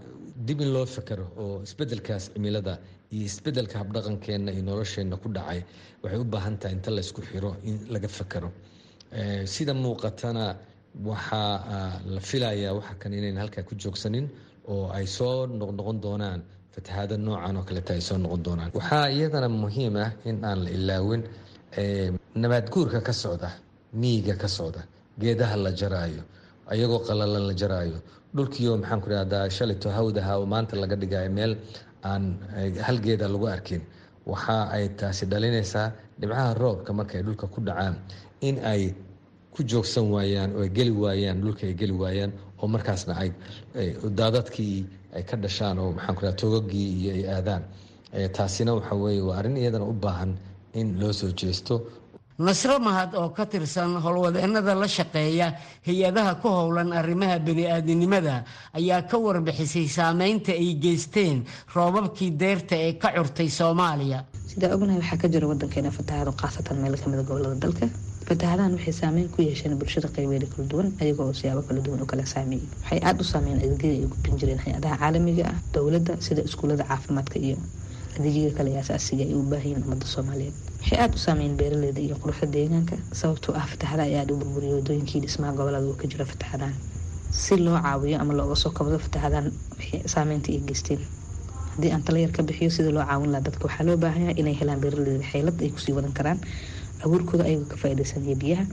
dib 0.48 0.62
in 0.62 0.72
loo 0.76 0.86
fekero 0.86 1.26
oo 1.42 1.62
isbedelkaas 1.68 2.24
cimilada 2.34 2.74
iyo 3.14 3.26
isbeddelka 3.32 3.76
habdhaqankeenna 3.82 4.52
iyo 4.52 4.64
nolosheenna 4.70 5.16
ku 5.24 5.28
dhacay 5.36 5.62
waxay 6.04 6.20
u 6.24 6.26
baahan 6.34 6.56
tahay 6.62 6.76
inta 6.78 6.92
laysku 6.98 7.22
xiro 7.30 7.52
in 7.64 7.76
laga 7.94 8.08
fekero 8.18 8.50
sida 9.54 9.74
muuqatana 9.74 10.46
waxaa 11.10 12.02
la 12.16 12.20
filayaa 12.30 12.74
waxa 12.78 12.94
kan 13.02 13.14
inayn 13.14 13.38
halkaa 13.42 13.64
ku 13.70 13.74
joogsanin 13.84 14.26
oo 14.72 14.90
ay 14.98 15.06
soo 15.18 15.46
noqnoqon 15.60 15.98
doonaan 16.06 16.42
fatahaada 16.76 17.16
noocan 17.18 17.56
oo 17.58 17.64
kaleeta 17.70 17.94
ay 17.94 18.02
soo 18.02 18.18
noqon 18.18 18.42
doonaan. 18.46 18.70
Waxaa 18.78 19.06
iyadana 19.18 19.50
muhiim 19.64 19.96
ah 20.06 20.12
in 20.30 20.38
aan 20.50 20.60
la 20.66 20.70
ilaawin 20.78 21.22
nabaad 22.42 22.66
guurka 22.74 23.00
ka 23.08 23.14
socda 23.14 23.50
miyiga 24.02 24.36
ka 24.42 24.48
socda 24.48 24.82
geedaha 25.22 25.56
la 25.66 25.72
jaraayo 25.82 26.24
ayagoo 26.74 27.00
qalalan 27.08 27.44
la 27.50 27.54
jaraayo 27.62 27.98
dhulkiio 28.36 28.78
maxaan 28.82 29.00
ku 29.02 29.08
idhahdaa 29.12 29.46
shalito 29.58 29.90
hawdaha 29.98 30.32
oo 30.40 30.46
maanta 30.54 30.76
laga 30.84 30.96
dhigayo 31.02 31.30
meel 31.38 31.54
aan 32.12 32.24
hal 32.88 32.98
geeda 33.06 33.28
lagu 33.34 33.46
arkin. 33.56 33.82
Waxa 34.32 34.58
ay 34.76 34.86
taasi 35.00 35.26
dhalinaysaa 35.32 35.88
dhibcaha 36.20 36.54
roobka 36.62 36.92
marka 36.98 37.14
ay 37.20 37.24
dhulka 37.28 37.46
ku 37.54 37.60
dhacaan 37.68 37.96
in 38.48 38.56
ay 38.72 38.84
ku 39.54 39.64
joogsan 39.72 40.06
waayaan 40.14 40.50
oo 40.56 40.62
ay 40.66 40.70
geli 40.78 40.92
waayaan 41.04 41.38
dhulka 41.44 41.64
ay 41.70 41.74
geli 41.82 41.94
waayaan 42.02 42.32
oo 42.62 42.68
markaasna 42.68 43.14
daadadkii 44.20 44.86
ay 45.16 45.24
ka 45.30 45.36
dhashaan 45.38 45.80
oo 45.80 45.92
maxaan 45.92 46.16
ku 46.18 46.22
togagii 46.42 46.90
iyo 47.00 47.12
ay 47.18 47.24
aadaan. 47.36 47.64
Taasina 48.38 48.74
waxa 48.78 48.96
weeye 48.96 49.22
waa 49.22 49.38
arrin 49.40 49.58
iyadana 49.58 49.86
u 49.86 49.94
baahan 49.94 50.32
in 50.74 51.00
loo 51.00 51.12
soo 51.14 51.32
jeesto 51.42 51.76
nasro 52.40 52.80
mahad 52.80 53.14
oo 53.16 53.30
ka 53.30 53.46
tirsan 53.46 53.94
howlwadeennada 54.02 54.74
la 54.76 54.88
shaqeeya 54.88 55.48
hay'adaha 55.86 56.42
ku 56.42 56.48
howlan 56.50 56.90
arrimaha 56.94 57.38
bani-aadinimada 57.40 58.44
ayaa 58.74 59.02
ka 59.10 59.18
warbixisay 59.18 59.88
saameynta 59.88 60.52
ay 60.52 60.74
geysteen 60.84 61.46
roobabkii 61.76 62.32
deerta 62.42 62.76
ee 62.76 62.94
ka 62.98 63.10
curtay 63.14 63.50
soomaaliya. 63.50 64.26
Sidaa 64.50 64.74
ognahay 64.76 64.98
waxaa 65.02 65.18
ka 65.22 65.28
jira 65.30 65.48
wadankeena 65.48 65.92
fatahaado 65.92 66.32
khaasatan 66.42 66.78
meel 66.82 66.98
kamida 66.98 67.22
gobollada 67.24 67.56
dalka. 67.56 67.86
Fatahadahan 68.28 68.74
waxay 68.78 68.94
saameyn 69.02 69.30
ku 69.30 69.42
yeesheen 69.46 69.78
bulshada 69.78 70.08
qaybeeda 70.10 70.48
kala 70.50 70.66
duwan 70.72 70.88
ayagoo 71.02 71.30
oo 71.30 71.34
siyaabo 71.38 71.62
kala 71.70 71.82
duwan 71.86 72.02
u 72.02 72.06
kala 72.06 72.26
saameeyey. 72.26 72.66
Waxay 72.82 73.00
aada 73.06 73.22
u 73.22 73.24
saameeyeen 73.24 73.62
adeegyada 73.62 73.94
ay 73.94 74.10
gudbin 74.10 74.38
jireen 74.42 74.60
hay'adaha 74.66 74.96
caalamiga 74.98 75.44
ah 75.54 75.58
dowladda 75.74 76.18
sida 76.22 76.42
iskuullada 76.50 76.84
caafimaadka 76.90 77.38
iyo 77.40 77.58
adeegyada 78.18 78.52
kale 78.58 78.70
ee 78.76 78.80
asaasiga 78.84 79.24
ay 79.28 79.34
u 79.34 79.42
baahayiin 79.52 79.84
ummadda 79.86 80.06
soomaaliyeed. 80.16 80.56
Waxay 80.82 80.98
aada 81.04 81.16
u 81.16 81.22
saameeyeen 81.26 81.58
beeraleyda 81.62 82.02
iyo 82.06 82.16
quruxda 82.22 82.48
deegaanka 82.56 82.96
sababtoo 83.20 83.54
ah 83.60 83.66
fataxada 83.72 84.04
ay 84.08 84.16
aada 84.20 84.34
u 84.34 84.38
burburiyay 84.42 84.76
wadooyinkii 84.80 85.22
dhismaha 85.26 85.52
gobollada 85.58 85.86
uu 85.90 85.98
ka 86.02 86.06
jira 86.12 86.26
fataxadahan 86.32 86.76
si 87.44 87.58
loo 87.66 87.78
caawiyo 87.86 88.18
ama 88.22 88.34
looga 88.40 88.56
soo 88.64 88.72
kabdo 88.78 88.98
fataxadahan 89.06 89.48
saameynta 90.14 90.48
ay 90.54 90.60
geysteen. 90.70 91.02
Haddii 91.74 91.92
aan 91.96 92.04
tala 92.06 92.20
yar 92.24 92.32
ka 92.38 92.42
bixiyo 92.44 92.70
sida 92.76 92.92
loo 92.98 93.06
caawin 93.10 93.32
laha 93.34 93.44
dadka 93.48 93.64
waxaa 93.68 93.86
loo 93.88 93.98
baahanyaa 94.04 94.36
inay 94.42 94.56
helaan 94.60 94.80
beeraleyda 94.84 95.26
xeylad 95.32 95.58
ay 95.66 95.70
ku 95.76 95.80
sii 95.86 95.94
wadan 95.98 96.14
karaan. 96.20 96.40
Abuurkooda 97.06 97.44
ayagoo 97.50 97.66
ka 97.72 97.76
faa-ideysanaya 97.82 98.36
biyaha 98.44 98.64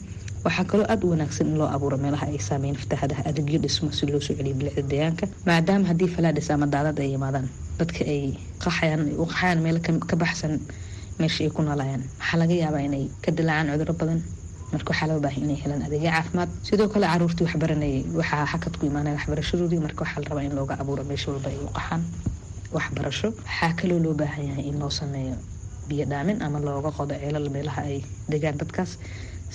waxaa 0.44 0.64
kaloo 0.70 0.86
aada 0.92 1.04
u 1.06 1.10
wanaagsan 1.12 1.46
in 1.50 1.56
loo 1.60 1.68
abuuro 1.76 1.96
meelaha 2.04 2.26
ay 2.32 2.38
saameyn 2.48 2.76
fataxadaha 2.82 3.22
adeegyo 3.30 3.58
dhismo 3.64 3.88
si 3.98 4.06
loo 4.12 4.20
soo 4.26 4.34
celiyo 4.38 4.54
bilicda 4.60 4.82
deegaanka 4.92 5.24
maadaama 5.48 5.86
haddii 5.90 6.08
falaadhis 6.16 6.48
ama 6.54 6.66
daadad 6.74 6.98
ay 7.04 7.10
yimaadaan 7.14 7.46
dadka 7.80 8.02
ay 8.14 8.22
qaxayaan 8.64 9.02
u 9.22 9.24
qaxayaan 9.30 9.60
meel 9.64 9.78
ka 10.10 10.16
baxsan 10.22 10.52
meesha 11.20 11.40
ay 11.44 11.50
ku 11.56 11.60
noolayaan 11.62 12.02
waxaa 12.20 12.38
laga 12.42 12.54
yaabaa 12.62 12.82
inay 12.88 13.04
ka 13.24 13.30
dilaacaan 13.38 13.72
cuduro 13.74 13.94
badan. 14.00 14.20
Marka 14.72 14.88
waxaa 14.92 15.08
loo 15.10 15.20
baahay 15.24 15.42
inay 15.46 15.58
helaan 15.62 15.82
adeegyo 15.86 16.10
caafimaad. 16.16 16.50
Sidoo 16.68 16.88
kale 16.92 17.06
caruurtii 17.12 17.44
waxbaranayay 17.48 18.00
waxaa 18.20 18.46
xakad 18.52 18.74
ku 18.78 18.84
imaanaya 18.90 19.14
waxbarashadoodii 19.18 19.80
marka 19.86 20.00
waxaa 20.04 20.20
la 20.22 20.28
rabaa 20.30 20.44
in 20.48 20.54
looga 20.58 20.74
abuuro 20.82 21.02
meesha 21.10 21.28
walba 21.32 21.48
ay 21.52 21.58
u 21.66 21.70
qaxaan 21.78 22.02
waxbarasho. 22.76 23.28
Waxaa 23.46 23.72
kaloo 23.80 23.98
loo 24.04 24.14
baahan 24.20 24.44
yahay 24.50 24.64
in 24.70 24.76
loo 24.82 24.90
sameeyo 25.00 25.36
biyo 25.88 26.04
dhaamin 26.12 26.38
ama 26.46 26.58
looga 26.66 26.90
qodo 26.98 27.14
ceelal 27.22 27.46
meelaha 27.54 27.82
ay 27.90 27.98
degaan 28.32 28.56
dadkaas 28.62 28.90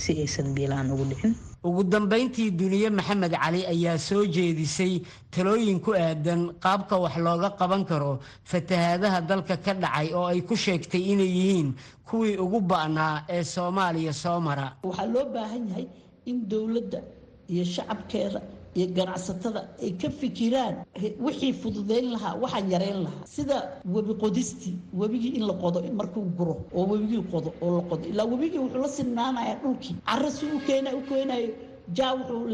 si 0.01 0.11
aysan 0.23 0.47
biyola-aan 0.55 0.91
ugu 0.93 1.05
dhicin. 1.11 1.33
Ugu 1.67 1.81
dambayntii 1.93 2.51
duniye 2.59 2.89
maxamed 2.97 3.33
cali 3.41 3.61
ayaa 3.73 3.97
soo 4.07 4.23
jeedisay 4.35 4.93
talooyin 5.33 5.79
ku 5.85 5.91
aadan 5.97 6.41
qaabka 6.63 6.95
wax 7.03 7.15
looga 7.25 7.49
qaban 7.59 7.83
karo 7.89 8.19
fatahaadaha 8.51 9.19
dalka 9.29 9.55
ka 9.65 9.73
dhacay 9.73 10.07
oo 10.17 10.27
ay 10.33 10.41
ku 10.49 10.55
sheegtay 10.55 11.01
inay 11.13 11.31
yihiin 11.37 11.69
kuwii 12.09 12.37
ugu 12.45 12.59
ba'naa 12.71 13.15
ee 13.35 13.43
soomaaliya 13.53 14.13
soo 14.13 14.39
mara 14.47 14.67
waxaa 14.87 15.07
loo 15.13 15.25
baahan 15.33 15.63
yahay 15.69 15.87
in 16.29 16.37
dowladda 16.51 16.99
iyo 17.53 17.63
shacabkeeda 17.75 18.39
iyo 18.77 18.87
ganacsatada 18.97 19.61
ay 19.85 19.91
ka 20.01 20.09
fikiraan 20.19 20.75
wixii 21.25 21.53
fududeyn 21.61 22.05
lahaa 22.13 22.35
waxaan 22.43 22.67
yareyn 22.73 22.99
lahaa. 23.05 23.23
Sida 23.35 23.57
webi 23.95 24.13
qodistii 24.23 24.75
webigii 25.01 25.33
in 25.37 25.43
la 25.49 25.53
qodo 25.63 25.79
markuu 25.99 26.23
guro 26.37 26.55
oo 26.77 26.83
webigii 26.91 27.23
qodo 27.31 27.49
oo 27.61 27.71
la 27.77 27.83
qodo. 27.89 28.03
Ilaa 28.11 28.25
webigii 28.33 28.59
wuxuu 28.63 28.81
la 28.85 28.89
sinaanayaa 28.97 29.57
dhulkii. 29.63 29.95
Cara 30.09 30.29
si 30.37 30.45
u 30.55 30.59
keena 30.67 30.89
u 30.95 31.01
keenayo 31.09 31.49
jaa 31.97 32.11
wuxuu 32.17 32.47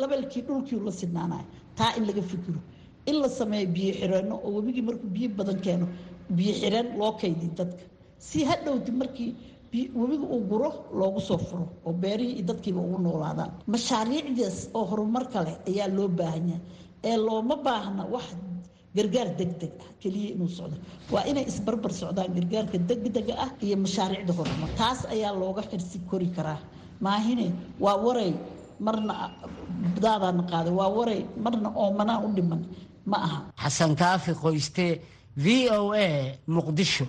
levelkii 0.00 0.42
dhulkii 0.48 0.80
la 0.86 0.92
sinaanaya 1.00 1.44
taa 1.78 1.92
in 1.98 2.04
laga 2.08 2.22
fikiro. 2.22 2.60
In 3.06 3.16
la 3.22 3.28
sameeyo 3.28 3.66
biyo 3.74 3.92
xireenno 4.00 4.34
oo 4.44 4.50
webigii 4.56 4.82
markuu 4.88 5.08
biyo 5.16 5.28
badan 5.38 5.60
keeno 5.64 5.86
biyo 6.36 6.52
xireen 6.60 6.86
loo 6.98 7.12
kaydi 7.20 7.46
dadka. 7.58 7.84
Si 8.18 8.38
hadhowti 8.44 8.90
markii 9.00 9.30
webiga 9.72 10.26
uu 10.34 10.40
guro 10.50 10.70
loogu 10.98 11.20
soo 11.20 11.38
furo 11.38 11.66
oo 11.86 11.92
beerihii 11.92 12.34
iyo 12.38 12.44
dadkiiba 12.50 12.80
ugu 12.80 12.98
noolaadaan. 13.06 13.50
Mashaariicdaas 13.72 14.58
oo 14.74 14.84
horumarka 14.90 15.38
leh 15.46 15.56
ayaa 15.70 15.88
loo 15.96 16.08
baahan 16.08 16.48
yahay. 16.48 16.62
Ee 17.08 17.16
looma 17.26 17.56
baahna 17.66 18.04
wax 18.14 18.26
gargaar 18.96 19.28
degdeg 19.38 19.72
ah 19.84 19.90
keliya 20.02 20.30
inuu 20.34 20.48
socdo. 20.58 20.76
Waa 21.12 21.24
inay 21.30 21.44
isbarbar 21.50 21.92
socdaan 22.00 22.30
gargaarka 22.36 22.78
degdega 22.88 23.34
ah 23.44 23.50
iyo 23.64 23.76
mashaariicda 23.84 24.32
horumar. 24.38 24.70
Taas 24.80 25.00
ayaa 25.14 25.32
looga 25.40 25.62
xirsi 25.70 25.98
kori 26.10 26.28
karaa. 26.36 26.58
Maahine 27.04 27.46
waa 27.84 27.96
waray 28.04 28.32
marna 28.86 29.14
daadaana 30.04 30.42
qaaday. 30.50 30.72
Waa 30.80 30.88
waray 30.98 31.20
marna 31.44 31.68
oomanaa 31.82 32.18
u 32.26 32.28
dhiman. 32.36 32.62
Ma 33.10 33.16
aha. 33.26 33.38
Xasan 33.62 33.92
kaafi 34.00 34.32
qoyste 34.42 34.86
v 35.36 35.68
o 35.78 35.92
a 35.94 36.06
muqdisho 36.56 37.04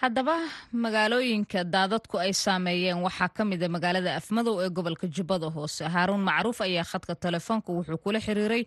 haddaba 0.00 0.36
magaalooyinka 0.84 1.60
daadadku 1.74 2.16
ay 2.24 2.32
saameeyeen 2.44 3.00
waxaa 3.06 3.28
ka 3.36 3.42
mida 3.50 3.68
magaalada 3.74 4.10
afmadow 4.20 4.54
ee 4.64 4.68
gobolka 4.76 5.06
jubbada 5.16 5.48
hoose. 5.56 5.84
Haaruun 5.94 6.20
macruuf 6.28 6.58
ayaa 6.66 6.84
khadka 6.90 7.14
telefoonka 7.24 7.70
wuxuu 7.76 7.98
kula 8.04 8.20
xiriiray 8.26 8.62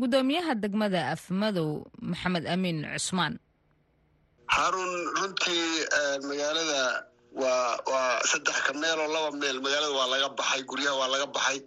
gudoomiyaha 0.00 0.52
degmada 0.62 1.00
afmadow 1.14 1.68
maxamed 2.10 2.44
amiin 2.54 2.78
cusmaan. 2.94 3.34
Haaruun 4.54 4.92
runtii 5.18 5.64
magaalada 6.28 6.80
waa 7.42 7.78
waa 7.92 8.20
saddex 8.30 8.56
ka 8.66 8.72
meel 8.80 8.98
oo 9.04 9.10
laba 9.14 9.30
meel. 9.40 9.56
Magaalada 9.64 9.94
waa 9.98 10.08
laga 10.12 10.28
baxay 10.38 10.62
guryaha 10.70 10.96
waa 11.00 11.10
laga 11.14 11.26
baxay. 11.36 11.58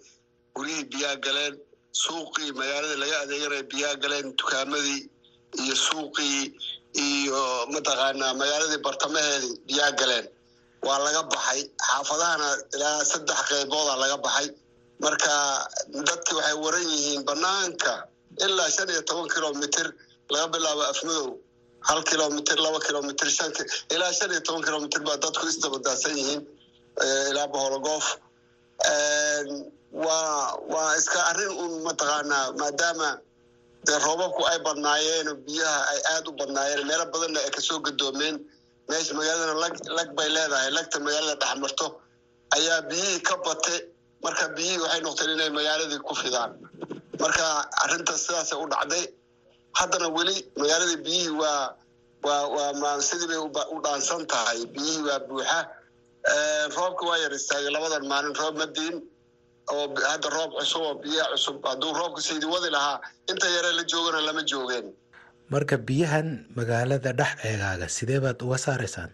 Guryihii 0.55 0.85
biyaa 0.91 1.15
galeen 1.25 1.55
suuqii 2.03 2.51
magaalada 2.59 2.95
laga 3.03 3.15
adeeganaya 3.23 3.63
biyaa 3.71 3.95
galeen 4.03 4.27
dukaamadii 4.39 5.01
iyo 5.63 5.75
suuqii 5.87 6.41
iyo 7.07 7.41
mataqaanaa 7.73 8.33
magaaladii 8.39 8.81
bartamaheedii 8.87 9.53
biyaa 9.67 9.91
galeen 9.99 10.25
waa 10.87 10.99
laga 11.05 11.21
baxay. 11.33 11.61
Xaafadahana 11.87 12.47
ilaa 12.75 13.03
saddex 13.11 13.39
qeybooda 13.49 13.93
laga 14.03 14.17
baxay. 14.25 14.47
Marka 15.03 15.31
dadki 16.07 16.33
waxay 16.37 16.55
waran 16.63 16.85
yihiin 16.93 17.21
banaanka 17.29 17.93
ilaa 18.45 18.69
shan 18.75 18.89
iyo 18.93 19.01
toban 19.09 19.27
kilomitr 19.33 19.87
laga 20.33 20.47
bilaabo 20.53 20.83
afmadow. 20.91 21.27
Hal 21.87 21.99
kilomitr 22.09 22.57
laba 22.65 22.79
kilomitr 22.87 23.27
ilaa 23.95 24.13
shan 24.17 24.31
iyo 24.33 24.41
toban 24.47 24.63
kilomitr 24.67 24.99
baa 25.07 25.17
dadku 25.23 25.43
isdabadaadsan 25.51 26.15
yihiin 26.19 26.41
ilaa 27.31 27.47
bohologoof 27.53 28.05
waa 30.05 30.57
waa 30.73 30.91
iska 30.99 31.19
arrin 31.31 31.51
un 31.63 31.71
mataqaanaa 31.87 32.45
maadaama 32.59 33.09
dee 33.87 33.97
roobabku 34.05 34.41
ay 34.51 34.57
badnaayeen 34.67 35.27
biyaha 35.45 35.79
ay 35.91 35.99
aada 36.13 36.27
u 36.31 36.37
badnaayeen 36.41 36.81
meelo 36.89 37.05
badanna 37.13 37.39
ay 37.45 37.51
ka 37.55 37.61
soo 37.67 37.79
gadoomeen 37.87 38.35
meesha 38.89 39.13
magaaladana 39.19 39.55
lag 39.63 39.73
lag 39.97 40.09
bay 40.17 40.29
leedahay 40.35 40.69
lagta 40.77 40.97
magaalada 41.05 41.35
dhex 41.41 41.55
marto 41.63 41.85
ayaa 42.57 42.79
biyihii 42.89 43.19
ka 43.27 43.35
bate 43.45 43.75
marka 44.23 44.45
biyihii 44.57 44.81
waxay 44.83 45.01
noqteen 45.05 45.31
inay 45.35 45.49
magaaladii 45.57 46.01
ku 46.07 46.13
fidaan. 46.21 46.51
Marka 47.21 47.45
arrintaas 47.83 48.21
sidaasay 48.25 48.57
u 48.63 48.67
dhacday. 48.73 49.03
Haddana 49.79 50.07
weli 50.17 50.35
magaaladii 50.61 50.99
biyihii 51.05 51.33
waa 51.41 51.75
waa 52.27 52.43
waa 52.83 52.95
sidii 53.07 53.27
bay 53.31 53.65
u 53.75 53.77
dhaansan 53.85 54.23
tahay. 54.31 54.59
Biyihii 54.73 55.03
waa 55.07 55.19
buuxa. 55.27 55.59
Roobka 56.77 57.03
waa 57.09 57.17
yar 57.23 57.33
istaagay 57.39 57.71
labadan 57.75 58.03
maalin 58.11 58.33
roob 58.41 58.55
madiin 58.61 58.95
oo 59.73 59.85
hadda 60.11 60.27
roob 60.37 60.51
cusub 60.59 60.81
oo 60.89 60.93
biyaha 61.03 61.29
cusub 61.33 61.57
hadduu 61.69 61.93
roobka 61.99 62.21
saydi 62.27 62.45
wadi 62.53 62.69
lahaa 62.75 62.97
inta 63.31 63.47
yaree 63.55 63.73
la 63.79 63.83
joogana 63.91 64.21
lama 64.27 64.41
joogeen. 64.51 64.87
Marka 65.53 65.75
biyahan 65.87 66.27
magaalada 66.57 67.11
dhex 67.19 67.31
eegaaga 67.49 67.87
sidee 67.97 68.19
baad 68.25 68.39
uga 68.45 68.57
saaraysaan 68.65 69.11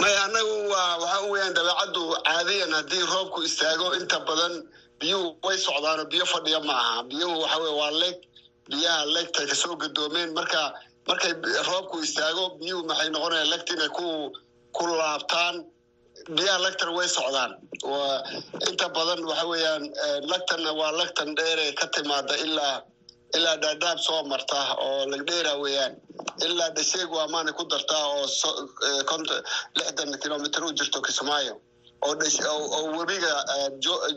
maya 0.00 0.18
annagu 0.26 0.54
waa 0.72 0.92
waxaa 1.02 1.22
weyaan 1.32 1.54
dabeecaddu 1.58 2.02
caadiyan 2.26 2.72
haddii 2.78 3.02
roobku 3.12 3.38
istaago 3.48 3.86
inta 4.00 4.18
badan 4.28 4.54
biyuhu 5.00 5.26
way 5.46 5.58
socdaano 5.66 6.04
biyo 6.12 6.24
fadhiya 6.32 6.60
ma 6.68 6.74
aha 6.82 7.02
biyuhu 7.10 7.34
waxa 7.42 7.58
weye 7.64 7.74
waa 7.80 7.90
leeg 8.02 8.16
biyaha 8.70 9.00
leegtay 9.14 9.46
ka 9.50 9.54
soo 9.62 9.74
gadoomeen. 9.82 10.30
Marka 10.38 10.60
markay 11.08 11.32
roobku 11.70 11.96
istaago 12.06 12.44
biyuhu 12.60 12.82
maxay 12.90 13.08
noqonayaan 13.14 13.50
legta 13.52 13.72
inay 13.76 13.90
ku 13.98 14.06
ku 14.76 14.82
laabtaan 15.00 15.56
biyaha 16.36 16.58
lagtan 16.64 16.90
way 16.96 17.08
socdaan. 17.08 17.52
Inta 18.68 18.86
badan 18.96 19.20
waxa 19.30 19.46
weeyaan 19.52 19.84
lagtanna 20.30 20.72
waa 20.80 20.92
lagtan 21.00 21.34
dheere 21.38 21.72
ka 21.78 21.86
timaada 21.94 22.34
ilaa 22.44 22.82
ilaa 23.36 23.56
dhaadhaab 23.62 23.98
soo 24.06 24.22
marta 24.32 24.60
oo 24.86 25.06
lagdheera 25.12 25.52
weeyaan. 25.62 25.92
Ilaa 26.46 26.70
dhasheeg 26.76 27.10
waa 27.16 27.28
maana 27.28 27.52
ku 27.52 27.64
dartaa 27.72 28.04
oo 28.16 28.26
lixdan 29.78 30.10
kilomitr 30.22 30.62
u 30.64 30.72
jirto 30.78 31.00
kismaayo. 31.06 31.54
Oo 32.02 32.82
webiga 32.98 33.34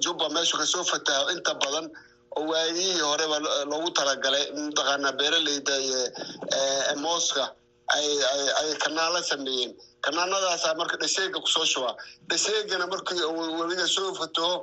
jubba 0.04 0.30
meeshu 0.30 0.58
ka 0.58 0.66
soo 0.66 0.84
fataho 0.84 1.30
inta 1.36 1.54
badan 1.64 1.88
oo 2.38 2.44
waayihii 2.52 3.00
horeba 3.10 3.38
loogu 3.72 3.90
talagalay 3.98 4.46
mataqaanaa 4.66 5.12
beeraleyda 5.20 5.76
mooska 7.04 7.44
ay 7.96 8.70
kanaala 8.84 9.20
sameeyeen 9.32 9.72
kanaanadaasaa 10.06 10.74
marka 10.82 10.98
dhasheega 11.02 11.40
ku 11.44 11.48
soo 11.56 11.66
shubaa 11.74 11.96
dhasheegana 12.30 12.86
markii 12.94 13.24
webiga 13.60 13.88
soo 13.96 14.10
fataho 14.20 14.54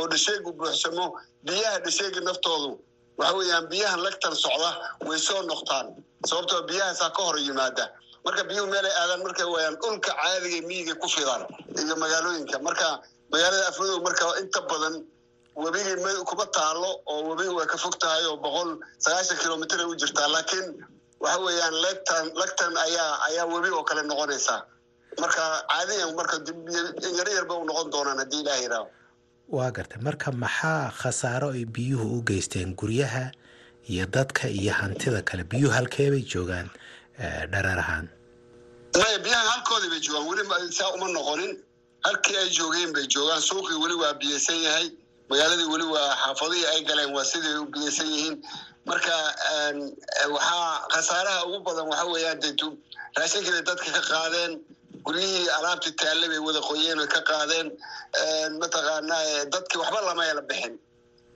oo 0.00 0.06
dhasheegu 0.12 0.50
buuxsamo 0.58 1.06
biyaha 1.46 1.78
dhasheega 1.84 2.20
naftoodu 2.28 2.70
waxa 3.20 3.34
weeyaan 3.38 3.66
biyahan 3.72 4.00
lagtan 4.06 4.34
socda 4.44 4.70
way 5.08 5.18
soo 5.28 5.40
noqtaan 5.50 5.86
sababtoo 6.28 6.62
biyahaasaa 6.68 7.10
ka 7.16 7.22
hor 7.26 7.38
yimaada. 7.46 7.84
Marka 8.26 8.42
biyuhu 8.48 8.66
meelay 8.72 8.94
aadaan 9.00 9.20
marka 9.26 9.42
wayaan 9.54 9.76
dhulka 9.82 10.10
caadiga 10.20 10.58
miyiga 10.68 10.94
ku 11.02 11.08
fidaan 11.14 11.42
iyo 11.80 11.94
magaalooyinka. 12.02 12.56
Marka 12.66 12.88
magaalada 13.32 13.64
afmadow 13.70 13.98
marka 14.06 14.24
inta 14.42 14.60
badan 14.70 14.94
webigii 15.64 16.24
kuma 16.30 16.46
taalo 16.56 16.90
oo 17.12 17.20
webigi 17.30 17.52
way 17.58 17.66
ka 17.72 17.76
fog 17.84 17.94
tahay 18.02 18.24
oo 18.30 18.36
boqol 18.44 18.70
sagaashan 19.04 19.38
kilomitr 19.42 19.78
ay 19.80 19.86
u 19.86 19.94
jirtaa. 20.02 20.28
Laakiin 20.34 20.66
waxa 21.24 21.38
weeyaan 21.46 21.74
legtan 21.84 22.24
lagtan 22.40 22.72
ayaa 22.86 23.12
ayaa 23.28 23.46
webi 23.54 23.70
oo 23.78 23.84
kale 23.88 24.02
noqonaysaa 24.10 24.60
marka 25.22 25.42
caadiyan 25.70 26.14
marka 26.18 26.36
yar 27.18 27.28
yarba 27.36 27.54
u 27.60 27.64
noqon 27.68 27.88
doonaan 27.92 28.18
haddii 28.22 28.40
ilaah 28.44 28.58
yidhaaho. 28.62 28.88
Waa 29.56 29.70
gartay 29.76 30.00
marka 30.08 30.28
maxaa 30.32 30.90
khasaaro 31.00 31.48
ay 31.56 31.64
biyuhu 31.64 32.06
u 32.18 32.22
geysteen 32.28 32.74
guryaha 32.80 33.24
iyo 33.90 34.06
dadka 34.06 34.48
iyo 34.48 34.72
hantida 34.80 35.22
kale? 35.28 35.44
Biyuhu 35.44 35.72
halkeebay 35.78 36.22
joogaan 36.32 36.68
dhareer 37.52 37.78
ahaan? 37.84 38.06
Maya 39.00 39.18
biyaha 39.24 39.44
halkoodii 39.52 39.90
bay 39.92 40.00
joogaan. 40.06 40.26
Weli 40.28 40.72
saa 40.72 40.90
uma 40.96 41.08
noqonin. 41.16 41.52
Halkii 42.06 42.36
ay 42.42 42.48
joogeen 42.58 42.92
bay 42.92 43.06
joogaan. 43.14 43.40
Suuqii 43.48 43.78
weli 43.82 43.94
waa 44.02 44.14
biyeysan 44.20 44.58
yahay. 44.66 44.86
Magaaladii 45.30 45.68
weli 45.72 45.86
waa 45.94 46.10
xaafadihii 46.22 46.66
ay 46.72 46.80
galeen 46.88 47.12
waa 47.16 47.24
sidii 47.24 47.56
u 47.62 47.66
biyeysan 47.74 48.06
yihiin. 48.14 48.36
Marka 48.86 49.14
waxaa 50.34 50.88
khasaaraha 50.92 51.44
ugu 51.46 51.60
badan 51.66 51.86
waxa 51.90 52.04
weeyaan 52.12 52.40
de 52.42 52.50
raashinkii 53.18 53.50
bay 53.54 53.62
dadka 53.68 53.88
ka 53.96 54.02
qaadeen 54.10 54.52
guryihii 55.06 55.48
alaabtii 55.58 55.92
taalle 56.00 56.26
bay 56.32 56.38
wada 56.46 56.60
qoyeen 56.68 56.98
oy 57.02 57.06
ka 57.14 57.20
qaadeen 57.30 57.68
mataqaanaa 58.60 59.44
dadkii 59.52 59.78
waxba 59.82 60.00
lama 60.06 60.24
la 60.34 60.42
bixin. 60.42 60.74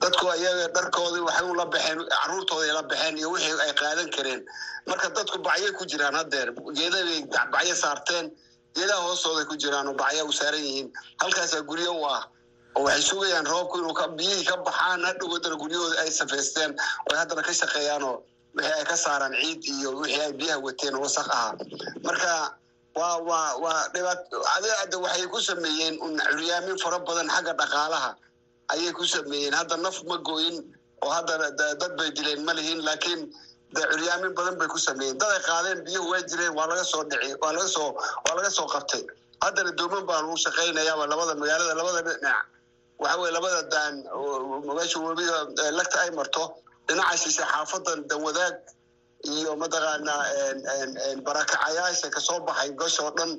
Dadku 0.00 0.26
iyaga 0.40 0.68
dharkoodii 0.74 1.20
waxay 1.28 1.46
ula 1.52 1.66
baxeen 1.66 1.98
caruurtooday 2.09 2.72
la 2.72 2.83
baxeen 2.83 3.18
iyo 3.18 3.30
wixii 3.35 3.61
ay 3.66 3.72
qaadan 3.80 4.09
kareen. 4.16 4.40
Marka 4.87 5.09
dadku 5.16 5.38
bacyay 5.38 5.72
ku 5.78 5.85
jiraan 5.87 6.14
haddeer 6.14 6.48
geedabay 6.78 7.20
bacyo 7.52 7.74
saarteen 7.74 8.26
geedaha 8.74 9.00
hoostooday 9.06 9.44
ku 9.44 9.56
jiraan 9.56 9.88
oo 9.88 9.94
bacya 9.94 10.24
u 10.24 10.33
saaran 10.33 10.61
yihiin. 10.64 10.88
Halkaasaa 11.20 11.62
guryo 11.68 11.92
u 12.00 12.04
ah 12.14 12.22
oo 12.76 12.83
waxay 12.85 13.02
sugayaan 13.02 13.46
roobku 13.46 13.78
inuu 13.78 13.94
biyihii 14.16 14.44
ka 14.48 14.56
baxaan 14.56 15.04
hadhowadana 15.04 15.56
guryahooda 15.62 16.00
ay 16.02 16.11
safeysteen 16.11 16.72
oo 17.11 17.16
haddana 17.16 17.42
ka 17.42 17.52
shaqeeyaanoo 17.61 18.16
wixii 18.56 18.72
ay 18.78 18.85
ka 18.85 18.96
saaraan 18.96 19.35
ciid 19.42 19.62
iyo 19.64 19.90
wixii 20.00 20.20
ay 20.26 20.33
biyaha 20.33 20.59
wateen 20.64 20.94
wasaq 20.96 21.28
ahaa. 21.28 21.54
Marka 22.06 22.56
adeada 24.57 24.98
waxay 24.98 25.26
ku 25.31 25.40
sameeyeen 25.40 25.98
curyaamin 25.98 26.79
fara 26.83 26.98
badan 26.98 27.29
xagga 27.29 27.53
dhaqaalaha. 27.55 28.14
Ayay 28.72 28.92
ku 28.92 29.05
sameeyeen. 29.05 29.53
Hadda 29.55 29.76
naf 29.76 30.03
ma 30.05 30.16
gooyin 30.18 30.57
oo 31.03 31.11
hadda 31.11 31.50
dad 31.57 31.96
bay 31.96 32.11
dileen 32.11 32.44
ma 32.44 32.53
lihiin 32.53 32.81
laakiin 32.85 33.20
de 33.74 33.81
curyaamin 33.90 34.35
badan 34.35 34.59
bay 34.59 34.68
ku 34.68 34.79
sameeyeen. 34.79 35.18
Dad 35.18 35.31
ay 35.31 35.42
qaadeen 35.48 35.85
biyuhu 35.85 36.11
way 36.11 36.22
jireen 36.29 36.53
waa 36.55 36.66
laga 36.66 36.85
soo 36.85 37.05
dhici 37.05 37.35
waa 37.42 37.53
laga 37.53 37.68
soo 37.68 37.94
waa 38.26 38.35
laga 38.37 38.50
soo 38.50 38.66
qabtay. 38.66 39.03
Haddana 39.42 39.72
dooman 39.76 40.05
baa 40.07 40.20
lagu 40.22 40.37
shaqaynayaaba 40.37 41.07
labada 41.07 41.35
magaalada 41.35 41.74
labada 41.74 42.00
dhinac. 42.03 42.46
Waxa 42.98 43.16
weye 43.20 43.33
labada 43.33 43.62
daan 43.70 43.94
meesha 44.76 44.98
webiga 45.00 45.38
lagta 45.79 45.98
ay 46.05 46.11
marto 46.11 46.44
dhinaca 46.88 47.16
shishe 47.16 47.42
xaafadan 47.53 48.05
danwadaag 48.09 48.55
iyo 49.24 49.56
mataqaanaa 49.56 50.22
barakacayaasha 51.26 52.11
ka 52.11 52.20
soo 52.20 52.40
baxay 52.40 52.70
gosha 52.72 53.02
oo 53.04 53.11
dhan 53.16 53.30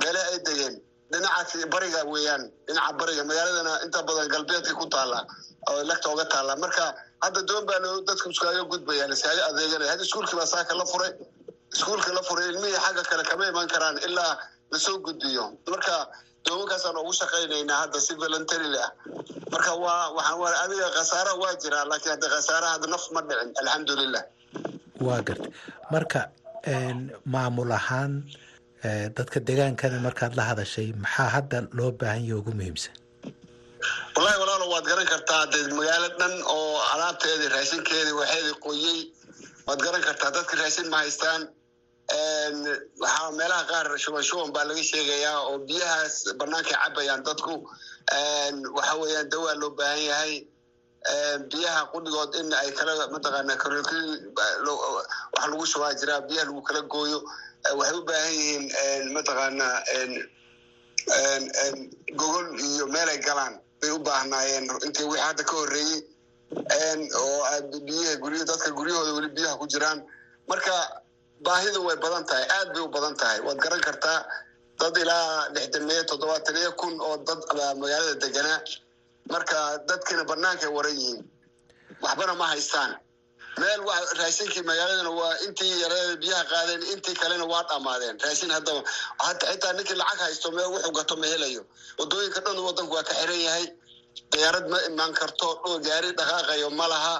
meele 0.00 0.20
ay 0.32 0.38
degeen. 0.46 0.74
Dhinaca 1.10 1.66
bariga 1.72 2.04
weeyaan 2.06 2.42
dhinaca 2.66 2.92
bariga 3.00 3.22
magaaladana 3.24 3.72
inta 3.84 4.02
badan 4.02 4.28
galbeedka 4.28 4.72
ku 4.78 4.86
taala 4.86 5.26
oo 5.70 5.82
lagta 5.84 6.08
oga 6.12 6.24
taala. 6.24 6.56
Marka 6.56 6.94
hadda 7.22 7.40
doon 7.48 7.64
baa 7.66 7.78
dadka 8.06 8.26
iskaaga 8.30 8.62
gudbayaan 8.70 9.12
iskaaga 9.12 9.42
adeeganaya 9.50 9.90
hadda 9.94 10.04
iskuulkii 10.04 10.36
baa 10.38 10.46
saaka 10.46 10.74
la 10.74 10.84
furay. 10.92 11.12
Iskuulka 11.74 12.12
la 12.14 12.22
furay 12.22 12.46
ilmihii 12.52 12.78
xagga 12.84 13.02
kale 13.10 13.22
kama 13.24 13.48
iman 13.48 13.68
karaan 13.68 13.96
ilaa 14.06 14.38
la 14.72 14.78
soo 14.78 14.98
gudbiyo. 15.06 15.44
Marka 15.70 15.96
doomankaasaan 16.46 16.96
ugu 17.02 17.12
shaqaynaynaa 17.12 17.78
hadda 17.82 17.98
si 18.00 18.14
voluntarily 18.14 18.78
ah 18.78 18.90
marka 19.52 19.72
waa 19.84 20.14
waxaan 20.16 20.54
adiga 20.64 20.88
khasaara 20.96 21.32
waa 21.42 21.54
jiraa 21.62 21.84
laakiin 21.90 22.12
hadda 22.14 22.28
khasaaraha 22.34 22.72
hadda 22.78 22.86
naf 22.94 23.04
ma 23.14 23.20
dhicin 23.28 23.50
alxamdulilah 23.60 24.22
waa 25.06 25.20
gartay 25.28 25.50
marka 25.92 26.20
maamul 27.32 27.72
ahaan 27.78 28.12
dadka 29.16 29.38
degaankana 29.48 29.98
markaad 30.06 30.32
la 30.38 30.44
hadashay 30.50 30.88
maxaa 31.04 31.28
hadda 31.36 31.58
loo 31.78 31.90
baahan 32.00 32.22
yaha 32.28 32.38
ugu 32.40 32.52
muhiimsan? 32.58 32.94
Wallahi 34.16 34.38
walaalo 34.42 34.66
waad 34.72 34.84
garan 34.90 35.06
kartaa 35.12 35.44
de 35.52 35.58
magaalo 35.78 36.08
dhan 36.20 36.34
oo 36.56 36.74
alaabteedii 36.92 37.48
raashinkeedii 37.54 38.14
waxeedii 38.20 38.56
qoyey 38.66 38.98
waad 39.66 39.80
garan 39.84 40.02
kartaa 40.08 40.30
dadka 40.36 40.54
raashin 40.60 40.86
ma 40.92 40.98
haystaan. 41.02 41.42
Waxaa 43.02 43.30
meelaha 43.38 43.64
qaar 43.70 43.86
shuban 44.02 44.22
shuban 44.28 44.50
baa 44.54 44.64
laga 44.68 44.82
sheegayaa 44.90 45.38
oo 45.48 45.56
biyahaas 45.68 46.14
bannaankay 46.38 46.76
cabayaan 46.82 47.22
dadku. 47.26 47.54
Waxa 48.76 48.94
weeyaan 49.00 49.28
dawaa 49.32 49.54
loo 49.60 49.70
baahan 49.78 50.02
yahay 50.10 50.32
biyaha 51.50 51.82
qudhigood 51.92 52.34
in 52.40 52.52
ay 52.52 52.70
kala 52.78 53.08
mataqaana 53.14 53.54
wax 53.56 55.46
lagu 55.50 55.64
shubaa 55.72 55.94
jiraa 56.00 56.20
biyaha 56.28 56.46
lagu 56.48 56.62
kala 56.68 56.80
gooyo 56.92 57.18
waxay 57.78 57.96
u 57.98 58.02
baahan 58.08 58.32
yihiin 58.32 59.12
mataqaana 59.16 59.66
gogol 62.20 62.46
iyo 62.60 62.86
meelay 62.86 63.18
galaan. 63.18 63.54
Bay 63.80 63.90
u 63.90 63.98
baahnaayeen 63.98 64.64
intii 64.86 65.04
wixii 65.08 65.24
hadda 65.26 65.42
ka 65.44 65.54
horreeyey 65.56 66.00
oo 67.16 67.44
biyaha 67.86 68.16
gurya 68.22 68.44
dadka 68.44 68.70
guryahooda 68.70 69.12
weli 69.16 69.28
biyaha 69.36 69.56
ku 69.58 69.66
jiraan. 69.66 70.04
Marka 70.48 70.72
baahidu 71.40 71.80
way 71.86 71.96
badan 71.96 72.24
tahay 72.28 72.44
aad 72.44 72.68
bay 72.74 72.82
u 72.84 72.88
badan 72.88 73.16
tahay. 73.16 73.40
Waad 73.40 73.56
garan 73.58 73.80
kartaa 73.80 74.20
dad 74.80 74.96
ilaa 74.96 75.48
lixdameeyo 75.54 76.04
toddobaataniyo 76.04 76.72
kun 76.76 76.94
oo 77.00 77.16
dad 77.24 77.40
magaalada 77.80 78.14
deganaa 78.20 78.60
marka 79.28 79.78
dadkina 79.88 80.24
bannaankay 80.24 80.68
waran 80.76 80.96
yihiin. 80.96 81.24
Waxbana 82.02 82.34
ma 82.36 82.46
haystaan. 82.52 82.96
Meel 83.58 83.80
raashinkii 84.18 84.62
magaaladana 84.62 85.10
waa 85.10 85.34
intii 85.46 85.80
yareeda 85.82 86.16
biyaha 86.22 86.44
qaadeen 86.52 86.82
intii 86.92 87.14
kalena 87.22 87.44
waa 87.52 87.62
dhammaadeen 87.68 88.16
raashin 88.24 88.50
haddaba 88.50 88.80
xitaa 89.50 89.72
ninkii 89.76 89.98
lacag 90.00 90.20
haysto 90.24 90.48
meel 90.56 90.70
wuxuu 90.74 90.92
gato 90.98 91.16
ma 91.16 91.26
helayo. 91.26 91.62
Wadooyinka 91.98 92.40
dhan 92.44 92.58
wadanku 92.66 92.94
waa 92.94 93.02
ka 93.08 93.14
xiran 93.20 93.40
yahay. 93.46 93.66
Diyaarad 94.32 94.66
ma 94.72 94.78
imaan 94.88 95.12
karto 95.20 95.48
gaari 95.86 96.10
dhaqaaqayo 96.18 96.70
ma 96.78 96.86
laha. 96.92 97.16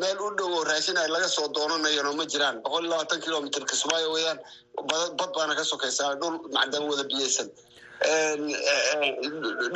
Meel 0.00 0.18
u 0.26 0.30
dhow 0.38 0.50
oo 0.56 0.64
raashin 0.64 0.96
ay 0.98 1.08
laga 1.08 1.28
soo 1.28 1.48
doonanayano 1.48 2.12
ma 2.16 2.24
jiraan. 2.24 2.62
Boqol 2.62 2.84
iyo 2.84 2.90
labaatan 2.92 3.20
kilomitr 3.20 3.62
kismaayo 3.70 4.08
weeyaan. 4.14 4.38
Bad 5.18 5.30
baana 5.36 5.54
ka 5.58 5.64
sokaysaa 5.64 6.14
dhul 6.20 6.38
macdan 6.56 6.82
wada 6.88 7.04
biyeysan 7.10 7.48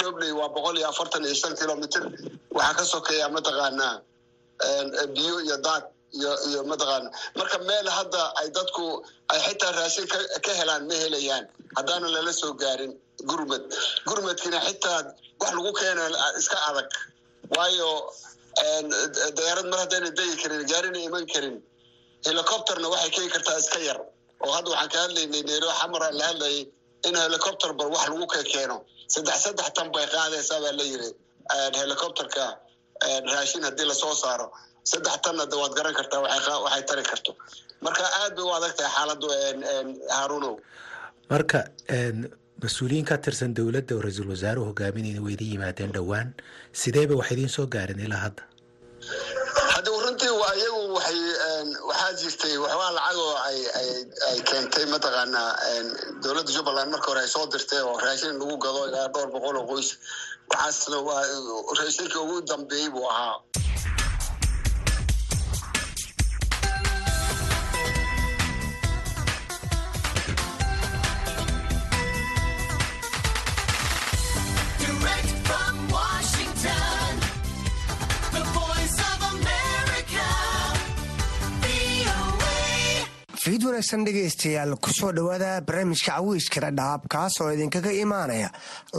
dhobley 0.01 0.33
waa 0.39 0.49
boqol 0.55 0.77
iyo 0.79 0.89
afartan 0.93 1.25
iyo 1.27 1.35
shan 1.35 1.55
kilomitr 1.61 2.03
waxaa 2.57 2.75
ka 2.79 2.85
sokeeya 2.93 3.27
mataqaanaa 3.37 3.95
biyo 5.15 5.35
iyo 5.47 5.57
daad 5.67 5.85
iyo 6.49 6.61
mataqaana 6.71 7.09
marka 7.39 7.59
meel 7.69 7.87
hadda 7.99 8.23
ay 8.41 8.49
dadku 8.57 8.85
ay 9.33 9.41
xitaa 9.47 9.73
raashin 9.79 10.07
ka 10.45 10.53
helaan 10.61 10.83
ma 10.89 10.95
helayaan. 11.03 11.45
Haddaana 11.77 12.07
lala 12.15 12.33
soo 12.33 12.53
gaarin 12.63 12.93
gurmad. 13.31 13.63
Gurmadkina 14.07 14.59
xitaa 14.69 14.99
wax 15.41 15.51
lagu 15.57 15.73
keena 15.81 16.03
iska 16.41 16.59
adag. 16.71 16.91
Waayo 17.57 17.89
diyaarad 19.37 19.67
mar 19.73 19.79
haddayna 19.83 20.11
degi 20.19 20.35
karin 20.43 20.63
gaarina 20.71 20.99
iman 21.09 21.25
karin 21.33 21.57
helicopterna 22.27 22.87
waxay 22.95 23.11
keeni 23.15 23.31
kartaa 23.35 23.59
iska 23.63 23.79
yar. 23.89 23.99
Oo 24.45 24.53
hadda 24.57 24.69
waxaan 24.71 24.91
ka 24.95 24.99
hadlaynay 25.05 25.43
neero 25.49 25.69
xamar 25.81 26.03
aan 26.07 26.15
la 26.21 26.25
hadlayay 26.31 26.63
in 27.09 27.15
helicopter 27.25 27.71
bal 27.79 27.89
wax 27.95 28.05
lagu 28.13 28.27
ka 28.35 28.41
keeno. 28.53 28.77
Saddex 29.15 29.37
saddex 29.45 29.69
tan 29.77 29.89
bay 29.95 30.07
qaadaysaa 30.15 30.59
baa 30.65 30.73
la 30.79 30.85
yiri 30.91 31.11
helicopterka 31.81 32.45
raashin 33.33 33.63
haddii 33.69 33.87
la 33.91 33.95
soo 34.03 34.15
saaro. 34.23 34.47
Saddex 34.91 35.15
tanna 35.25 35.45
de 35.53 35.57
waad 35.63 35.73
garan 35.79 35.95
kartaa 35.99 36.21
waxay 36.27 36.83
tari 36.89 37.03
karto. 37.11 37.33
Marka 37.85 38.05
aad 38.21 38.33
bay 38.37 38.45
u 38.45 38.53
adag 38.59 38.73
tahay 38.79 38.93
xaaladdu 38.97 39.27
haarunow. 40.17 40.55
Marka 41.33 41.61
mas'uuliyiin 42.63 43.05
ka 43.11 43.17
tirsan 43.25 43.55
dowladda 43.59 43.95
oo 43.97 44.03
ra'iisul 44.07 44.29
wasaaruhu 44.35 44.67
hogaaminayna 44.71 45.21
way 45.27 45.35
idin 45.37 45.51
yimaadeen 45.55 45.93
dhowaan. 45.97 46.29
Sideeba 46.83 47.15
wax 47.21 47.29
idiin 47.35 47.49
soo 47.57 47.67
gaareen 47.75 48.01
ilaa 48.07 48.23
hadda 48.27 48.43
hadda 49.75 49.91
runtii 50.05 50.31
waa 50.41 50.55
iyagu 50.61 50.83
waay 50.97 51.19
waxaa 51.89 52.13
jirtay 52.21 52.55
waxbaa 52.65 52.91
lacagoo 52.97 53.35
ay 54.29 54.39
keentay 54.49 54.85
mataqaanaa 54.95 55.51
dowladda 56.23 56.53
jubbaland 56.57 56.91
marka 56.95 57.07
hore 57.11 57.21
ay 57.25 57.29
soo 57.35 57.47
dirtay 57.53 57.81
oo 57.89 57.97
raashin 58.05 58.39
lagu 58.41 58.57
gado 58.65 58.83
ilaa 58.89 59.09
dhowr 59.15 59.29
boqol 59.35 59.57
oo 59.61 59.67
qoys. 59.71 59.91
Waxaasna 60.51 60.99
waa 61.09 61.23
raashinka 61.79 62.19
ugu 62.25 62.37
dambeeyey 62.51 62.89
buu 62.95 63.07
ahaa. 63.11 63.37
Wanaagsan 83.73 84.05
dhegaystayaal 84.05 84.77
ku 84.85 84.91
soo 84.93 85.13
dhowaada 85.17 85.61
barnaamijka 85.67 86.13
cawiiska 86.17 86.61
dhadhaab 86.61 87.07
kaas 87.09 87.41
oo 87.41 87.49
idinkaga 87.55 87.89
imaanaya 88.05 88.49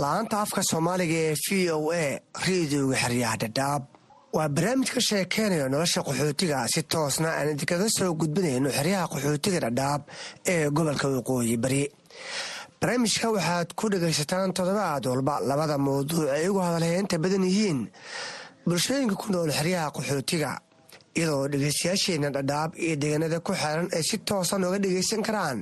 la'aanta 0.02 0.42
afka 0.44 0.62
soomaaliga 0.70 1.18
ee 1.30 1.36
v 1.46 1.70
o 1.78 1.92
a 1.94 2.06
rediyoga 2.48 2.96
xeryaha 3.04 3.36
dhadhaab 3.44 3.84
waa 4.34 4.50
barnaamij 4.56 4.90
ka 4.96 5.02
sheekeynayo 5.10 5.68
nolosha 5.70 6.02
qaxootiga 6.08 6.66
si 6.74 6.82
toosna 6.84 7.30
aan 7.38 7.54
idinkaga 7.54 7.86
soo 7.98 8.14
gudbinayno 8.22 8.70
xeryaha 8.78 9.06
qaxootiga 9.14 9.60
dhadhaab 9.70 10.02
ee 10.54 10.70
gobolka 10.76 11.08
waqooyi 11.14 11.58
bari. 11.64 11.84
Barnaamijka 12.82 13.28
waxaad 13.36 13.70
ku 13.78 13.86
dhegaysataan 13.94 14.54
toddobaad 14.58 15.06
walba 15.06 15.38
labada 15.50 15.78
mawduuc 15.78 16.30
ay 16.34 16.50
ugu 16.50 16.60
hadalheynta 16.66 17.18
badan 17.22 17.46
yihiin 17.46 17.80
bulshooyinka 18.66 19.16
ku 19.22 19.28
nool 19.32 19.52
xeryaha 19.54 19.94
qaxootiga 19.96 20.52
iyadoo 21.18 21.48
dhegeystayaasheenna 21.54 22.30
dhadhaab 22.36 22.72
iyo 22.86 22.96
deegaanada 23.02 23.40
ku 23.48 23.52
xeeran 23.62 23.88
ay 23.98 24.04
si 24.10 24.18
toosa 24.28 24.56
nooga 24.62 24.78
dhegaysan 24.84 25.22
karaan. 25.28 25.60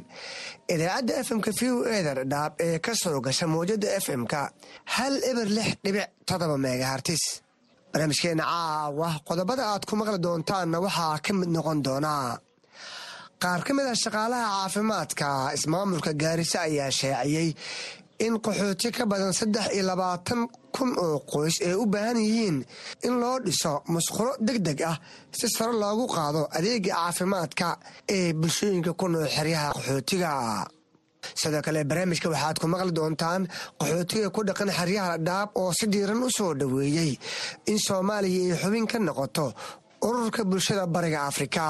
Idaacadda 0.74 1.14
fm-ka 1.28 1.52
v 1.60 1.62
o 1.76 1.78
eda 1.98 2.12
dhadhaab 2.20 2.52
ee 2.66 2.78
ka 2.86 2.92
soo 3.02 3.20
gasha 3.26 3.46
mawjada 3.54 3.88
fm-ka 4.06 4.42
hal 4.96 5.14
eber 5.30 5.48
lix 5.58 5.70
dhibic 5.86 6.08
todoba 6.30 6.56
megahartis 6.66 7.24
barnaamijkeena 7.92 8.44
caawa 8.52 9.10
qodobada 9.28 9.64
aad 9.74 9.84
ku 9.90 9.94
maqli 10.00 10.20
doontaanna 10.26 10.78
waxaa 10.86 11.16
ka 11.26 11.32
mid 11.40 11.50
noqon 11.56 11.80
doonaa. 11.88 12.30
Qaar 13.44 13.62
ka 13.68 13.72
mid 13.78 13.88
a 13.94 13.96
shaqaalaha 14.04 14.46
caafimaadka 14.56 15.28
ismaamulka 15.58 16.12
gaarisa 16.22 16.58
ayaa 16.68 16.92
shaaciyey 17.00 17.50
in 18.25 18.34
qaxooti 18.45 18.89
ka 18.97 19.03
badan 19.12 19.34
saddex 19.39 19.65
iyo 19.75 19.84
labaatan 19.89 20.41
kun 20.75 20.91
oo 21.05 21.17
qoys 21.31 21.55
ay 21.67 21.73
u 21.81 21.86
baahan 21.93 22.17
yihiin 22.25 22.57
in 23.07 23.13
loo 23.21 23.38
dhiso 23.45 23.73
musqulo 23.93 24.31
deg 24.47 24.57
deg 24.67 24.79
ah 24.91 24.97
si 25.38 25.47
sare 25.55 25.73
loogu 25.81 26.05
qaado 26.15 26.41
adeega 26.57 26.91
caafimaadka 26.95 27.67
ee 28.15 28.34
bulshooyinka 28.39 28.91
ku 28.99 29.05
nool 29.12 29.27
xeryaha 29.36 29.69
qaxootiga 29.75 30.31
sidoo 31.41 31.62
kale 31.65 31.79
barnaamijka 31.89 32.27
waxaad 32.34 32.57
ku 32.62 32.67
maqli 32.73 32.91
doontaan 32.97 33.41
qaxootiga 33.79 34.27
ku 34.36 34.39
dhaqan 34.47 34.69
xeryaha 34.79 35.12
dhadhaab 35.17 35.49
oo 35.62 35.71
si 35.77 35.86
diiran 35.93 36.23
u 36.27 36.29
soo 36.38 36.51
dhoweeyey 36.60 37.12
in 37.71 37.77
soomaaliya 37.88 38.41
ay 38.53 38.60
xubin 38.62 38.86
ka 38.91 38.97
noqoto 39.07 39.45
ururka 40.07 40.41
bulshada 40.49 40.86
bariga 40.95 41.19
afrika 41.29 41.63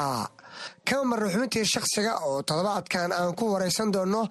kama 0.89 1.03
marna 1.11 1.29
xubintii 1.33 1.65
oo 2.29 2.41
toddobaadkan 2.49 3.11
aan 3.19 3.35
ku 3.39 3.45
waraysan 3.53 3.91
doonno 3.95 4.23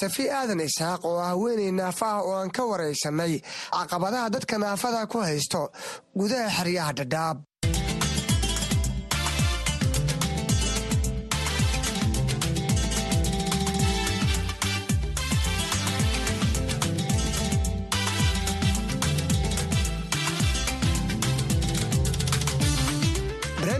safi 0.00 0.24
aadan 0.38 0.60
isaaq 0.68 1.00
oo 1.10 1.18
ah 1.20 1.28
haweeney 1.32 1.70
naafa 1.80 2.08
oo 2.22 2.34
aan 2.40 2.50
ka 2.56 2.62
waraysanay 2.70 3.34
caqabadaha 3.76 4.30
dadka 4.34 4.54
naafada 4.64 5.06
ku 5.12 5.18
haysto 5.28 5.62
gudaha 6.20 6.48
xeryaha 6.58 6.92
dhadhaab 6.98 7.38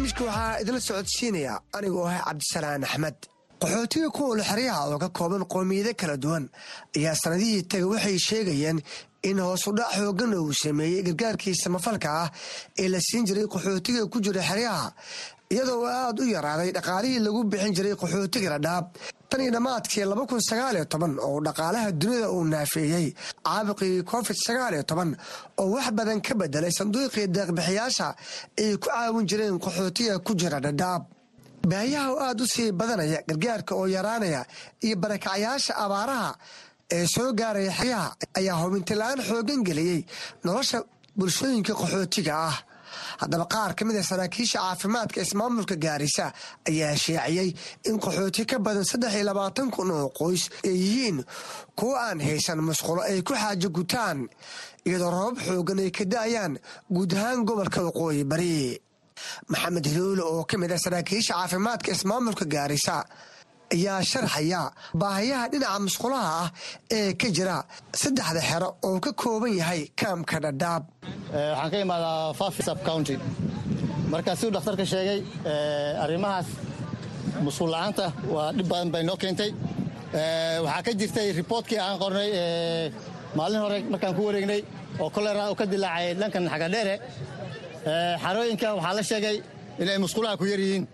barnaamijka 0.09 0.25
waxaa 0.25 0.61
idinla 0.61 0.81
socodsiinaya 0.81 1.61
anigoo 1.73 2.07
ah 2.07 2.23
cabdisalaan 2.25 2.85
axmed. 2.85 3.15
Qaxootiga 3.61 4.11
ku 4.13 4.23
nool 4.23 4.43
xeryaha 4.43 4.89
oo 4.89 4.99
ka 4.99 5.09
kooban 5.09 5.45
qoomiyado 5.45 5.95
kala 5.97 6.17
duwan 6.17 6.49
ayaa 6.97 7.15
sanadihii 7.15 7.63
taga 7.69 7.87
waxay 7.87 8.19
sheegayeen 8.19 8.81
in 9.23 9.39
hoosudhac 9.39 9.91
xoogan 9.97 10.35
uu 10.35 10.53
sameeyey 10.53 11.03
gargaarkii 11.03 11.55
samafalka 11.55 12.09
ah 12.23 12.31
ee 12.79 12.89
la 12.89 13.01
siin 13.01 13.27
jiray 13.27 13.47
qaxootiga 13.53 14.07
ku 14.11 14.21
jira 14.21 14.43
xeryaha 14.43 14.93
iyadoo 15.55 15.85
aad 15.87 16.19
u 16.21 16.25
yaraaday 16.37 16.71
dhaqaalihii 16.77 17.21
lagu 17.27 17.41
bixin 17.53 17.73
jiray 17.77 17.95
qaxootiga 18.03 18.49
dhadhaab 18.55 18.87
tan 19.31 19.41
iyo 19.45 19.51
dhammaadkii 19.57 20.05
laba 20.11 20.25
kun 20.31 20.41
sagaaliyo 20.49 20.85
toban 20.93 21.13
oo 21.27 21.39
dhaqaalaha 21.47 21.89
dunida 22.01 22.29
uu 22.37 22.45
naafeeyey. 22.53 23.07
Caabuqii 23.47 24.03
covid 24.11 24.37
sagaaliyo 24.47 24.83
toban 24.91 25.11
oo 25.61 25.69
wax 25.75 25.89
badan 25.99 26.21
ka 26.27 26.35
bedelay 26.41 26.73
sanduuqii 26.79 27.27
deeqbixiyaasha 27.37 28.09
ay 28.63 28.77
ku 28.83 28.89
caawin 28.89 29.27
jireen 29.31 29.57
qaxootiga 29.65 30.15
ku 30.27 30.33
jira 30.41 30.59
dhadhaab 30.67 31.03
baayaha 31.71 32.09
oo 32.13 32.21
aad 32.29 32.41
u 32.41 32.47
sii 32.55 32.73
badanaya 32.81 33.19
gargaarka 33.29 33.73
oo 33.81 33.87
yaraanaya 33.97 34.43
iyo 34.87 34.97
barakacyaasha 35.03 35.73
abaaraha 35.85 36.31
ee 36.97 37.07
soo 37.15 37.33
gaaraya 37.41 37.73
xeryaha 37.79 38.09
ayaa 38.39 38.57
hubintilaan 38.63 39.19
xoogan 39.29 39.61
geliyey 39.69 40.01
nolosha 40.45 40.79
bulshooyinka 41.19 41.73
qaxootiga 41.81 42.33
ah 42.49 42.57
haddaba 43.21 43.45
qaar 43.55 43.73
ka 43.79 43.83
mid 43.89 43.97
a 43.97 44.03
saraakiisha 44.11 44.59
caafimaadka 44.65 45.19
ismaamulka 45.27 45.77
gaarisa 45.85 46.27
ayaa 46.71 46.95
sheeciyey 47.05 47.51
in 47.89 47.97
qaxooti 48.05 48.43
ka 48.51 48.57
badan 48.67 48.85
saddex 48.91 49.13
iyo 49.17 49.25
labaatan 49.31 49.69
kun 49.75 49.91
oo 49.99 50.09
qoys 50.21 50.45
ay 50.69 50.75
yihiin 50.83 51.19
kuwo 51.79 51.95
aan 52.05 52.21
haysan 52.27 52.61
musqulo 52.69 53.01
ay 53.11 53.19
ku 53.29 53.33
xaajo 53.43 53.69
gutaan 53.79 54.19
iyadoo 54.89 55.11
rabab 55.17 55.37
xoogan 55.47 55.79
ay 55.85 55.91
ka 55.99 56.05
da'ayaan 56.13 56.53
guud 56.95 57.11
ahaan 57.19 57.45
gobolka 57.49 57.81
waqooyi 57.89 58.23
bari. 58.33 58.57
Maxamed 59.51 59.87
hiloole 59.91 60.23
oo 60.23 60.45
ka 60.51 60.55
mid 60.63 60.71
ah 60.73 60.79
saraakiisha 60.85 61.33
caafimaadka 61.35 61.89
ismaamulka 61.97 62.45
gaarisa 62.55 62.97
ayaa 63.75 63.99
sharxaya 64.11 64.61
baahayaha 65.01 65.45
dhinaca 65.53 65.79
musqulaha 65.87 66.31
ah 66.43 66.49
ee 66.97 67.13
ka 67.21 67.29
jira 67.37 67.57
saddexda 68.03 68.41
xero 68.51 68.69
oo 68.89 68.99
ka 69.05 69.13
kooban 69.23 69.53
yahay 69.61 69.83
kaamka 70.01 70.37
dhadhaab. 70.45 70.83
Waxaan 71.33 71.71
ka 71.73 71.77
imaadaa 71.85 72.33
fafi 72.41 72.63
sub 72.69 72.79
county. 72.89 73.15
Marka 74.13 74.31
siduu 74.39 74.53
dhakhtarka 74.57 74.85
sheegay 74.93 75.21
arrimahaas 76.05 76.49
musqul 77.47 77.71
la'aanta 77.75 78.07
waa 78.35 78.49
dhib 78.57 78.67
badan 78.73 78.89
bay 78.95 79.03
noo 79.09 79.17
keentay. 79.23 79.51
Waxaa 80.65 80.83
ka 80.87 80.91
jirtay 81.01 81.29
riboortkii 81.39 81.79
aan 81.87 81.97
qornay 82.03 82.29
maalin 83.39 83.61
hore 83.65 83.79
markaan 83.93 84.15
ku 84.17 84.23
wareegnay 84.29 84.61
oo 85.03 85.09
kolera 85.17 85.43
uu 85.51 85.57
ka 85.61 85.65
dilaacay 85.73 86.15
dhankan 86.21 86.45
xagadheere 86.53 86.95
xarooyinka 88.23 88.69
waxaa 88.79 88.95
la 88.99 89.03
sheegay 89.11 89.37
inay 89.83 89.99
musqulaha 90.05 90.35
ku 90.41 90.45
yar 90.53 90.61
yihiin 90.65 90.85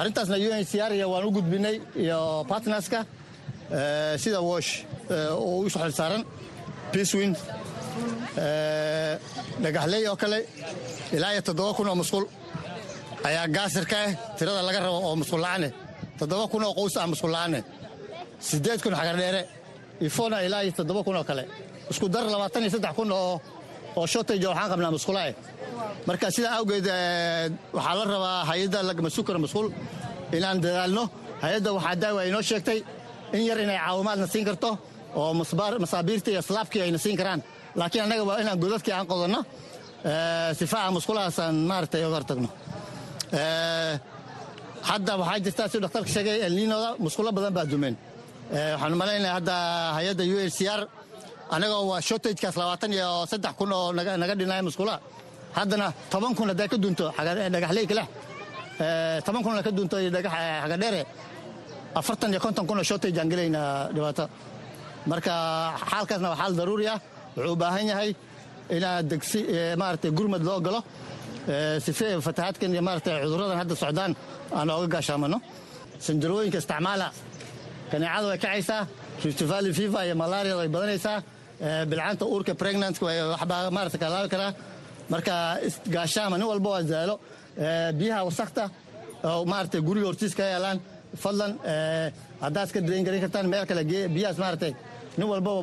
arrintaasna 0.00 0.36
unhcr 0.46 0.92
iyo 0.98 1.06
waan 1.12 1.24
u 1.28 1.30
gudbinay 1.36 1.76
iyo 2.04 2.18
bartnerska 2.50 3.00
sida 4.22 4.40
wosh 4.48 4.70
oo 5.44 5.66
isu 5.66 5.78
xil 5.82 5.92
saaran 6.00 6.22
peacewin 6.92 7.32
dhagaxley 9.62 10.02
oo 10.10 10.16
kale 10.22 10.38
ilaa 11.16 11.32
iyo 11.34 11.42
toddoba 11.48 11.72
kun 11.76 11.88
oo 11.90 11.96
musqul 12.02 12.24
ayaa 13.28 13.46
gaasirka 13.56 13.96
ah 14.06 14.10
tirada 14.38 14.62
laga 14.68 14.80
rabo 14.86 14.98
oo 15.08 15.14
musqul 15.20 15.40
la'aane 15.44 15.68
toddoba 16.18 16.44
kun 16.52 16.62
oo 16.66 16.74
qoys 16.78 16.94
ah 17.00 17.06
musqul 17.12 17.30
la'aane 17.36 17.60
siddeed 18.48 18.80
kun 18.84 18.94
xagardheere 19.00 19.42
ifona 20.06 20.36
ilaa 20.46 20.62
iyo 20.64 20.72
toddoba 20.78 21.00
kun 21.06 21.16
oo 21.20 21.24
kale. 21.30 21.44
Isku 21.90 22.06
dar 22.14 22.24
labaatan 22.34 22.62
iyo 22.64 22.70
saddex 22.74 22.94
kun 22.98 23.10
oo 23.12 23.40
oo 23.98 24.06
shortage 24.12 24.46
waxaan 24.50 24.68
qabnaa 24.72 24.92
musqulaah 24.96 25.28
marka 26.08 26.26
sidaa 26.36 26.54
awgeed 26.60 26.86
waxaa 27.76 27.94
la 27.98 28.04
rabaa 28.14 28.38
hay'adda 28.50 28.78
masukar 29.06 29.36
masquul 29.44 29.68
inaan 30.36 30.58
dadaalno. 30.64 31.04
Hay'adda 31.44 31.68
waxaa 31.76 31.96
daawa 32.02 32.20
inoo 32.30 32.42
sheegtay 32.50 32.78
in 33.36 33.42
yar 33.48 33.58
inay 33.64 33.78
caawimaadna 33.84 34.26
siin 34.32 34.44
karto 34.48 34.70
oo 35.20 35.30
masaabiirta 35.82 36.28
iyo 36.34 36.42
slaabkii 36.48 36.80
ayna 36.86 36.98
siin 37.04 37.16
karaan. 37.20 37.40
Laakiin 37.78 38.02
annaga 38.04 38.22
waa 38.28 38.38
inaan 38.42 38.58
godadkii 38.62 38.94
aan 38.96 39.06
qodanno 39.12 39.40
sifaaca 40.58 40.90
musqulahaasaan 40.96 41.54
maaragtay 41.70 42.02
oga 42.08 42.16
hortagno. 42.18 42.48
Hadda 44.90 45.12
waxaa 45.20 45.38
jirtaa 45.44 45.66
siduu 45.70 45.82
dhakhtarka 45.84 46.10
sheegay 46.14 46.36
elniinoda 46.46 46.88
musqulo 47.04 47.30
badan 47.36 47.52
baa 47.56 47.66
dumeen. 47.72 47.94
Waxaan 48.74 48.94
malaynaya 49.02 49.32
hadda 49.38 49.54
hay'adda 49.96 50.22
u 50.34 50.36
h 50.42 50.50
c 50.58 50.60
r 50.80 50.82
annagoo 51.54 51.82
waa 51.90 52.00
shortagekaas 52.08 52.56
labaatan 52.60 52.90
iyo 52.96 53.08
saddex 53.30 53.52
kun 53.58 53.70
oo 53.78 53.92
naga 53.96 54.34
dhinaya 54.40 54.62
musqulaha 54.68 54.98
haddana 55.58 55.86
toban 56.12 56.32
kun 56.38 56.48
hadday 56.52 56.68
ka 56.72 56.76
dunto 56.84 57.06
dhagaxley 57.54 57.86
kaleh 57.90 58.06
toban 59.24 59.42
kun 59.44 59.54
ka 59.66 59.70
dunto 59.78 59.96
xagadheere 60.64 61.02
afartan 61.98 62.30
iyo 62.32 62.40
konton 62.44 62.64
kun 62.68 62.78
oo 62.80 62.84
shortage 62.90 63.18
aan 63.20 63.28
gelaynaa 63.32 63.88
dhibaato. 63.94 64.24
Marka 65.10 65.32
xaalkaasna 65.90 66.28
waa 66.32 66.40
xaal 66.40 66.52
daruuri 66.60 66.86
ah. 66.94 66.98
Wuxuu 67.36 67.52
u 67.52 67.56
baahan 67.62 67.86
yahay 67.90 68.10
inaa 68.76 69.02
degsi 69.10 69.40
maaragtay 69.80 70.10
gurmad 70.18 70.42
loo 70.48 70.60
galo. 70.66 70.80
Sife 71.84 72.06
fatahaadkan 72.26 72.70
iyo 72.74 72.82
maaragtay 72.88 73.14
cudurradan 73.24 73.58
hadda 73.62 73.74
socdaan 73.82 74.12
aan 74.58 74.68
ooga 74.70 74.88
gaashaamano. 74.94 75.38
Sandarooyinka 76.04 76.58
isticmaala 76.62 77.08
kaneecada 77.90 78.26
way 78.30 78.38
kacaysaa 78.44 78.82
rift 79.24 79.40
valley 79.50 79.72
iyo 80.06 80.14
malaria 80.22 80.54
way 80.60 80.68
badanaysaa 80.74 81.18
bilcanta 81.90 82.24
uurka 82.32 82.52
pregnant 82.62 82.96
waxbaa 83.02 83.70
maarata 83.76 83.98
kalaabi 84.02 84.28
karaa 84.34 84.52
marka 85.12 85.34
gaashaama 85.94 86.36
nin 86.38 86.46
walba 86.52 86.68
waa 86.74 86.82
zaalo. 86.92 87.14
Biyaha 87.98 88.20
wasakta 88.28 88.64
oo 89.28 89.44
maarata 89.52 89.78
guriga 89.86 90.06
hortiis 90.10 90.34
ka 90.38 90.42
yaalaan 90.54 90.78
fadlan 91.22 91.52
haddaad 92.44 92.66
iska 92.68 92.80
drain 92.86 93.04
garin 93.06 93.20
kartaan 93.24 93.46
meel 93.52 93.64
kale 93.70 93.82
biyahaas 94.14 94.38
maaragtay 94.42 94.72
nin 95.18 95.26
walbaba 95.32 95.62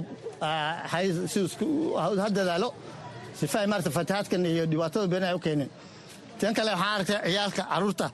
ha 0.91 2.27
dadaalo. 2.37 2.69
Sifa 3.39 3.57
ay 3.63 3.67
maarata 3.71 3.91
fatahaadkan 3.97 4.45
iyo 4.45 4.63
dhibaatada 4.71 5.07
been 5.13 5.23
ay 5.23 5.33
u 5.33 5.39
keenin 5.39 5.69
tan 6.39 6.53
kale 6.57 6.71
waxaan 6.71 6.93
aragtay 6.95 7.17
ciyaalka 7.31 7.63
carruurta 7.71 8.07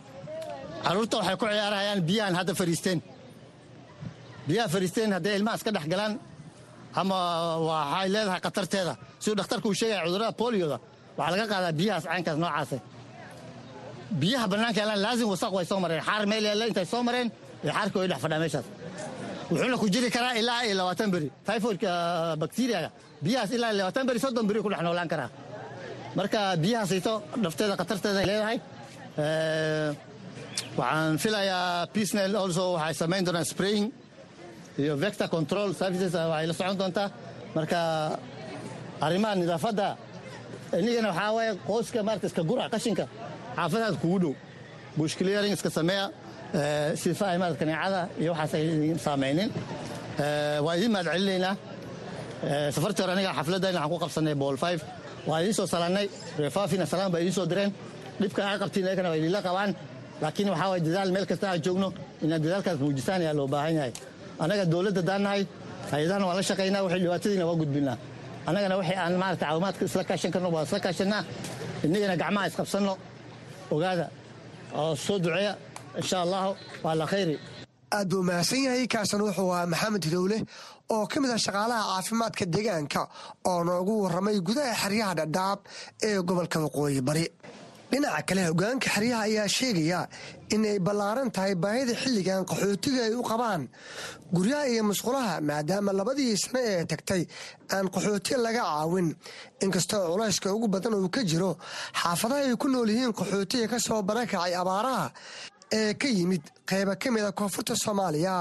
carruurta 0.85 1.15
waxay 1.19 1.35
ku 1.41 1.45
ciyaarayaan 1.45 1.99
biyahan 2.09 2.33
hadda 2.39 2.53
fariisteen. 2.59 2.99
Biyaha 4.47 4.67
fariisteen 4.73 5.09
hadday 5.15 5.33
ilmaha 5.39 5.55
iska 5.59 5.71
dhex 5.75 5.85
galaan 5.93 6.13
ama 7.01 7.17
waxay 7.69 8.07
leedahay 8.15 8.41
khatarteeda. 8.45 8.93
Siduu 9.21 9.35
dhakhtarku 9.39 9.67
uu 9.71 9.77
sheegaya 9.79 10.01
cudurrada 10.05 10.31
bolioda 10.41 10.77
waxaa 11.17 11.31
laga 11.33 11.45
qaadaa 11.53 11.73
biyahaas 11.79 12.05
caynkaas 12.11 12.37
noocaasa 12.43 12.77
biyaha 14.21 14.45
bannaanka 14.51 14.81
laazim 15.05 15.27
wasaq 15.33 15.51
way 15.57 15.65
soo 15.71 15.79
mareen. 15.83 16.01
Xaar 16.07 16.23
meel 16.31 16.43
yaalla 16.49 16.65
intay 16.69 16.85
soo 16.93 17.01
mareen 17.07 17.27
iyo 17.63 17.71
xaarka 17.77 17.95
way 17.99 18.07
dhex 18.11 18.19
fadhaa 18.25 18.39
meeshaas. 18.43 18.65
Wuxuuna 19.51 19.77
ku 19.81 19.87
jiri 19.93 20.09
karaa 20.15 20.33
ilaa 20.41 20.61
iyo 20.67 20.75
labaatan 20.79 21.09
beri. 21.13 21.27
Typhoidka 21.47 21.91
bakteriyaga 22.41 22.89
biyahaas 23.25 23.51
ilaa 23.57 23.69
iyo 23.71 23.77
labaatan 23.81 24.03
beri 24.09 24.19
soddon 24.23 24.45
beri 24.49 24.59
ku 24.65 24.69
dhex 24.71 24.81
noolaan 24.87 25.09
karaa. 25.13 25.29
Marka 26.17 26.39
biyahaasayto 26.63 27.13
dhafteeda 27.43 27.73
khatarteeda 27.79 28.19
ay 28.23 28.27
leedahay. 28.31 28.57
Waxaan 30.79 31.17
filayaa 31.23 31.87
peacnel 31.93 32.33
also 32.41 32.63
waxay 32.77 32.93
samayn 33.01 33.23
doonaan 33.27 33.45
spraying 33.53 33.85
iyo 34.81 34.93
vector 35.03 35.27
control 35.35 35.69
services 35.81 36.13
waxay 36.31 36.47
la 36.49 36.53
socon 36.59 36.77
doontaa 36.81 37.07
marka 37.55 37.79
arrimaha 39.05 39.33
nidaafadda 39.41 39.87
inigana 40.79 41.07
waxaa 41.11 41.31
waaye 41.37 41.51
qoyska 41.69 41.99
maarata 42.07 42.27
iska 42.29 42.43
gura 42.49 42.63
qashinka 42.73 43.05
xaafadahaas 43.57 43.97
kugu 44.03 44.17
dhow. 44.23 44.33
Bush 44.97 45.15
clearing 45.19 45.53
iska 45.57 45.69
sameeya 45.77 46.05
sifa 47.03 47.25
ay 47.31 47.37
maarata 47.41 47.59
kaneecada 47.61 48.01
iyo 48.21 48.31
waxaas 48.33 48.53
ay 48.57 48.63
idin 48.67 48.99
saamaynin 49.05 49.49
waa 50.65 50.73
idiin 50.77 50.91
mahad 50.95 51.07
celinaynaa 51.13 51.53
safartii 52.75 53.01
hore 53.03 53.13
aniga 53.15 53.31
xafladayna 53.37 53.79
waxaan 53.79 53.91
ku 53.93 53.97
qabsanay 54.03 54.35
bool 54.41 54.57
five. 54.65 54.81
Waa 55.29 55.39
idiin 55.41 55.55
soo 55.59 55.67
salaannay 55.73 56.07
reefaafina 56.41 56.85
salaan 56.91 57.11
baa 57.13 57.19
idiin 57.23 57.33
soo 57.39 57.45
direen. 57.51 57.71
Dhibka 58.21 58.41
aa 58.49 58.57
qabtiin 58.61 58.85
ayagana 58.87 59.09
waa 59.11 59.19
idinla 59.21 59.41
qabaan. 59.47 59.71
Laakiin 60.21 60.49
waxaa 60.53 60.69
waye 60.71 60.81
dadaal 60.87 61.09
meel 61.15 61.25
kasta 61.31 61.45
aan 61.51 61.61
joogno. 61.65 61.87
Inaad 62.23 62.41
dadaalkaas 62.45 62.77
muujisaan 62.83 63.21
ayaa 63.23 63.33
loo 63.39 63.47
baahan 63.53 63.75
yahay 63.79 63.93
annaga 64.43 64.63
dowladda 64.73 65.01
daannahay 65.09 65.41
hay'adahana 65.91 66.25
waan 66.27 66.37
la 66.39 66.43
shaqaynaa 66.49 66.81
wixii 66.85 67.01
dhibaatadiina 67.03 67.45
waa 67.49 67.57
gudbinaa. 67.61 67.97
Annagana 68.47 68.75
wixii 68.79 68.97
aan 69.03 69.13
maarata 69.21 69.45
caawimaadka 69.45 69.83
isla 69.89 70.03
kaashan 70.09 70.31
karno 70.33 70.49
waan 70.55 70.65
isla 70.67 70.79
kaashannaa 70.85 71.21
innagana 71.85 72.15
gacmaha 72.21 72.45
isqabsanno. 72.49 72.93
Ogaada 73.73 74.05
oo 74.81 74.95
soo 75.05 75.17
duceeya 75.23 75.53
insha 75.99 76.17
allahu 76.25 76.51
waa 76.85 76.95
la 77.01 77.05
khayri. 77.11 77.35
Aad 77.97 78.07
buu 78.11 78.23
mahadsan 78.29 78.59
yahay 78.65 78.85
kaasan 78.93 79.21
wuxuu 79.25 79.49
ahaa 79.53 79.65
maxamed 79.73 80.03
hilowle 80.07 80.37
oo 80.95 81.05
ka 81.11 81.17
mid 81.21 81.31
ah 81.35 81.39
shaqaalaha 81.45 81.81
caafimaadka 81.91 82.43
deegaanka 82.53 83.01
oo 83.49 83.59
noogu 83.67 83.93
warramay 84.03 84.35
gudaha 84.47 84.73
xeryaha 84.81 85.13
dhadhaab 85.19 85.59
ee 86.07 86.17
gobolka 86.27 86.57
waqooyi 86.65 87.01
bari 87.07 87.25
dhinaca 87.95 88.21
kale 88.27 88.41
hogaanka 88.49 88.89
xeryaha 88.95 89.23
ayaa 89.29 89.47
sheegaya 89.57 89.99
inay 90.55 90.77
ballaaran 90.85 91.29
tahay 91.35 91.55
baahida 91.63 91.93
xilligan 92.03 92.43
qaxootiga 92.49 93.01
ay 93.07 93.13
u 93.15 93.23
qabaan. 93.23 93.61
Guryaha 94.35 94.67
iyo 94.71 94.83
musqulaha 94.89 95.33
maadaama 95.49 95.91
labadii 95.99 96.35
sano 96.43 96.59
ee 96.71 96.83
tagtay 96.91 97.23
aan 97.73 97.87
qaxooti 97.93 98.33
laga 98.45 98.63
caawin. 98.67 99.07
Inkastoo 99.63 100.03
culayska 100.11 100.47
ugu 100.55 100.67
badan 100.67 100.93
uu 100.99 101.09
ka 101.15 101.21
jiro 101.23 101.51
xaafadaha 102.01 102.41
ay 102.51 102.55
ku 102.61 102.67
nool 102.67 102.89
yihiin 102.91 103.13
qaxootiga 103.19 103.67
ka 103.71 103.79
soo 103.79 104.01
barakacay 104.09 104.53
abaaraha 104.61 105.05
ee 105.79 105.93
ka 106.01 106.07
yimid 106.07 106.43
qayba 106.69 106.93
ka 107.01 107.07
mida 107.11 107.31
koonfurta 107.31 107.73
soomaaliya. 107.83 108.35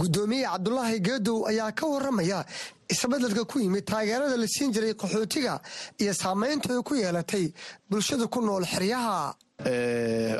Guddoomiye 0.00 0.44
cabdulaahi 0.48 0.98
geedow 1.06 1.38
ayaa 1.50 1.72
ka 1.78 1.84
waramaya 1.86 2.44
isbeddelka 2.92 3.44
ku 3.50 3.56
yimid 3.64 3.84
taageerada 3.90 4.36
la 4.42 4.46
siin 4.54 4.72
jiray 4.74 4.94
qaxootiga 5.02 5.54
iyo 6.02 6.12
saamaynta 6.22 6.68
ay 6.76 6.82
ku 6.88 6.94
yeelatay 7.02 7.46
bulshada 7.90 8.26
ku 8.34 8.40
nool 8.40 8.64
xeryaha. 8.72 9.34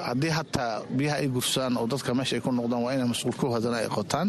Haddii 0.09 0.33
hataa 0.39 0.83
biyaha 0.99 1.17
ay 1.23 1.29
gursadaan 1.35 1.77
oo 1.79 1.87
dadka 1.87 2.11
meesha 2.15 2.37
ay 2.37 2.43
ku 2.43 2.51
noqdaan 2.51 2.83
waa 2.85 2.95
inay 2.97 3.09
masquulku 3.13 3.47
hadana 3.55 3.79
ay 3.83 3.89
qotaan. 3.97 4.29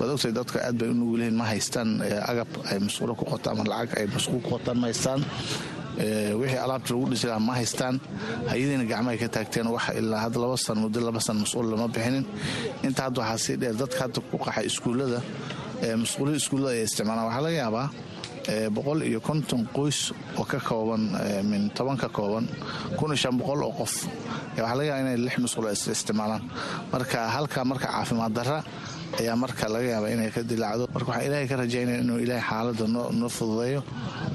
Ogtay 0.00 0.32
dadka 0.38 0.58
aad 0.66 0.76
bay 0.80 0.88
u 0.90 1.16
ma 1.40 1.44
haystaan 1.52 1.88
agab 2.30 2.48
ay 2.70 2.78
masquulo 2.86 3.14
ku 3.18 3.24
qotaan 3.32 3.54
ama 3.54 3.64
lacag 3.70 3.98
ay 4.00 4.06
masquul 4.14 4.40
ku 4.42 4.48
qotaan 4.54 4.76
ma 4.82 4.86
haystaan? 4.90 5.20
Wixii 6.40 6.58
alaabta 6.64 6.90
lagu 6.94 7.06
dhisi 7.10 7.26
lahaa 7.30 7.46
ma 7.48 7.54
haystaan? 7.54 7.94
Hay'adiina 8.50 8.84
gacmahay 8.90 9.18
ka 9.22 9.28
taagteen 9.34 9.66
wax 9.74 9.94
ilaa 9.94 10.20
hadda 10.26 10.38
laba 10.42 10.56
san 10.58 10.76
muddo 10.82 10.98
laba 11.00 11.20
san 11.26 11.36
masquul 11.42 11.66
lama 11.70 11.86
bixinin. 11.94 12.24
Inta 12.86 13.00
hadda 13.06 13.18
waxaa 13.22 13.38
sii 13.44 13.56
dheer 13.62 13.76
dadka 13.82 13.98
hadda 14.04 14.18
ku 14.30 14.36
qaxay 14.44 14.66
iskuullada 14.70 15.20
masquullada 16.02 16.36
iskuullada 16.40 16.72
ay 16.76 16.82
isticmaalaan 16.88 17.26
waxaa 17.28 17.42
laga 17.46 17.56
yaabaa 17.62 17.88
boqol 18.76 19.00
iyo 19.08 19.20
konton 19.20 19.62
qoys 19.76 20.12
oo 20.38 20.44
ka 20.44 20.58
kooban 20.60 21.02
min 21.50 21.70
toban 21.76 21.96
ka 21.96 22.08
kooban 22.08 22.44
kun 22.98 23.08
iyo 23.12 23.16
shan 23.22 23.34
boqol 23.40 23.60
oo 23.64 23.72
qof. 23.72 23.94
Waxaa 24.56 24.76
laga 24.78 24.84
yaaba 24.90 25.00
inay 25.04 25.16
lix 25.26 25.36
masquul 25.44 25.66
isticmaalaan. 25.72 26.42
Marka 26.92 27.18
halka 27.36 27.64
marka 27.64 27.86
caafimaad 27.88 28.32
darra 28.36 28.58
ayaa 29.20 29.36
marka 29.36 29.64
laga 29.74 29.88
yaaba 29.94 30.08
inay 30.14 30.30
ka 30.34 30.40
dilaacdo. 30.50 30.84
Marka 30.94 31.08
waxaan 31.10 31.26
ilaahay 31.28 31.48
ka 31.50 31.56
rajaynaya 31.62 31.98
inuu 32.04 32.18
ilaahay 32.24 32.44
xaaladda 32.50 32.84
noo 33.20 33.28
fududeeyo 33.36 33.80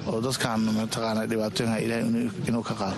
oo 0.09 0.19
dadkan 0.25 0.59
mataqaana 0.77 1.21
dhibaatooyinka 1.29 1.77
ilaahay 1.85 2.03
inuu 2.49 2.63
ka 2.69 2.73
qaado. 2.81 2.97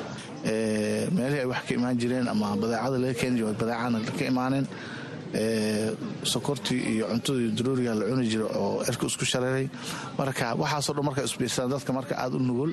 Meelihii 1.15 1.43
ay 1.43 1.45
wax 1.51 1.61
ka 1.67 1.71
imaan 1.77 1.95
jireen 1.99 2.27
ama 2.27 2.55
badeecada 2.61 2.97
laga 3.03 3.13
keeni 3.19 3.35
jiro 3.37 3.51
badeecana 3.53 3.97
ka 4.17 4.23
imaanin 4.31 4.65
sokortii 6.33 6.79
iyo 6.93 7.05
cuntadii 7.11 7.49
daruuriga 7.57 7.93
la 7.99 8.05
cuni 8.09 8.25
jiro 8.31 8.47
oo 8.61 8.83
erka 8.89 9.05
isku 9.11 9.25
shareeray 9.31 9.65
marka 10.19 10.45
waxaasoo 10.61 10.93
dhan 10.97 11.05
marka 11.09 11.21
isbiirsadaan 11.27 11.71
dadka 11.75 11.91
marka 11.99 12.13
aada 12.23 12.35
u 12.35 12.39
nugul 12.49 12.71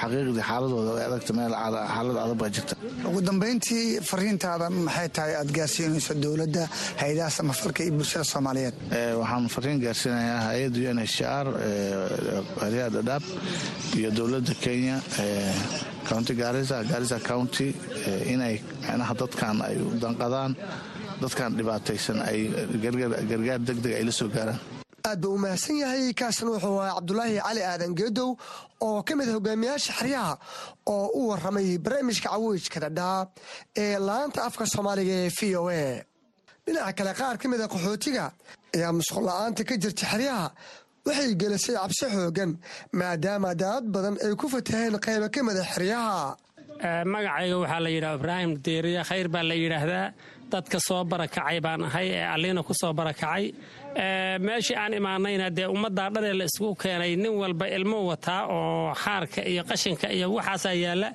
xaqiiqdii 0.00 0.44
xaaladooda 0.50 0.90
ay 1.00 1.04
adagta 1.10 1.32
meel 1.38 1.54
xaalad 1.94 2.16
adag 2.24 2.36
baa 2.42 2.50
jirta. 2.56 2.74
Ugu 3.08 3.20
dambayntii 3.28 3.84
fariintaada 4.10 4.66
maxay 4.86 5.08
tahay 5.16 5.34
aad 5.40 5.50
gaarsiinayso 5.56 6.14
dowladda 6.24 6.62
hay'adaha 7.02 7.30
samafalka 7.38 7.80
iyo 7.84 7.92
bulshada 7.98 8.24
soomaaliyeed? 8.32 8.74
Waxaan 9.20 9.48
fariin 9.54 9.78
gaarsiinayaa 9.84 10.40
hay'adda 10.48 10.78
u 10.78 10.94
n 10.96 11.00
h 11.14 11.18
r 11.44 11.46
haryaha 12.62 12.88
dhadhaab 12.96 13.24
iyo 13.98 14.08
dowladda 14.18 14.52
kenya 14.64 14.96
county 16.08 16.34
gaarisa 16.40 16.76
gaarisa 16.90 17.18
county 17.30 17.68
inay 18.32 18.54
micnaha 18.82 19.14
dadkan 19.20 19.56
ay 19.68 19.76
danqadaan 20.02 20.52
dadkan 21.22 21.50
dhibaataysan 21.58 22.18
ay 22.28 22.38
gargaar 22.82 23.60
degdeg 23.68 23.92
ay 23.98 24.04
la 24.08 24.12
soo 24.12 24.28
gaaraan. 24.28 24.60
Aad 25.08 25.18
buu 25.22 25.34
u 25.34 25.38
mahadsan 25.44 25.76
yahay 25.82 26.12
kaasan 26.20 26.48
wuxuu 26.52 26.78
ahaa 26.80 26.94
cabdulaahi 26.98 27.38
cali 27.46 27.62
aadan 27.70 27.92
geedow 27.98 28.30
oo 28.86 29.02
ka 29.02 29.12
mid 29.18 29.28
hogaamiyaasha 29.34 29.92
xeryaha 29.98 30.34
oo 30.94 31.06
u 31.18 31.20
waramay 31.30 31.78
barnaamijka 31.84 32.28
cawiijka 32.30 32.78
dhadhaab 32.84 33.28
ee 33.82 33.98
laanta 34.08 34.44
afka 34.48 34.64
soomaaliga 34.74 35.14
ee 35.26 35.30
v 35.38 35.56
o 35.60 35.68
a. 35.68 35.82
Dhinaca 36.66 36.92
kale 36.98 37.12
qaar 37.20 37.36
ka 37.42 37.46
mida 37.50 37.66
qaxootiga 37.72 38.26
ayaa 38.76 38.92
musqul 38.98 39.24
la'aanta 39.28 39.62
ka 39.68 39.74
jirta 39.82 40.06
xeryaha 40.12 40.46
waxay 41.06 41.34
gelisay 41.40 41.74
cabsi 41.80 42.06
xoogan 42.14 42.50
maadaama 43.00 43.50
daad 43.62 43.84
badan 43.94 44.14
ay 44.24 44.32
ku 44.40 44.46
fataheen 44.54 44.94
qayba 45.06 45.26
ka 45.34 45.40
mida 45.46 45.62
xeryaha. 45.74 46.36
Magacayga 47.12 47.56
waxaa 47.62 47.80
la 47.84 47.90
yidhaha 47.96 48.14
ibraahim 48.18 48.50
deeriya 48.64 49.02
khayr 49.10 49.26
baa 49.34 49.42
la 49.50 49.54
yidhaahdaa. 49.62 50.06
Dadka 50.52 50.78
soo 50.88 51.02
barakacay 51.10 51.58
baan 51.66 51.80
ahay 51.88 52.08
ee 52.18 52.24
alliina 52.34 52.62
ku 52.68 52.72
soo 52.80 52.92
barakacay 52.98 53.44
meeshii 53.96 54.76
aan 54.76 54.92
imaanayna 54.94 55.50
dee 55.56 55.66
ummaddaa 55.66 56.10
dhanee 56.14 56.32
la 56.38 56.44
isugu 56.44 56.74
keenay 56.82 57.16
nin 57.16 57.32
walba 57.40 57.66
ilmo 57.68 57.98
wataa 58.10 58.46
oo 58.48 58.94
xaarka 58.94 59.40
iyo 59.44 59.62
qashinka 59.64 60.06
iyo 60.12 60.26
waxaasaa 60.34 60.72
yaalla. 60.84 61.10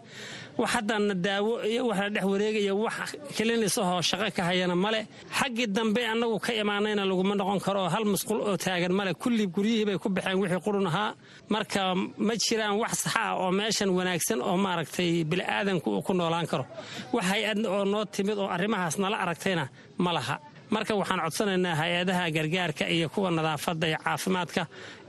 Wax 0.58 0.70
haddana 0.74 1.14
daawo 1.14 1.62
iyo 1.72 1.88
wax 1.88 2.00
la 2.00 2.10
dhex 2.10 2.24
wareegaya 2.32 2.74
wax 2.76 2.96
kilinisahoo 3.38 4.02
shaqo 4.02 4.30
ka 4.36 4.44
hayana 4.50 4.76
male 4.76 5.06
xaggii 5.40 5.68
dambe 5.68 6.02
annagu 6.12 6.40
ka 6.46 6.52
imaanayna 6.54 7.06
laguma 7.06 7.36
noqon 7.36 7.60
karo 7.66 7.82
hal 7.94 8.06
musqul 8.06 8.42
oo 8.42 8.58
taagan 8.58 8.92
male 9.00 9.14
kulli 9.14 9.46
guryihii 9.48 9.86
bay 9.86 9.98
ku 9.98 10.10
baxeen 10.10 10.38
wixii 10.42 10.62
qurun 10.66 10.88
ahaa. 10.88 11.14
Marka 11.54 11.94
ma 11.96 12.34
jiraan 12.44 12.76
wax 12.82 12.94
saxa 13.04 13.20
ah 13.22 13.34
oo 13.42 13.52
meeshan 13.52 13.90
wanaagsan 13.98 14.42
oo 14.42 14.58
maaragtay 14.58 15.24
bini'aadanku 15.30 15.88
uu 15.94 16.02
ku 16.02 16.14
noolaan 16.14 16.48
karo. 16.52 16.66
Wax 17.14 17.26
hay'ad 17.32 17.60
oo 17.66 17.86
noo 17.86 18.06
timid 18.06 18.38
oo 18.38 18.50
arrimahaas 18.50 18.98
nala 18.98 19.18
aragtayna 19.24 19.70
ma 19.98 20.12
laha 20.18 20.36
marka 20.76 20.94
waxaan 21.00 21.20
codsanaynaa 21.26 21.76
hay'adaha 21.82 22.24
gargaarka 22.36 22.86
iyo 22.96 23.08
kuwa 23.14 23.30
nadaafadda 23.38 23.86
iyo 23.92 23.98
caafimaadka 24.06 24.62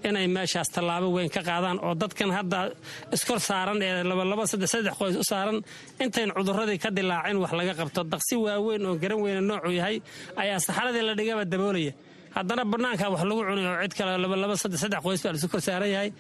inay 0.09 0.27
meeshaas 0.37 0.69
tallaabo 0.75 1.09
weyn 1.17 1.31
ka 1.37 1.41
qaadaan 1.49 1.79
oo 1.87 1.95
dadkan 2.03 2.31
hadda 2.37 2.61
iskor 3.17 3.41
saaran 3.49 3.79
ee 3.87 4.03
labalaba 4.11 4.45
saddex 4.53 4.71
saddex 4.75 4.95
qoys 5.01 5.17
u 5.17 5.25
saaran 5.33 5.59
intayn 6.05 6.31
cuduradii 6.37 6.79
ka 6.85 6.91
dilaacin 6.99 7.37
wax 7.43 7.53
laga 7.59 7.75
qabto. 7.81 8.01
Daqsi 8.13 8.35
waaweyn 8.45 8.87
oo 8.91 8.95
garan 9.03 9.21
weyna 9.25 9.41
noocuu 9.49 9.73
yahay 9.81 9.97
ayaa 10.43 10.59
saxaradii 10.67 11.03
la 11.09 11.15
dhigaba 11.19 11.45
daboolaya 11.53 11.93
haddana 12.39 12.63
bannaanka 12.73 13.07
wax 13.13 13.23
lagu 13.31 13.43
cunay 13.49 13.67
oo 13.73 13.79
cid 13.85 13.95
kale 13.99 14.13
labalaba 14.25 14.55
saddex 14.63 14.81
saddex 14.85 15.01
qoys 15.07 15.21
baa 15.25 15.33
lasu 15.35 15.47
kor 15.53 15.61
saaran 15.67 15.91
yahay. 15.95 16.11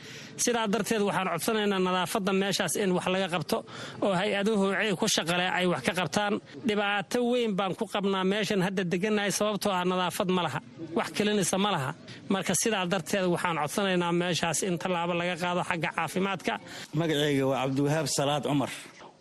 Sidaa 0.45 0.66
darteed 0.73 1.03
waxaan 1.09 1.29
codsanaynaa 1.33 1.81
nadaafadda 1.87 2.33
meeshaas 2.43 2.75
in 2.83 2.91
wax 2.97 3.07
laga 3.14 3.29
qabto 3.35 3.59
oo 4.05 4.12
hay'aduhu 4.21 4.64
cey 4.79 4.93
ku 5.01 5.07
shaqale 5.16 5.47
ay 5.59 5.66
wax 5.73 5.81
ka 5.89 5.93
qabtaan. 6.01 6.35
Dhibaato 6.69 7.19
weyn 7.31 7.53
baan 7.59 7.73
ku 7.81 7.85
qabnaa 7.95 8.25
meeshan 8.33 8.61
hadda 8.66 8.83
degannahay 8.93 9.31
sababtoo 9.39 9.73
ah 9.79 9.85
nadaafad 9.91 10.29
ma 10.37 10.43
laha 10.47 10.61
wax 10.99 11.09
kelinaysa 11.16 11.57
ma 11.64 11.71
laha. 11.75 11.91
Marka 12.33 12.53
sidaa 12.62 12.85
darteed 12.93 13.27
waxaan 13.35 13.57
codsanaynaa 13.62 14.12
meeshaas 14.23 14.59
in 14.69 14.75
tallaabo 14.83 15.12
laga 15.21 15.35
qaado 15.43 15.61
xagga 15.71 15.89
caafimaadka. 15.97 16.53
Magacayga 17.01 17.45
waa 17.51 17.59
cabdiwahaab 17.64 18.07
salaad 18.19 18.43
cumar. 18.51 18.71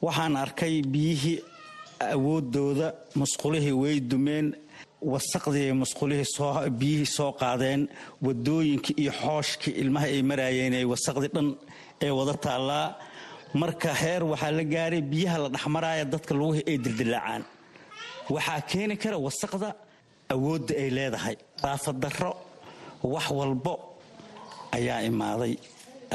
Waxaan 0.06 0.34
arkay 0.43 0.76
biyihii 0.93 1.38
awoodooda 2.14 2.88
musqulihii 3.20 3.72
way 3.82 3.95
dumeen 4.12 4.48
wasaqdii 5.02 5.72
musqulihii 5.82 6.70
biyihii 6.80 7.06
soo 7.18 7.32
qaadeen 7.41 7.82
wadooyinkii 8.26 8.95
iyo 9.02 9.12
xooshkii 9.22 9.74
ilmaha 9.82 10.06
ay 10.14 10.22
maraayeen 10.30 10.74
ee 10.80 10.86
wasaqdii 10.93 11.32
dhan 11.36 11.48
ee 12.06 12.10
wada 12.18 12.34
taallaa. 12.45 12.88
Marka 13.62 13.93
heer 14.02 14.22
waxaa 14.32 14.52
la 14.58 14.64
gaaray 14.64 15.02
biyaha 15.12 15.38
la 15.43 15.50
dhexmaraaya 15.56 16.06
dadka 16.14 16.34
luguhi 16.39 16.62
ay 16.70 16.78
dildilaacaan 16.86 17.43
waxaa 18.36 18.62
keeni 18.70 18.95
kara 19.04 19.18
wasaqda 19.28 19.70
awoodda 20.34 20.74
ay 20.84 20.89
leedahay. 20.98 21.36
Daafaddarro 21.64 22.32
wax 23.14 23.26
walbo 23.39 23.74
ayaa 24.78 25.00
imaaday. 25.10 25.54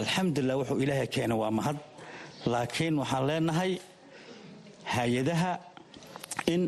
Alxamdulilah 0.00 0.56
wuxuu 0.60 0.78
ilaahay 0.84 1.06
keenay 1.14 1.38
waa 1.42 1.50
mahad. 1.58 1.78
Laakiin 2.52 2.94
waxaan 3.02 3.24
leenahay 3.30 3.72
hay'adaha 4.94 5.52
in 6.54 6.62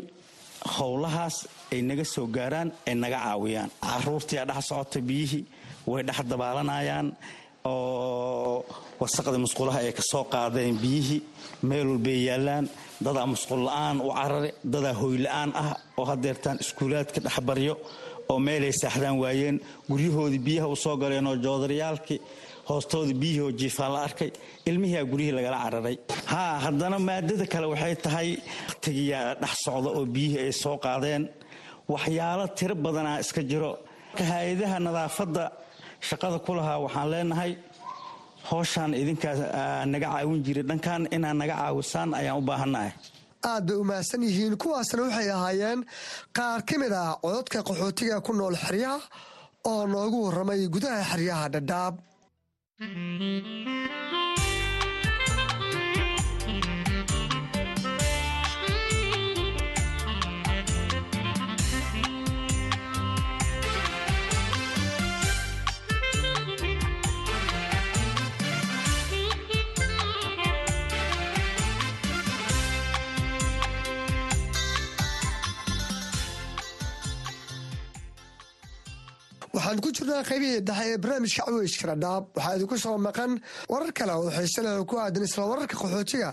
howlahaas 0.77 1.47
ay 1.73 1.81
naga 1.81 2.03
soo 2.05 2.27
gaaraan 2.27 2.69
ay 2.87 2.95
naga 2.95 3.17
caawiyaan. 3.25 3.69
Caruurtiia 3.81 4.45
dhex 4.49 4.65
socota 4.69 4.99
biyihii 5.01 5.43
way 5.87 6.03
dhex 6.07 6.19
dabaalanayaan 6.31 7.07
oo 7.65 8.65
wasaqda 8.99 9.37
musqulaha 9.45 9.79
ay 9.85 9.91
ka 9.93 10.01
soo 10.11 10.23
qaadeen 10.33 10.77
biyihii. 10.83 11.21
Meel 11.67 11.87
walbay 11.91 12.19
yaallaan 12.29 12.65
dadaa 13.05 13.25
musqul 13.33 13.61
la'aan 13.67 13.97
u 14.01 14.09
carare 14.17 14.49
dadaa 14.73 14.93
hoyla'aan 15.01 15.49
ah 15.63 15.71
oo 15.97 16.05
hadeertaan 16.11 16.57
iskuulaadka 16.63 17.19
dhexbaryo 17.25 17.73
oo 18.29 18.39
meelay 18.39 18.73
saaxdaan 18.81 19.17
waayeen. 19.23 19.57
Guryahoodii 19.89 20.39
biyaha 20.47 20.67
u 20.67 20.75
soo 20.75 20.95
galeen 20.97 21.27
oo 21.27 21.35
joodaryaalkii 21.45 22.19
hoostooda 22.69 23.13
biyihii 23.21 23.43
oo 23.47 23.51
jiifaan 23.59 23.91
la 23.95 23.99
arkay 24.07 24.29
ilmihiia 24.69 25.03
guryihii 25.11 25.35
lagala 25.37 25.57
cararay. 25.63 25.97
Haa 26.31 26.53
haddana 26.65 26.97
maadada 27.07 27.45
kale 27.53 27.67
waxay 27.73 27.95
tahay 28.05 28.29
waqtigiyaa 28.69 29.35
dhex 29.41 29.55
socda 29.65 29.89
oo 29.97 30.03
biyihii 30.15 30.41
ay 30.45 30.51
soo 30.63 30.77
qaadeen. 30.85 31.23
Waxyaalo 31.93 32.45
tiro 32.57 32.75
badanaa 32.85 33.19
iska 33.23 33.41
jiro. 33.51 33.71
Hay'adaha 34.31 34.77
nadaafadda 34.85 35.43
shaqada 36.09 36.37
ku 36.45 36.51
lahaa 36.57 36.79
waxaan 36.85 37.07
leenahay 37.13 37.51
howshaan 38.49 38.91
idinkaas 39.01 39.39
naga 39.93 40.07
caawin 40.13 40.41
jiray 40.45 40.63
dhankan 40.69 41.01
inaad 41.15 41.37
naga 41.41 41.55
caawisaan 41.61 42.09
ayaan 42.19 42.37
u 42.41 42.43
baahannahay 42.49 42.91
aad 43.51 43.63
bay 43.67 43.77
u 43.81 43.83
mahadsan 43.89 44.21
yihiin. 44.27 44.53
Kuwaasna 44.61 45.01
waxay 45.05 45.29
ahaayeen 45.37 45.79
qaar 46.37 46.59
ka 46.67 46.75
mid 46.81 46.93
ah 47.01 47.13
cododka 47.23 47.59
qaxootiga 47.67 48.15
ku 48.25 48.31
nool 48.33 48.55
xeryaha 48.65 48.99
oo 49.71 49.81
noogu 49.93 50.17
warramay 50.25 50.61
gudaha 50.75 51.01
xeryaha 51.11 51.45
dhadhaab 51.53 51.93
Mm-hmm. 52.81 54.24
Waxaan 79.65 79.81
ku 79.81 79.89
jirnaa 79.97 80.23
qaybihii 80.29 80.61
dhexe 80.67 80.85
ee 80.93 80.97
barnaamijka 81.03 81.43
caweyska 81.45 81.85
dhadhaab 81.89 82.23
waxaa 82.37 82.55
idinku 82.57 82.77
soo 82.83 82.97
maqan 83.07 83.31
warar 83.71 83.91
kale 83.97 84.13
oo 84.13 84.29
xiise 84.37 84.61
leh 84.65 84.73
oo 84.79 84.85
ku 84.89 84.95
aadan 84.99 85.23
isla 85.27 85.43
wararka 85.51 85.75
qaxootiga 85.81 86.29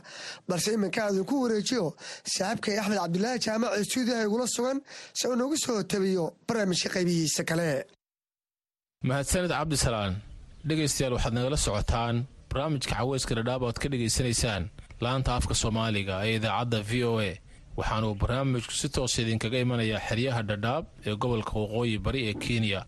balse 0.48 0.68
iminka 0.76 1.02
idinku 1.12 1.34
wareejiyo 1.44 1.86
saaxiibkay 2.34 2.76
axmed 2.80 2.98
cabdulaahi 3.02 3.38
jaamac 3.46 3.70
ee 3.78 3.84
stuudiyaha 3.88 4.22
igula 4.28 4.46
sugan 4.56 4.78
si 5.18 5.24
uu 5.28 5.36
noogu 5.40 5.56
soo 5.64 5.82
tabiyo 5.92 6.24
barnaamijka 6.48 6.88
qaybihiisa 6.94 7.42
kale. 7.50 7.70
Mahadsaned 9.08 9.50
cabdisalaan 9.58 10.12
dhegaystayaal 10.68 11.14
waxaad 11.16 11.34
nagala 11.38 11.56
socotaan 11.66 12.16
barnaamijka 12.50 12.94
caweyska 12.98 13.32
dhadhaab 13.38 13.62
oad 13.68 13.78
ka 13.82 13.88
dhegaysanaysaan 13.92 14.62
laanta 15.04 15.30
afka 15.38 15.54
soomaaliga 15.62 16.14
ee 16.28 16.36
idaacadda 16.38 16.78
v 16.90 16.92
o 17.10 17.14
a. 17.30 17.32
Waxaanuu 17.78 18.14
barnaamijku 18.22 18.72
si 18.80 18.88
toos 18.94 19.14
idinkaga 19.22 19.58
imanayaa 19.64 20.00
xeryaha 20.08 20.40
dhadhaab 20.50 20.84
ee 21.06 21.14
gobolka 21.22 21.52
waqooyi 21.62 21.96
bari 22.06 22.20
ee 22.30 22.34
kenya 22.44 22.80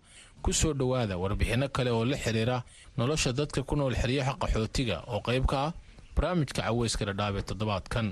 ku 0.44 0.50
soo 0.52 0.72
dhowaada 0.78 1.14
warbixinno 1.22 1.68
kale 1.76 1.90
oo 1.96 2.04
la 2.10 2.16
xidhiira 2.24 2.56
nolosha 2.98 3.30
dadka 3.38 3.60
ku 3.68 3.74
nool 3.76 3.94
xeryaha 4.00 4.32
qaxootiga 4.42 4.96
oo 5.12 5.20
qayb 5.26 5.44
ka 5.50 5.56
ah 5.66 5.72
barnaamijka 6.16 6.62
caweyska 6.62 7.04
dhadhaab 7.08 7.34
ee 7.36 7.42
toddobaadkan. 7.48 8.06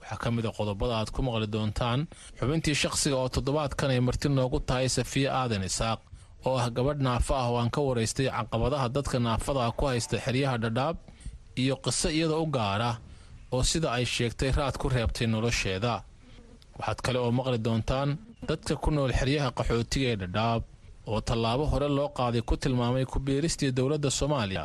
Waxaa 0.00 0.18
ka 0.22 0.28
mid 0.36 0.46
a 0.46 0.50
qodobada 0.58 0.94
aad 0.98 1.10
ku 1.14 1.20
maqli 1.26 1.46
doontaan 1.54 2.00
xubintii 2.40 2.74
shakhsiga 2.82 3.16
oo 3.22 3.28
toddobaadkan 3.36 3.90
ay 3.94 4.00
marti 4.06 4.28
noogu 4.28 4.58
tahay 4.68 4.88
safiya 4.96 5.30
aadan 5.40 5.62
isaaq 5.70 6.00
oo 6.46 6.56
ah 6.62 6.66
gabadh 6.76 7.00
naafa 7.06 7.34
ah 7.42 7.48
oo 7.50 7.56
aan 7.60 7.70
ka 7.74 7.80
waraystay 7.88 8.28
caqabadaha 8.36 8.86
dadka 8.96 9.16
naafada 9.26 9.60
ah 9.66 9.72
ku 9.78 9.82
haysta 9.90 10.16
xeryaha 10.24 10.56
dhadhaab 10.64 10.96
iyo 11.62 11.74
qiso 11.84 12.08
iyada 12.16 12.36
u 12.44 12.46
gaara 12.56 12.90
oo 13.54 13.62
sida 13.70 13.88
ay 13.96 14.04
sheegtay 14.14 14.50
raad 14.58 14.76
ku 14.80 14.86
reebtay 14.94 15.26
nolosheeda. 15.32 15.94
Waxaad 16.78 16.98
kale 17.04 17.18
oo 17.24 17.30
maqli 17.38 17.58
doontaan 17.66 18.10
dadka 18.48 18.72
ku 18.82 18.88
nool 18.96 19.12
xeryaha 19.18 19.48
qaxootiga 19.56 20.06
ee 20.12 20.16
dhadhaab 20.22 20.62
oo 21.10 21.20
tallaabo 21.28 21.64
hore 21.72 21.88
loo 21.88 22.08
qaaday 22.18 22.42
ku 22.48 22.54
tilmaamay 22.62 23.04
ku-biiristii 23.12 23.70
dowladda 23.78 24.10
soomaaliya 24.18 24.64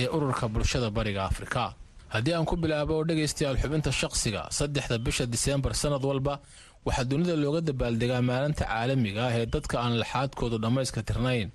ee 0.00 0.06
ururka 0.16 0.44
bulshada 0.52 0.88
bariga 0.96 1.22
afrika. 1.30 1.74
Haddii 2.14 2.34
aan 2.36 2.46
ku 2.50 2.56
bilaabo 2.56 2.92
oo 2.98 3.04
dhegaystayaal 3.08 3.58
xubinta 3.62 3.90
shakhsiga 4.00 4.42
saddexda 4.58 4.96
bisha 5.04 5.24
diseembar 5.32 5.74
sannad 5.80 6.04
walba 6.10 6.34
waxaa 6.86 7.04
dunida 7.10 7.34
looga 7.42 7.60
dabaaldegaa 7.68 8.22
maalinta 8.28 8.64
caalamiga 8.70 9.20
ah 9.28 9.34
ee 9.40 9.46
dadka 9.54 9.74
aan 9.84 9.94
laxaadkoodu 10.02 10.56
dhammayska 10.62 11.00
tirnayn. 11.08 11.48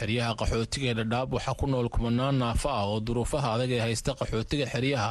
Xeryaha 0.00 0.32
qaxootiga 0.40 0.86
ee 0.90 0.96
dhadhaab 0.98 1.28
waxaa 1.36 1.54
ku 1.60 1.66
nool 1.72 1.88
kumanaan 1.94 2.36
naafo 2.42 2.68
ah 2.78 2.84
oo 2.92 3.00
duruufaha 3.06 3.48
adag 3.54 3.70
ee 3.76 3.82
haysta 3.86 4.10
qaxootiga 4.20 4.66
xeryaha 4.72 5.10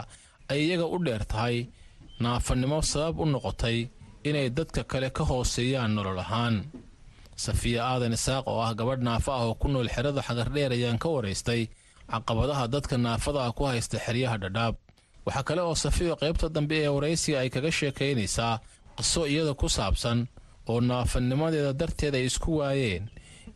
ay 0.51 0.59
iyaga 0.65 0.85
u 0.95 0.97
dheer 1.05 1.23
tahay. 1.31 1.57
Naafanimo 2.23 2.81
sabab 2.91 3.19
u 3.23 3.25
noqotay 3.25 3.77
inay 4.29 4.49
dadka 4.57 4.81
kale 4.91 5.09
ka 5.17 5.23
hooseeyaan 5.29 5.91
nolol 5.95 6.19
ahaan 6.25 6.55
safiya 7.45 7.81
aadan 7.91 8.13
isaaq 8.17 8.43
oo 8.51 8.59
ah 8.67 8.71
gabadh 8.79 9.01
naafa 9.07 9.31
ah 9.39 9.43
oo 9.47 9.53
ku 9.61 9.67
nool 9.73 9.89
xerada 9.95 10.21
xagardheer 10.27 10.71
ayaan 10.77 10.97
ka 11.03 11.07
waraystay 11.15 11.61
caqabadaha 12.11 12.63
dadka 12.73 12.95
naafada 12.97 13.39
ah 13.47 13.51
ku 13.57 13.63
haysta 13.69 13.97
xeryaha 14.05 14.37
dhadhaab. 14.43 14.75
Waxaa 15.25 15.43
kale 15.47 15.61
oo 15.61 15.75
safiyo 15.83 16.13
qaybta 16.21 16.49
dambe 16.55 16.75
ee 16.83 16.91
waraysiga 16.95 17.37
ay 17.43 17.49
kaga 17.53 17.71
sheekaynaysaa 17.79 18.59
qiso 18.97 19.21
iyada 19.31 19.53
ku 19.61 19.67
saabsan 19.69 20.19
oo 20.69 20.79
naafanimadeeda 20.89 21.73
darteed 21.79 22.15
ay 22.19 22.25
isku 22.29 22.49
waayeen 22.59 23.03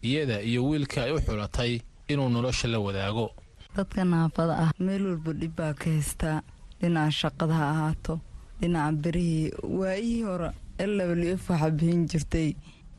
iyada 0.07 0.37
iyo 0.49 0.61
wiilka 0.69 0.99
ay 1.05 1.11
u 1.15 1.19
xulatay 1.25 1.71
inuu 2.11 2.29
nolosha 2.29 2.67
la 2.73 2.79
wadaago. 2.85 3.27
Dadka 3.75 4.01
naafada 4.05 4.53
ah 4.63 4.71
meel 4.85 5.03
walba 5.09 5.31
dhib 5.39 5.53
baa 5.57 5.73
ka 5.73 5.85
haystaa 5.89 6.37
dhinaca 6.81 7.11
shaqada 7.19 7.53
ha 7.59 7.65
ahaato 7.73 8.13
dhinaca 8.61 8.91
berihii 9.03 9.51
waayihii 9.79 10.23
hore 10.29 10.49
elwlf 10.83 11.43
waxaa 11.49 11.71
bixin 11.77 12.01
jirtay 12.11 12.49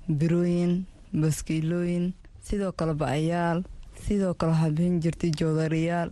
birooyin 0.08 0.86
baskiilooyin 1.20 2.14
sidoo 2.46 2.72
kale 2.72 2.94
bacayaal 2.94 3.62
sidoo 4.06 4.34
kale 4.34 4.52
waxaa 4.52 4.70
bixin 4.70 5.00
jirtay 5.00 5.30
joodariyaal 5.40 6.10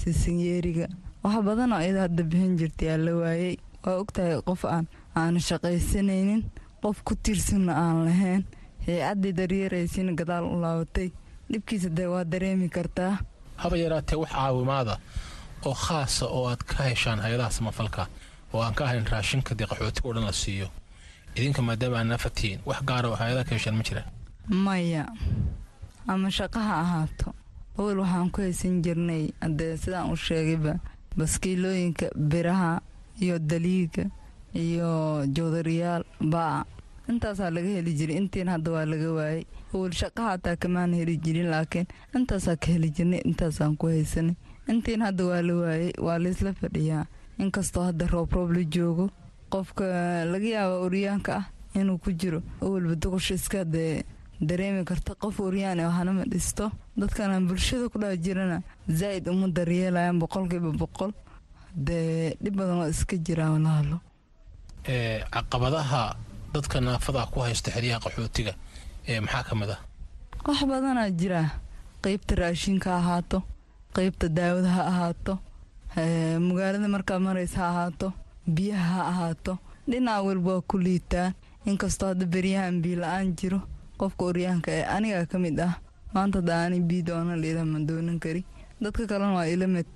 sisinyeeriga. 0.00 0.86
Wax 1.24 1.42
badanoo 1.44 1.80
iyada 1.80 2.00
hadda 2.06 2.22
bixin 2.22 2.56
jirtay 2.58 2.88
aa 2.90 2.96
la 2.98 3.12
waayey 3.16 3.56
waa 3.84 3.96
ogtahay 4.02 4.40
qof 4.42 4.64
aan 4.64 4.86
aan 5.16 5.40
shaqaysanaynin 5.40 6.42
qof 6.82 7.02
ku 7.04 7.14
tiirsanna 7.14 7.72
aan 7.84 8.04
lahayn. 8.06 8.44
Hay'addii 8.86 9.32
daryeeraysiina 9.38 10.12
gadaal 10.18 10.44
u 10.44 10.60
laabatay 10.60 11.10
dhibkiisa 11.50 11.88
dee 11.96 12.06
waa 12.06 12.24
dareemi 12.24 12.68
kartaa. 12.68 13.18
Haba 13.56 13.76
yaraatee 13.76 14.16
wax 14.18 14.30
caawimaada 14.32 14.98
oo 15.66 15.74
khaasa 15.74 16.26
oo 16.26 16.46
aad 16.50 16.62
ka 16.66 16.82
heshaan 16.90 17.20
hay'adaha 17.20 17.50
samafalka. 17.50 18.06
Oo 18.52 18.62
aan 18.62 18.74
ka 18.74 18.84
ahayn 18.84 19.06
raashinka 19.06 19.54
dee 19.54 19.66
qaxootiga 19.70 20.08
o 20.08 20.12
dhan 20.14 20.24
la 20.26 20.32
siiyo 20.32 20.68
idinka 21.36 21.62
maadaama 21.62 21.98
aad 21.98 22.06
naafa 22.06 22.30
tihiin 22.30 22.60
wax 22.66 22.80
gaara 22.88 23.08
oo 23.08 23.16
hay'adaha 23.20 23.44
ka 23.48 23.54
heshaan 23.56 23.76
ma 23.76 23.82
jiraan. 23.88 24.08
Maya 24.48 25.04
ama 26.08 26.28
shaqo 26.30 26.58
ha 26.60 26.74
ahaato 26.84 27.28
awal 27.78 27.98
waxaan 28.04 28.30
ku 28.30 28.40
haysan 28.42 28.82
jirnay 28.84 29.30
haddee 29.40 29.76
sidaan 29.76 30.10
u 30.12 30.16
sheegayba 30.16 30.74
baskiilooyinka 31.16 32.06
biraha 32.16 32.80
iyo 33.20 33.38
daliiga 33.38 34.04
iyo 34.54 35.24
joodariyaal 35.34 36.04
baaca 36.20 36.66
intaasaa 37.08 37.50
laga 37.50 37.68
heli 37.76 37.92
jiray 37.98 38.16
intiin 38.16 38.48
hadda 38.48 38.70
waa 38.70 38.84
laga 38.84 39.08
waayay. 39.12 39.44
Awal 39.74 39.92
shaqo 39.92 40.22
hataa 40.22 40.56
kamaan 40.56 40.94
heli 40.94 41.16
jirin 41.16 41.48
laakiin 41.50 41.86
intaasaa 42.16 42.56
ka 42.56 42.66
heli 42.72 42.90
jirnay 42.90 43.20
intaasaan 43.24 43.76
ku 43.76 43.86
haysanay. 43.86 44.34
Intiin 44.68 45.00
hadda 45.02 45.24
waa 45.24 45.42
la 45.42 45.54
waayay 45.54 45.92
waa 46.06 46.18
laysla 46.18 46.52
fadhiyaa. 46.60 47.06
Inkastoo 47.38 47.84
hadda 47.88 48.06
roobroob 48.06 48.50
la 48.56 48.62
joogo 48.64 49.10
qofka 49.52 49.84
laga 50.32 50.48
yaaba 50.56 50.76
oryaanka 50.86 51.32
ah 51.40 51.44
inuu 51.80 51.98
ku 52.04 52.10
jiro 52.20 52.38
awalba 52.62 52.94
duqusha 53.02 53.34
iska 53.40 53.64
dee 53.74 54.04
dareemi 54.48 54.84
karta 54.84 55.12
qof 55.22 55.36
oryaan 55.40 55.80
oo 55.80 55.90
hanama 55.98 56.24
dhisto. 56.32 56.70
Dadkana 57.00 57.40
bulshada 57.48 57.86
ku 57.92 57.96
dhex 58.02 58.18
jirana 58.24 58.58
zaa'id 58.98 59.24
uma 59.28 59.46
daryeelayaan 59.56 60.18
boqolkiiba 60.22 60.70
boqol. 60.82 61.12
Dee 61.86 62.34
dhib 62.42 62.54
badan 62.58 62.76
waa 62.80 62.88
iska 62.94 63.16
jiraa 63.26 63.50
walaalo. 63.54 63.96
Ee 64.88 65.22
caqabadaha 65.34 66.16
dadka 66.54 66.80
naafada 66.80 67.26
ku 67.32 67.40
haysta 67.40 67.70
xeryaha 67.74 68.00
qaxootiga 68.04 68.52
ee 69.08 69.20
maxaa 69.24 69.42
ka 69.48 69.54
mid 69.60 69.70
ah? 69.74 69.80
Wax 70.46 70.60
badanaa 70.72 71.10
jira. 71.20 71.42
Qeybta 72.02 72.34
raashinka 72.40 72.88
ha 72.90 72.98
ahaato 73.02 73.38
qeybta 73.94 74.26
daawada 74.28 74.68
ha 74.76 74.82
ahaato 74.92 75.38
ee, 75.96 76.38
magaalada 76.38 76.88
markaa 76.88 77.18
maraysa 77.26 77.58
ha 77.62 77.68
ahaato 77.72 78.08
biyaha 78.46 78.94
ha 78.94 79.02
ahaato. 79.10 79.58
Dhinac 79.88 80.24
walba 80.24 80.50
waa 80.54 80.62
ku 80.68 80.78
liitaan 80.78 81.34
inkastoo 81.66 82.08
hadda 82.12 82.26
beryahan 82.26 82.82
biila-aan 82.82 83.34
jiro 83.38 83.60
qofka 83.98 84.24
oryaanka 84.24 84.70
ee 84.72 84.84
anigaa 84.96 85.26
ka 85.26 85.38
mid 85.38 85.58
ah 85.60 85.74
maanta 86.14 86.38
hadda 86.38 86.78
bii 86.88 87.02
doona 87.02 87.36
liila 87.36 87.64
ma 87.64 87.78
doonan 87.78 88.18
kari. 88.18 88.44
Dadka 88.82 89.06
kalena 89.06 89.34
waa 89.38 89.46
ila 89.46 89.66
mid. 89.66 89.86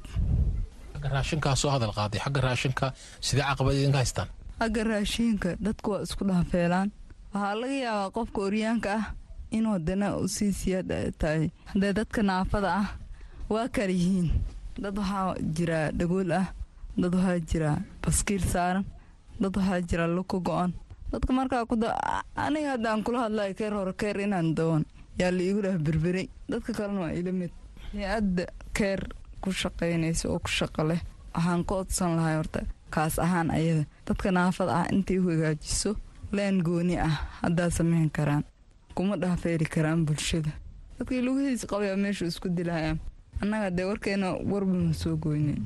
Xagga 0.95 1.09
raashinkaa 1.15 1.57
soo 1.57 1.71
hadal 1.71 1.93
qaaday 1.97 2.21
xagga 2.25 2.41
raashinka 2.41 2.87
sidee 3.21 3.43
caqabad 3.49 3.75
idinka 3.75 3.99
haystaan? 3.99 4.29
Agga 4.61 4.83
raashiinka 4.85 5.57
dadku 5.61 5.91
waa 5.91 6.03
isku 6.07 6.25
dhaafeelaan 6.25 6.89
waxaa 7.35 7.55
laga 7.61 7.77
yaabaa 7.87 8.11
qofka 8.17 8.39
oryaanka 8.49 8.89
ah 8.99 9.05
inuu 9.51 9.73
haddana 9.77 10.17
u 10.17 10.29
sii 10.29 10.53
siyaad 10.53 10.91
tahay. 11.19 11.51
Haddee 11.71 11.93
dadka 11.99 12.23
naafada 12.23 12.71
ah 12.83 12.89
waa 13.53 13.69
kala 13.69 13.93
yihiin. 13.93 14.29
Dad 14.83 14.97
waxaa 14.99 15.35
jira 15.57 15.79
dhagool 15.99 16.33
ah 16.33 16.47
dad 16.97 17.15
waxaa 17.15 17.39
jira 17.51 17.71
baskiil 18.03 18.43
saaran 18.53 18.85
dad 19.41 19.55
waxaa 19.57 19.81
jira 19.89 20.07
luka 20.07 20.39
go-an. 20.39 20.73
Dadka 21.13 21.33
markaa 21.33 21.65
aniga 22.37 22.71
haddaan 22.75 23.03
kula 23.05 23.19
hadlayo 23.29 23.55
keer 23.55 23.73
hore 23.75 23.93
keer 23.93 24.17
inaan 24.21 24.55
dawan 24.55 24.85
yaa 25.19 25.31
la 25.31 25.43
iigu 25.43 25.63
dhah 25.63 25.79
berberay 25.79 26.29
dadka 26.49 26.73
kalena 26.73 27.01
waa 27.01 27.13
ila 27.13 27.33
mid. 27.33 27.51
Hay'adda 27.93 28.45
keer 28.75 29.01
ku 29.41 29.51
shaqaynaysa 29.53 30.29
oo 30.29 30.39
ku 30.39 30.49
shaqo 30.51 30.83
leh 30.89 31.01
waxaan 31.35 31.65
ka 31.65 31.75
odsan 31.75 32.17
lahay 32.17 32.37
horta 32.37 32.61
kaas 32.91 33.19
ahaan 33.19 33.51
ayada. 33.51 33.85
Dadka 34.07 34.31
naafada 34.33 34.73
ah 34.83 34.87
intay 34.93 35.19
u 35.19 35.29
hagaajiso 35.31 35.95
leen 36.33 36.63
gooni 36.67 36.97
ah 36.99 37.17
haddaa 37.43 37.71
samayn 37.71 38.11
karaan. 38.11 38.45
Kuma 38.97 39.17
dhaafeeri 39.17 39.65
karaan 39.75 40.05
bulshada. 40.07 40.51
Dadkii 40.99 41.23
lugihiisa 41.23 41.67
qabayaa 41.71 41.97
meeshu 41.97 42.25
isku 42.27 42.49
dilahayaan 42.49 42.99
annaga 43.43 43.71
dee 43.71 43.85
warkeena 43.85 44.33
warbama 44.51 44.93
soo 44.95 45.17
goynin 45.17 45.61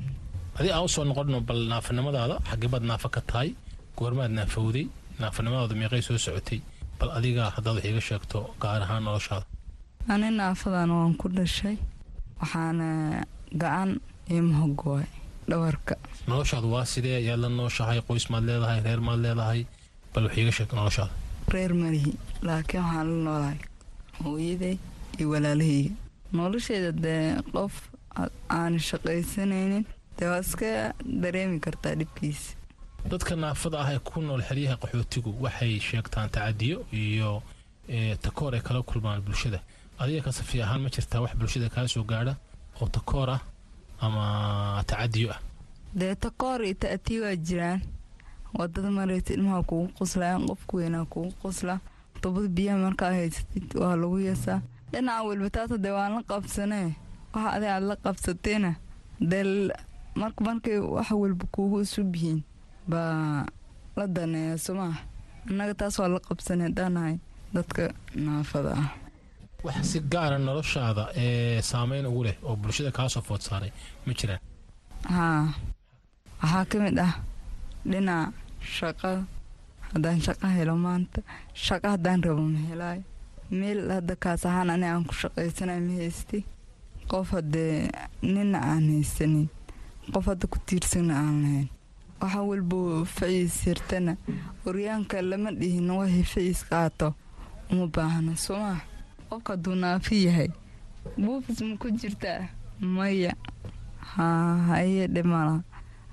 adii 0.61 0.71
aan 0.75 0.85
u 0.87 0.89
soo 0.95 1.03
noqonno 1.09 1.39
bal 1.49 1.61
naafanimadaada 1.71 2.35
xagibaad 2.49 2.83
naafa 2.89 3.09
ka 3.15 3.21
tahay. 3.29 3.49
Goormaad 3.97 4.31
naafowday 4.37 4.85
naafanimadaada 5.21 5.75
meeqay 5.81 6.01
soo 6.07 6.17
socotay. 6.25 6.59
Bal 6.99 7.09
adiga 7.17 7.43
haddaad 7.55 7.75
wax 7.77 7.85
iiga 7.89 8.01
sheegto 8.09 8.39
gaar 8.61 8.81
ahaan 8.85 9.03
noloshaada. 9.07 9.45
Ani 10.13 10.29
naafadan 10.39 10.89
waan 10.97 11.13
ku 11.21 11.27
dhashay. 11.37 11.77
Waxaana 12.41 12.87
gacan 13.61 13.91
iyo 14.31 14.41
mahogwaay 14.49 15.07
dhawarka 15.49 15.95
noloshaadu 16.29 16.67
waa 16.73 16.85
sidee? 16.91 17.19
Yaad 17.27 17.39
la 17.43 17.49
nooshahay? 17.49 17.99
Qoys 18.07 18.25
maad 18.31 18.43
leedahay? 18.49 18.79
Reer 18.85 19.01
maad 19.07 19.19
leedahay? 19.25 19.61
Bal 20.13 20.23
wax 20.25 20.33
iiga 20.37 20.51
sheeg 20.57 20.69
noloshaada. 20.79 21.11
Reer 21.53 21.73
malihi 21.81 22.11
laakiin 22.47 22.83
waxaan 22.83 23.07
la 23.11 23.17
noolahay 23.25 23.57
hooyaday 24.23 24.75
iyo 25.19 25.27
walaalahayga 25.33 25.91
nolosheeda 26.37 26.91
dee 27.03 27.23
qof 27.53 27.73
aan 28.59 28.73
shaqaysanaynin 28.89 29.83
dee 30.21 30.27
waa 30.29 30.39
iska 30.45 30.93
dareemi 31.21 31.59
kartaa 31.59 31.95
dhibkiisa 31.95 32.53
dadka 33.09 33.35
naafada 33.35 33.79
ah 33.81 33.89
ee 33.93 33.99
ku 33.99 34.21
nool 34.21 34.41
xeryaha 34.45 34.75
qaxootigu 34.77 35.33
waxay 35.43 35.79
sheegtaan 35.79 36.29
tacadiyo 36.29 36.85
iyo 36.93 37.41
ee, 37.89 38.15
takoor 38.15 38.53
ay 38.55 38.61
kala 38.61 38.81
kulmaan 38.83 39.21
bulshada. 39.25 39.59
Adiga 39.99 40.21
ka 40.21 40.31
safi 40.31 40.61
ahaan 40.61 40.81
ma 40.81 40.89
jirtaa 40.89 41.21
wax 41.21 41.33
bulshada 41.35 41.69
kaa 41.69 41.87
soo 41.87 42.03
gaadha 42.03 42.35
oo 42.81 42.87
takoor 42.87 43.29
ah 43.29 43.41
ama 43.99 44.83
tacadiyo 44.87 45.31
ah. 45.33 45.39
Dee 45.95 46.15
takoor 46.15 46.61
iyo 46.65 46.73
ta'tii 46.73 47.19
waa 47.19 47.35
jiraan. 47.35 47.81
Wadada 48.53 48.91
maraysa 48.91 49.33
ilmaha 49.33 49.63
kugu 49.63 49.87
qoslayaan 49.97 50.45
qofka 50.47 50.77
weynaa 50.77 51.05
kugu 51.05 51.31
qoslaa 51.41 51.79
tobada 52.21 52.47
biyaha 52.47 52.77
markaa 52.77 53.11
haysatid 53.13 53.67
waa 53.81 53.95
lagu 53.95 54.19
yeesaa. 54.19 54.61
Dhinaca 54.91 55.23
walba 55.23 55.49
taasa 55.49 55.77
dee 55.77 55.91
waan 55.97 56.13
la 56.15 56.21
qabsanee. 56.29 56.89
Waxa 57.33 57.49
adig 57.55 57.69
aad 57.69 57.83
la 57.83 57.95
qabsatayna 57.95 58.71
dee 59.19 59.43
marka 60.15 60.39
markay 60.47 60.77
wax 60.95 61.11
walba 61.11 61.45
kuugu 61.53 61.81
isub 61.81 62.15
yihiin 62.15 62.41
baa 62.87 63.45
la 63.97 64.05
daneeya 64.15 64.57
somaa 64.57 64.95
annaga 65.49 65.73
taas 65.79 65.99
waa 65.99 66.07
la 66.13 66.19
qabsanay 66.27 66.67
haddaanahay 66.67 67.15
dadka 67.53 67.83
naafada 68.15 68.71
ah. 68.81 68.89
Wax 69.63 69.75
si 69.91 69.99
gaara 69.99 70.37
noloshaada 70.39 71.03
ee 71.15 71.61
saameyn 71.61 72.05
ugu 72.05 72.23
leh 72.23 72.35
oo 72.43 72.55
bulshada 72.55 72.91
kaa 72.91 73.09
soo 73.13 73.21
food 73.21 73.41
saaray 73.41 73.71
ma 74.05 74.13
jiraan? 74.19 74.39
Haa. 75.15 75.53
Waxaa 76.41 76.65
ka 76.71 76.77
mid 76.83 76.97
ah 76.99 77.13
dhinaca 77.85 78.33
shaqada 78.77 79.23
haddaan 79.93 80.19
shaqo 80.25 80.47
helo 80.57 80.75
maanta 80.85 81.19
shaqo 81.65 81.87
haddaan 81.93 82.23
rabo 82.25 82.41
ma 82.53 82.59
helaayo 82.69 83.03
meel 83.59 83.79
hadda 83.95 84.15
kaas 84.23 84.45
ahaan 84.49 84.69
ani 84.73 84.85
aan 84.89 85.03
ku 85.09 85.13
shaqaysanay 85.21 85.79
ma 85.87 85.93
haysti 86.01 86.39
qof 87.11 87.27
haddee 87.37 87.91
nina 88.33 88.59
aan 88.71 88.85
haysanin 88.93 89.47
qof 90.13 90.25
hadda 90.25 90.47
ku 90.47 90.57
tiirsana 90.65 91.13
aan 91.19 91.37
lahayn 91.43 91.67
waxa 92.21 92.41
walba 92.41 93.05
faciis 93.05 93.63
hirtana 93.65 94.13
oryaanka 94.65 95.21
lama 95.21 95.51
dhihin 95.51 95.89
waxay 95.89 96.23
faciis 96.23 96.61
qaato. 96.69 97.13
Uma 97.71 97.87
baahna 97.87 98.35
sooma 98.35 98.81
qofka 99.29 99.53
hadduu 99.53 99.75
naafi 99.75 100.25
yahay 100.27 100.49
buufis 101.17 101.61
ma 101.61 101.77
ku 101.77 101.87
jirtaa 101.91 102.49
maya. 102.79 103.33
Haa 104.13 104.57
haye 104.67 105.07
dhimala 105.07 105.63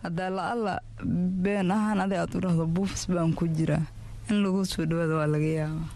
haddaa 0.02 0.30
la-alla 0.30 0.74
been 1.42 1.70
ahaan 1.70 2.00
adi 2.00 2.14
aad 2.16 2.34
u 2.36 2.40
dhahdo 2.40 2.64
buufis 2.66 3.10
baan 3.10 3.34
ku 3.34 3.48
jiraa. 3.48 3.82
In 4.30 4.42
lagu 4.42 4.64
soo 4.64 4.86
dhawaada 4.86 5.14
waa 5.18 5.26
laga 5.26 5.50
yaabaa. 5.60 5.90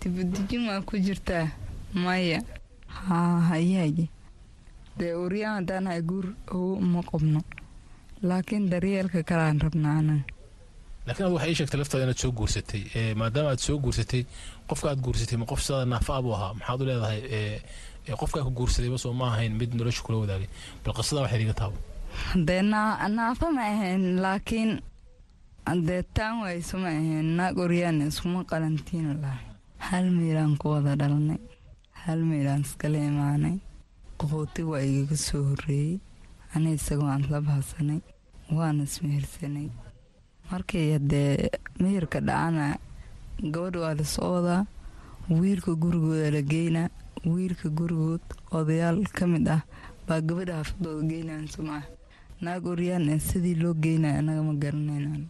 Dibudejin 0.00 0.68
waa 0.68 0.80
ku 0.86 0.96
jirtaa 0.98 1.50
maya. 1.94 2.42
Haa 2.86 3.40
hayaye 3.50 4.08
dee 4.98 5.14
oryaan 5.24 5.54
haddaan 5.58 5.88
guur 6.08 6.26
ogo 6.54 6.72
uma 6.84 7.02
qabno 7.10 7.40
laakiin 8.28 8.70
daryeelka 8.70 9.22
kalaan 9.30 9.60
rabnaa 9.64 9.96
anaga 9.98 10.24
laakiin 11.06 11.26
ad 11.26 11.32
waxay 11.34 11.50
ii 11.50 11.54
sheegtay 11.58 11.78
laftaada 11.80 12.04
inaad 12.04 12.20
soo 12.22 12.32
guursatay 12.38 12.82
maadaama 13.20 13.48
aad 13.50 13.58
soo 13.66 13.78
guursatay 13.84 14.22
qofka 14.68 14.86
aad 14.90 15.00
guursatay 15.04 15.36
ma 15.38 15.46
qof 15.50 15.60
sidaada 15.64 15.86
naafa 15.92 16.12
abuu 16.16 16.34
ahaa. 16.36 16.54
Maxaad 16.58 16.80
u 16.82 16.84
leedahay 16.90 17.20
ee, 17.36 17.60
ee, 18.08 18.14
qofkaa 18.20 18.44
ku 18.46 18.50
guursadayba 18.58 18.98
soo 19.04 19.12
ma 19.20 19.26
ahayn 19.32 19.52
mid 19.60 19.70
nolosha 19.74 20.02
kula 20.06 20.18
wadaagay? 20.22 20.48
Bal 20.84 20.94
qisada 20.96 21.20
waxay 21.24 21.42
iga 21.42 21.54
taabo 21.60 21.76
dee 22.46 22.62
naa- 22.72 23.08
naafa 23.18 23.46
ma 23.56 23.62
ahayn 23.72 24.02
laakiin 24.24 24.70
dee 25.88 26.02
taan 26.14 26.34
wayso 26.42 26.78
ma 26.78 26.88
ahayn. 26.88 27.26
Naag 27.36 27.58
oryaan 27.64 27.98
iskuma 28.08 28.40
qalantiina 28.50 29.12
lahay. 29.22 29.46
Hal 29.88 30.06
meelaan 30.16 30.54
ku 30.60 30.66
wada 30.74 30.92
dhalnay. 31.00 31.38
Hal 32.02 32.20
meelaan 32.30 32.60
iskala 32.66 32.98
imaanay 33.10 33.56
qaxooti 34.22 34.62
waa 34.62 34.80
igaga 34.86 35.16
soo 35.16 35.42
horreeyey. 35.50 35.98
Ani 36.54 36.72
isagoo 36.78 37.06
aan 37.10 37.24
la 37.30 37.40
bahsanay 37.40 38.00
waana 38.56 38.82
ismehersanay 38.84 39.68
markii 40.50 40.98
dee 41.10 41.50
meherka 41.80 42.20
dhacana 42.20 42.78
gabadha 43.52 43.80
waa 43.80 43.94
la 43.98 44.04
soo 44.04 44.32
wadaa 44.34 44.66
wiilka 45.30 45.74
gurigooda 45.74 46.30
la 46.30 46.42
geynaa. 46.42 46.88
Wiilka 47.24 47.68
gurigood 47.70 48.20
odayaal 48.50 49.06
ka 49.16 49.26
mid 49.26 49.48
ah 49.48 49.62
baa 50.08 50.20
gabadha 50.20 50.56
hafadooda 50.60 51.06
geynaan 51.08 51.46
somaa 51.48 51.82
naag 52.42 52.66
oryaan 52.66 53.08
ee 53.08 53.18
sidii 53.18 53.54
loo 53.62 53.74
geynaya 53.74 54.18
annaga 54.18 54.42
ma 54.42 54.54
garanaynan 54.62 55.26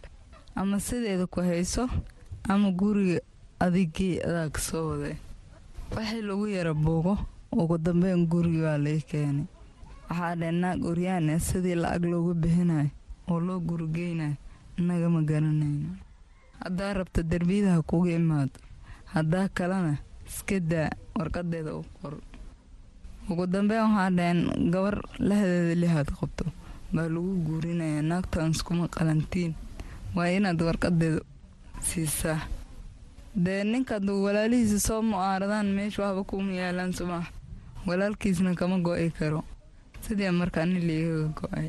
ama 0.57 0.80
sideeda 0.80 1.26
ku 1.26 1.40
hayso 1.45 1.84
ama 2.49 2.70
guriga 2.72 3.20
adigii 3.61 4.20
adaa 4.24 4.49
ka 4.51 4.61
soo 4.61 4.88
waday. 4.90 5.16
Waxii 5.95 6.22
lagu 6.24 6.47
yara 6.49 6.72
buugo 6.74 7.18
ugu 7.53 7.78
dambeyn 7.78 8.26
gurigi 8.30 8.61
waa 8.66 8.78
lai 8.78 9.00
keenay. 9.11 9.46
Waxaa 10.09 10.34
dhee 10.40 10.50
naag 10.53 10.84
oryaan 10.84 11.28
ee 11.30 11.38
sidii 11.38 11.74
lacag 11.82 12.05
looga 12.11 12.34
bixinayo 12.42 12.90
oo 13.30 13.40
loo 13.40 13.61
gurigeynayo 13.61 14.36
innaga 14.78 15.09
ma 15.14 15.20
garanayno. 15.22 15.90
Haddaa 16.62 16.92
rabta 16.98 17.22
derbiyada 17.22 17.72
ha 17.76 17.82
kuga 17.82 18.11
imaado 18.12 18.57
haddaa 19.14 19.48
kalena 19.57 19.94
iska 20.26 20.61
daa 20.61 20.90
warqadeeda 21.16 21.74
u 21.76 21.84
qor 22.00 22.14
ugu 23.30 23.46
dambeyn 23.46 23.82
waxaa 23.84 24.11
dhaheen 24.16 24.40
gabar 24.72 24.96
lahadeeda 25.18 25.74
lihaad 25.82 26.09
qabto 26.18 26.44
baa 26.92 27.09
lagu 27.09 27.32
guurinayaa 27.46 28.03
naagtaans 28.03 28.62
kuma 28.66 28.88
qalantiin. 28.88 29.53
Waa 30.16 30.28
inaad 30.36 30.61
warqadeeda 30.62 31.20
siisaa. 31.80 32.40
Dee 33.34 33.64
ninkaad 33.64 34.05
walaalihiisa 34.11 34.78
soo 34.80 35.00
mu'aaradaan 35.03 35.66
meesha 35.76 36.03
waxba 36.05 36.22
kuma 36.24 36.53
yaalaan 36.53 36.92
sumax 36.92 37.24
walaalkiisna 37.87 38.55
kama 38.55 38.78
go'i 38.87 39.11
karo. 39.11 39.41
Sidii 40.05 40.30
markaa 40.30 40.66
nin 40.66 40.83
liigaga 40.89 41.28
go'ay. 41.41 41.68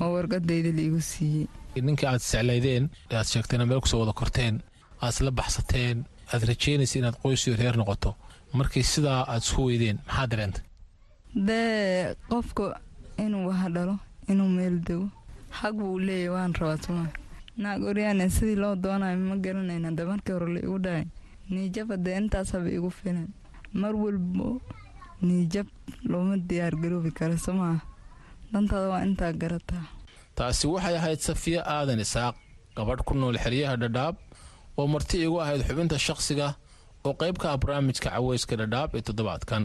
Oo 0.00 0.12
warqadayda 0.16 0.70
liigu 0.78 1.00
siiyey. 1.00 1.46
Ninkii 1.86 2.06
aad 2.08 2.20
seclaydeen 2.30 2.84
ee 3.10 3.16
aad 3.16 3.26
sheegteen 3.32 3.64
meel 3.68 3.80
ku 3.80 3.88
soo 3.88 4.00
wada 4.02 4.12
korteen 4.12 4.54
aad 5.02 5.12
isla 5.12 5.30
baxsateen 5.30 6.04
aad 6.32 6.42
rajeynaysa 6.50 6.98
inaad 6.98 7.16
qoysiyo 7.22 7.56
reer 7.60 7.76
noqoto. 7.76 8.10
Markii 8.58 8.82
sidaa 8.92 9.20
aad 9.32 9.42
isku 9.42 9.64
weydeen 9.68 9.98
maxaa 10.06 10.26
dareentay? 10.30 10.64
Dee 11.46 12.14
qofka 12.28 12.64
inuu 13.24 13.46
wax 13.48 13.62
dhalo 13.74 13.94
inuu 14.28 14.48
meel 14.48 14.76
dego. 14.86 15.08
Xag 15.58 15.74
buu 15.76 15.98
leeyahy 16.06 16.28
waan 16.34 16.52
rabaa 16.54 16.78
suma 16.84 17.06
naag 17.62 17.82
oryaane 17.90 18.30
sidii 18.30 18.56
loo 18.62 18.74
doonayo 18.76 19.18
ma 19.18 19.36
garanayna 19.44 19.90
de 19.96 20.02
markii 20.10 20.32
hore 20.36 20.48
la 20.54 20.60
igu 20.66 20.78
dhahay 20.84 21.04
niijaba 21.50 21.96
dee 21.96 22.16
intaasaba 22.20 22.68
igu 22.78 22.90
filan. 22.90 23.28
Mar 23.80 23.94
walbo 24.02 24.60
niijab 25.22 25.66
looma 26.10 26.36
diyaargaroobi 26.48 27.10
kara 27.18 27.36
somaa 27.46 27.76
dantaada 28.52 28.88
waa 28.92 29.04
intaa 29.08 29.32
garataa 29.42 29.84
taasi 30.34 30.66
waxay 30.66 30.96
ahayd 31.00 31.20
safiya 31.28 31.60
aadan 31.76 32.00
isaaq 32.04 32.34
gabadh 32.76 33.02
ku 33.06 33.14
nool 33.14 33.36
xeryaha 33.44 33.76
dhadhaab 33.82 34.16
oo 34.78 34.86
marti 34.94 35.16
igu 35.26 35.36
ahayd 35.44 35.62
xubinta 35.68 35.98
shaqsiga 36.06 36.48
oo 37.06 37.14
qayb 37.20 37.36
ka 37.42 37.46
ah 37.52 37.58
barnaamijka 37.62 38.10
caweyska 38.10 38.56
dhadhaab 38.60 38.90
ee 38.96 39.02
toddobaadkan. 39.06 39.64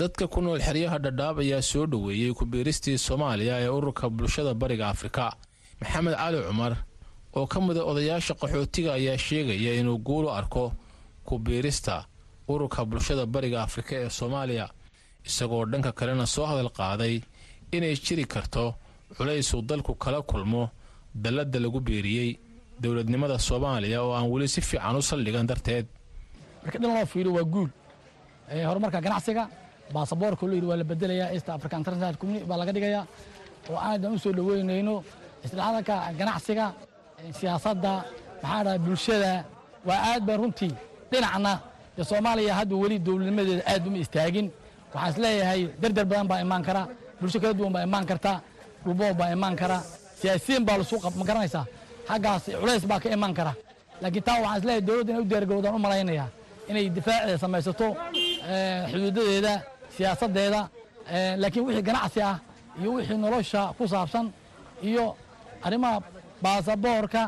Dadka 0.00 0.24
ku 0.32 0.40
nool 0.44 0.60
xeryaha 0.66 0.98
dhadhaab 1.04 1.36
ayaa 1.44 1.62
soo 1.62 1.86
dhoweeyey 1.92 2.32
ku-biiristii 2.38 2.98
soomaaliya 3.06 3.54
ee 3.64 3.68
ururka 3.76 4.08
bulshada 4.10 4.52
bariga 4.54 4.88
afrika 4.88 5.24
maxamed 5.80 6.14
cali 6.20 6.38
cumar 6.48 6.74
oo 7.36 7.46
ka 7.46 7.58
mida 7.60 7.82
odayaasha 7.90 8.34
qaxootiga 8.40 8.90
ayaa 8.98 9.18
sheegaya 9.26 9.72
inuu 9.80 9.98
guulu 10.06 10.28
arko 10.38 10.72
ku-biirista 11.28 12.04
ururka 12.52 12.80
bulshada 12.90 13.24
bariga 13.34 13.58
afrika 13.66 13.92
ee 14.04 14.10
soomaaliya 14.18 14.66
isagoo 15.28 15.64
dhanka 15.72 15.90
kalena 15.98 16.26
soo 16.34 16.46
hadal 16.50 16.70
qaaday 16.78 17.14
inay 17.76 17.94
jiri 18.04 18.24
karto 18.34 18.64
culaysuu 19.16 19.62
dalku 19.70 19.92
kala 20.02 20.20
kulmo 20.30 20.62
dalladda 21.24 21.58
lagu 21.64 21.78
biiriyey 21.86 22.30
dowladnimada 22.82 23.36
soomaaliya 23.48 23.98
oo 24.04 24.12
aan 24.18 24.26
weli 24.32 24.48
si 24.54 24.60
fiican 24.68 24.96
u 25.00 25.02
saldhigan 25.10 25.46
darteed. 25.50 25.86
Marka 26.62 26.78
dhan 26.82 26.90
loo 26.96 27.06
fiiriyo 27.12 27.32
waa 27.38 27.46
guul. 27.54 27.70
Horumarka 28.68 28.98
ganacsiga 29.06 29.42
baasaboorka 29.94 30.42
loo 30.46 30.54
yidhi 30.58 30.68
waa 30.70 30.78
la 30.80 30.84
bedelayaa 30.90 31.28
east 31.34 31.48
africa 31.56 31.74
international 31.80 32.14
community 32.20 32.46
baa 32.50 32.58
laga 32.60 32.72
dhigayaa 32.76 33.04
oo 33.70 33.78
aadan 33.88 34.12
u 34.16 34.18
soo 34.24 34.32
dhoweynayno 34.38 34.94
isdhexdalka 35.44 35.94
ganacsiga 36.20 36.64
siyaasadda 37.38 37.92
maxaa 38.42 38.62
dhahay 38.64 38.78
bulshada 38.86 39.32
waa 39.88 39.98
aad 40.10 40.22
baan 40.28 40.38
runtii 40.42 40.72
dhinacna 41.10 41.52
dee 41.98 42.04
soomaaliya 42.10 42.54
hadda 42.58 42.74
weli 42.82 42.96
dowladnimadeeda 43.06 43.62
aad 43.72 43.86
uma 43.86 43.98
istaagin. 44.04 44.46
Waxaan 44.94 45.10
is 45.12 45.18
leeyahay 45.24 45.60
dardar 45.82 46.04
badan 46.10 46.26
baa 46.30 46.40
imaan 46.46 46.62
kara 46.68 46.82
bulsho 47.20 47.38
kala 47.42 47.54
duwan 47.58 47.72
baa 47.74 47.82
imaan 47.88 48.06
karta 48.10 48.32
dhulboob 48.84 49.16
baa 49.20 49.30
imaan 49.36 49.56
kara 49.60 49.78
siyaasiyiin 50.20 50.64
baa 50.68 50.76
lasu 50.80 50.96
ma 51.18 51.24
garanaysaa. 51.28 51.64
Xaggaas 52.08 52.44
culays 52.60 52.84
baa 52.90 53.00
ka 53.02 53.08
imaan 53.16 53.34
kara. 53.38 53.52
Laakiin 54.02 54.22
taa 54.28 54.38
waxaan 54.44 54.58
is 54.60 54.64
leeyahay 54.68 54.84
dowladda 54.88 55.10
inay 55.12 55.22
u 55.22 55.28
diyaargarowdaan 55.30 55.74
u 55.74 55.78
malaynayaa 55.86 56.28
inay 56.70 56.84
difaaceeda 56.96 57.38
samaysato 57.44 57.86
xuduudadeeda 58.90 59.52
siyaasaddeeda 59.96 60.60
laakiin 61.42 61.64
wixii 61.66 61.82
ganacsi 61.88 62.20
ah 62.30 62.36
iyo 62.80 62.90
wixii 62.96 63.18
nolosha 63.24 63.62
ku 63.78 63.84
saabsan 63.92 64.26
iyo 64.88 65.04
arrimaha 65.66 65.98
baasaboorka 66.42 67.22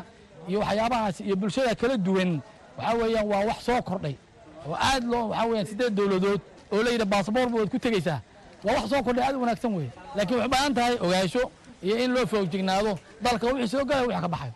iyo 0.49 0.59
waxyaabahaas 0.63 1.17
iyo 1.27 1.35
bulshada 1.41 1.75
kala 1.81 1.97
duwan 1.97 2.31
waxaa 2.77 2.95
weeyaan 3.01 3.27
waa 3.31 3.43
wax 3.49 3.59
soo 3.67 3.81
kordhay 3.89 4.15
oo 4.67 4.75
aad 4.89 5.03
loo 5.11 5.29
waxaa 5.29 5.47
weeyaan 5.49 5.67
siddeed 5.71 5.93
dowladood 5.97 6.41
oo 6.71 6.83
layidhi 6.83 7.05
baasaboor 7.13 7.47
baad 7.53 7.69
ku 7.73 7.79
tegaysaa. 7.79 8.19
Waa 8.63 8.73
wax 8.77 8.89
soo 8.89 9.01
kordhay 9.05 9.23
aad 9.27 9.35
u 9.35 9.41
wanaagsan 9.43 9.71
weeye. 9.77 9.91
Laakiin 10.15 10.37
waxay 10.39 10.49
baahan 10.53 10.73
tahay 10.77 10.95
ogaansho 11.05 11.43
iyo 11.83 11.95
in 12.03 12.11
loo 12.15 12.25
foojignaado 12.31 12.91
dalka 13.23 13.45
wixii 13.47 13.67
soo 13.73 13.85
galaya 13.85 14.07
wix 14.07 14.21
ka 14.21 14.27
baxayo 14.33 14.53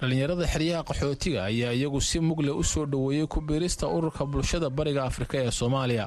dhallinyarada 0.00 0.46
xeryaha 0.52 0.82
qaxootiga 0.88 1.40
ayaa 1.50 1.72
iyagu 1.74 2.00
si 2.00 2.20
mugle 2.20 2.50
u 2.50 2.62
soo 2.64 2.86
dhoweeyey 2.86 3.26
ku 3.26 3.40
biirista 3.40 3.88
ururka 3.88 4.22
bulshada 4.26 4.70
bariga 4.70 5.04
afrika 5.04 5.38
ee 5.38 5.50
soomaaliya. 5.50 6.06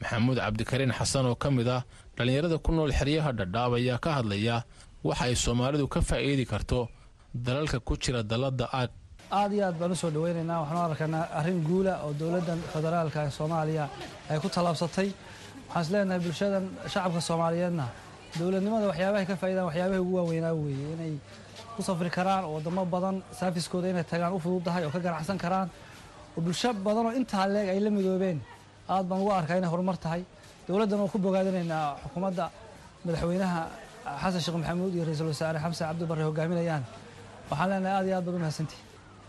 Maxamuud 0.00 0.36
cabdikariin 0.38 0.92
xasan 0.92 1.26
oo 1.26 1.34
ka 1.34 1.48
mid 1.50 1.68
ah 1.68 1.82
dhallinyarada 2.16 2.58
ku 2.58 2.72
nool 2.72 2.92
xeryaha 2.92 3.32
dhadhaab 3.32 3.72
ayaa 3.80 3.98
ka 3.98 4.10
hadlaya 4.18 4.62
waxa 5.04 5.24
ay 5.24 5.34
soomaalidu 5.36 5.88
ka 5.88 6.00
faa'iidi 6.00 6.44
karto 6.52 6.88
dalalka 7.34 7.80
ku 7.80 7.96
jira 7.96 8.22
dalladda 8.22 8.68
aag 8.72 8.90
aad 9.38 9.52
iyo 9.52 9.62
aad 9.66 9.76
baan 9.80 9.92
u 9.92 9.96
soo 10.02 10.10
dhoweynaynaa. 10.14 10.60
Waxaanu 10.62 10.82
arkaynaa 10.90 11.24
arrin 11.38 11.60
guula 11.68 11.94
oo 12.04 12.12
dowladdan 12.20 12.60
federaalka 12.72 13.18
ee 13.26 13.30
soomaaliya 13.38 13.84
ay 14.30 14.38
ku 14.42 14.48
tallaabsatay. 14.54 15.08
Waxaan 15.68 15.82
is 15.84 15.90
leenahay 15.92 16.20
bulshadan 16.24 16.64
shacabka 16.92 17.20
soomaaliyeedna 17.28 17.86
dowladnimada 18.38 18.86
waxyaabahay 18.90 19.26
ka 19.30 19.34
faa'iidaan 19.42 19.66
waxyaabahay 19.68 20.00
ugu 20.04 20.14
waaweynaa 20.18 20.54
weeye. 20.60 20.86
Inay 20.94 21.12
ku 21.76 21.80
safri 21.88 22.10
karaan 22.16 22.44
oo 22.44 22.52
waddamo 22.56 22.82
badan 22.94 23.16
saafiskooda 23.38 23.86
inay 23.92 24.04
tagaan 24.12 24.32
u 24.36 24.38
fududahay 24.44 24.82
oo 24.86 24.90
ka 24.94 24.98
ganacsan 25.06 25.38
karaan. 25.44 25.68
Oo 26.36 26.40
bulsho 26.44 26.68
badan 26.86 27.04
oo 27.08 27.12
intaa 27.20 27.46
leeg 27.54 27.68
ay 27.74 27.80
la 27.84 27.90
midoobeen. 27.96 28.38
Aad 28.92 29.04
baan 29.08 29.20
ugu 29.22 29.30
arkaa 29.40 29.56
inay 29.60 29.70
horumar 29.74 29.96
tahay. 30.04 30.22
Dowladdan 30.68 31.00
oo 31.04 31.08
ku 31.12 31.18
bogaadinaynaa 31.24 31.86
xukuumadda 32.02 32.44
madaxweynaha 33.04 33.60
xasan 34.22 34.40
sheekh 34.44 34.56
maxamuud 34.60 34.92
iyo 34.94 35.04
ra'iisul 35.08 35.28
wasaare 35.32 35.58
xamse 35.64 35.82
cabdibarre 35.88 36.24
hogaaminayaan 36.28 36.84
waxaan 37.50 37.68
leenahay 37.70 37.94
aad 37.98 38.06
iyo 38.08 38.14
aad 38.18 38.24
baad 38.26 38.36
u 38.38 38.42
mahadsantihi 38.44 38.82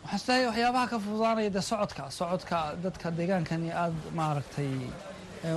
waxaan 0.04 0.16
is 0.20 0.28
leeyahay 0.28 0.48
waxyaabaha 0.50 0.88
ka 0.92 0.98
fududaanaya 1.00 1.50
dee 1.56 1.62
socodka 1.72 2.04
socodka 2.18 2.58
dadka 2.84 3.08
deegaankani 3.18 3.70
aad 3.84 3.94
maaragtay 4.18 4.72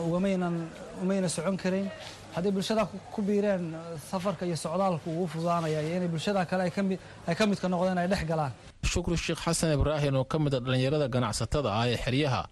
ugamaynan 0.07 0.55
umayna 1.03 1.29
socon 1.29 1.57
karayn 1.57 1.89
hadday 2.35 2.53
bulshada 2.53 2.85
ku 3.15 3.21
biireen 3.23 3.75
safarka 4.11 4.47
iyo 4.47 4.57
socdaalku 4.57 5.09
ugu 5.11 5.27
fududaanaya 5.33 5.81
iyo 5.83 5.97
inay 5.97 6.09
bulshada 6.09 6.45
kale 6.51 6.63
ay 6.65 7.35
ka 7.39 7.47
midka 7.47 7.69
noqdeen 7.69 7.99
ay 7.99 8.09
dhex 8.09 8.25
galaan. 8.31 8.53
Shukri 8.93 9.17
sheekh 9.17 9.41
xasan 9.45 9.73
ibraahim 9.75 10.15
oo 10.17 10.25
ka 10.25 10.39
mid 10.39 10.55
a 10.55 10.61
dhallinyarada 10.61 11.09
ganacsatada 11.15 11.71
ah 11.81 11.87
ee 11.89 11.97
xeryaha 12.05 12.43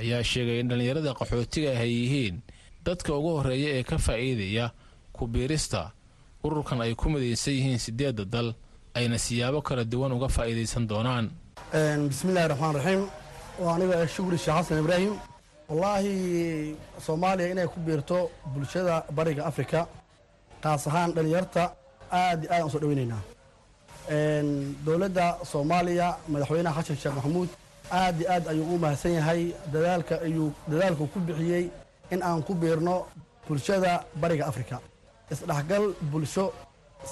ayaa 0.00 0.22
sheegay 0.22 0.60
in 0.60 0.68
dhallinyarada 0.70 1.10
qaxootiga 1.18 1.70
ay 1.82 1.90
yihiin 2.00 2.36
dadka 2.86 3.10
ugu 3.18 3.30
horreeya 3.38 3.70
ee 3.78 3.82
ka 3.82 3.96
faa'iidaya 3.98 4.66
ku 5.12 5.26
biirista 5.32 5.90
ururkan 6.44 6.80
ay 6.80 6.94
ku 6.94 7.06
midaysan 7.12 7.54
yihiin 7.58 7.78
siddeedda 7.84 8.24
dal 8.24 8.48
ayna 8.98 9.18
siyaabo 9.18 9.60
kala 9.62 9.84
duwan 9.84 10.12
uga 10.16 10.28
faa'iidaysan 10.36 10.86
doonaan 10.90 11.26
bismillahi 11.72 12.48
raxmaan 12.48 12.74
raxiim 12.74 13.02
waa 13.62 13.74
aniga 13.74 14.06
shukri 14.14 14.38
sheekh 14.38 14.56
xasan 14.58 14.78
ibraahim 14.82 15.14
wallaahi 15.68 16.76
soomaaliya 17.06 17.48
inay 17.52 17.66
ku 17.72 17.78
biirto 17.86 18.30
bulshada 18.52 19.04
bariga 19.16 19.42
afrika 19.50 19.80
kaas 20.62 20.86
ahaan 20.88 21.10
dhallinyarta 21.14 21.62
aad 22.10 22.40
iyo 22.44 22.50
aad 22.52 22.62
aan 22.62 22.70
soo 22.70 22.80
dowladda 24.86 25.26
soomaaliya 25.52 26.08
madaxweynaha 26.32 26.80
xasan 26.82 26.96
sheekh 27.02 27.14
maxamuud 27.18 27.48
aad 28.00 28.16
iyo 28.20 28.28
aad 28.34 28.44
ayuu 28.52 28.66
u 28.74 28.78
mahadsan 28.78 29.12
yahay. 29.18 29.42
Dadaalka 29.72 30.14
ayuu 30.26 30.48
dadaalku 30.70 31.04
ku 31.12 31.18
bixiyey 31.26 31.64
in 32.10 32.20
aan 32.22 32.42
ku 32.42 32.52
biirno 32.54 32.96
bulshada 33.48 33.92
bariga 34.22 34.44
afrika. 34.50 34.76
Isdhexgal 35.32 35.84
bulsho 36.12 36.44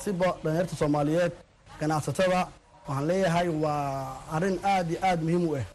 siba 0.03 0.29
dhallinyarta 0.43 0.75
soomaaliyeed 0.81 1.33
ganacsatada 1.81 2.41
waxaan 2.89 3.07
leeyahay 3.09 3.49
waa 3.49 4.17
arrin 4.35 4.57
aad 4.73 4.87
iyo 4.91 4.99
aad 5.09 5.21
muhiim 5.27 5.45
u 5.49 5.57
ah 5.61 5.67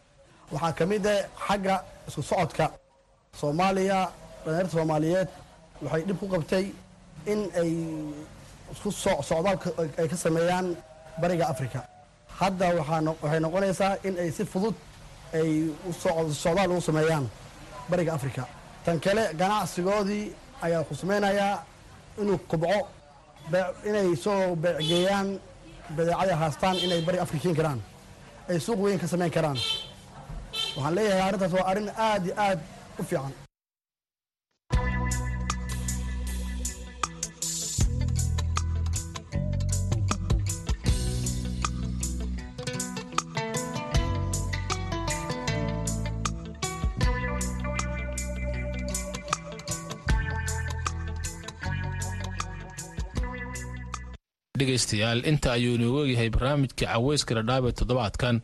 waxaa 0.52 0.72
ka 0.78 0.84
mid 0.90 1.06
ah 1.06 1.20
xagga 1.46 1.74
isku 2.08 2.22
socodka 2.30 2.66
soomaaliya 3.40 3.98
dhallinyarta 4.44 4.72
soomaaliyeed 4.76 5.28
waxay 5.82 6.02
dhib 6.08 6.18
ku 6.20 6.26
qabtay 6.34 6.64
in 7.32 7.40
ay 7.60 7.70
isku 8.72 8.88
socdaalka 9.28 9.68
ay 10.00 10.06
ka 10.12 10.16
sameeyaan 10.24 10.66
bariga 11.20 11.44
afrika. 11.52 11.80
Hadda 12.40 12.66
waxay 13.22 13.40
noqonaysaa 13.44 13.94
in 14.06 14.14
ay 14.22 14.30
si 14.36 14.44
fudud 14.52 14.74
ay 15.38 15.48
socdaal 16.42 16.70
ugu 16.72 16.80
sameeyaan 16.90 17.26
bariga 17.90 18.12
afrika. 18.18 18.42
Tan 18.84 18.96
kale 19.04 19.24
ganacsigoodii 19.40 20.24
ayaa 20.64 20.82
xusmaynayaa 20.88 21.56
inuu 22.20 22.38
kobco 22.50 22.80
inay 23.88 24.08
soo 24.24 24.56
beecgeeyaan 24.62 25.28
badeecada 25.96 26.34
haastaan 26.42 26.76
inay 26.84 27.00
bariga 27.06 27.22
afrika 27.26 27.42
keeni 27.42 27.56
karaan 27.60 27.80
ay 28.50 28.58
suuq 28.66 28.78
weyn 28.84 28.98
ka 29.02 29.06
samayn 29.12 29.30
karaan. 29.36 29.58
Waxaan 30.76 30.94
leeyahay 30.96 31.22
arrintaas 31.28 31.52
waa 31.56 31.66
arrin 31.70 31.88
aad 32.08 32.22
iyo 32.26 32.34
aad 32.46 32.58
u 33.00 33.02
fiican 33.08 33.32
dhegaystayaal 54.64 55.20
inta 55.30 55.52
ayuu 55.56 55.74
inoogu 55.78 56.00
egyahay 56.06 56.30
barnaamijkii 56.36 56.86
caweyska 56.92 57.32
dhadhaab 57.38 57.64
toddobaadkan 57.80 58.36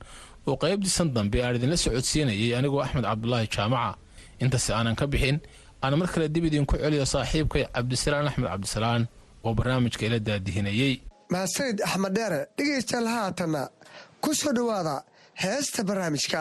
oo 0.48 0.56
qaybtiisan 0.62 1.08
dambe 1.16 1.38
aan 1.44 1.56
idinla 1.56 1.76
socodsiinayay 1.84 2.50
anigoo 2.58 2.80
axmed 2.84 3.04
cabdulaahi 3.10 3.48
jaamaca. 3.56 3.96
Intase 4.44 4.70
aanan 4.74 4.96
ka 5.00 5.06
bixin 5.12 5.38
aan 5.82 5.94
mar 6.00 6.08
kale 6.12 6.28
dib 6.34 6.44
idinku 6.48 6.76
celiyo 6.82 7.04
saaxiibkay 7.12 7.64
cabdisalaan 7.74 8.28
axmed 8.30 8.48
cabdisalaan 8.52 9.02
oo 9.44 9.52
barnaamijka 9.58 10.06
ila 10.08 10.18
daadihinayey 10.28 10.94
mahadsanid 11.32 11.78
axmed 11.88 12.12
dheere 12.18 12.40
dhegaystayaal 12.56 13.08
haatanna 13.16 13.62
ku 14.22 14.30
soo 14.40 14.52
dhowaada 14.58 14.96
heesta 15.42 15.80
barnaamijka 15.88 16.40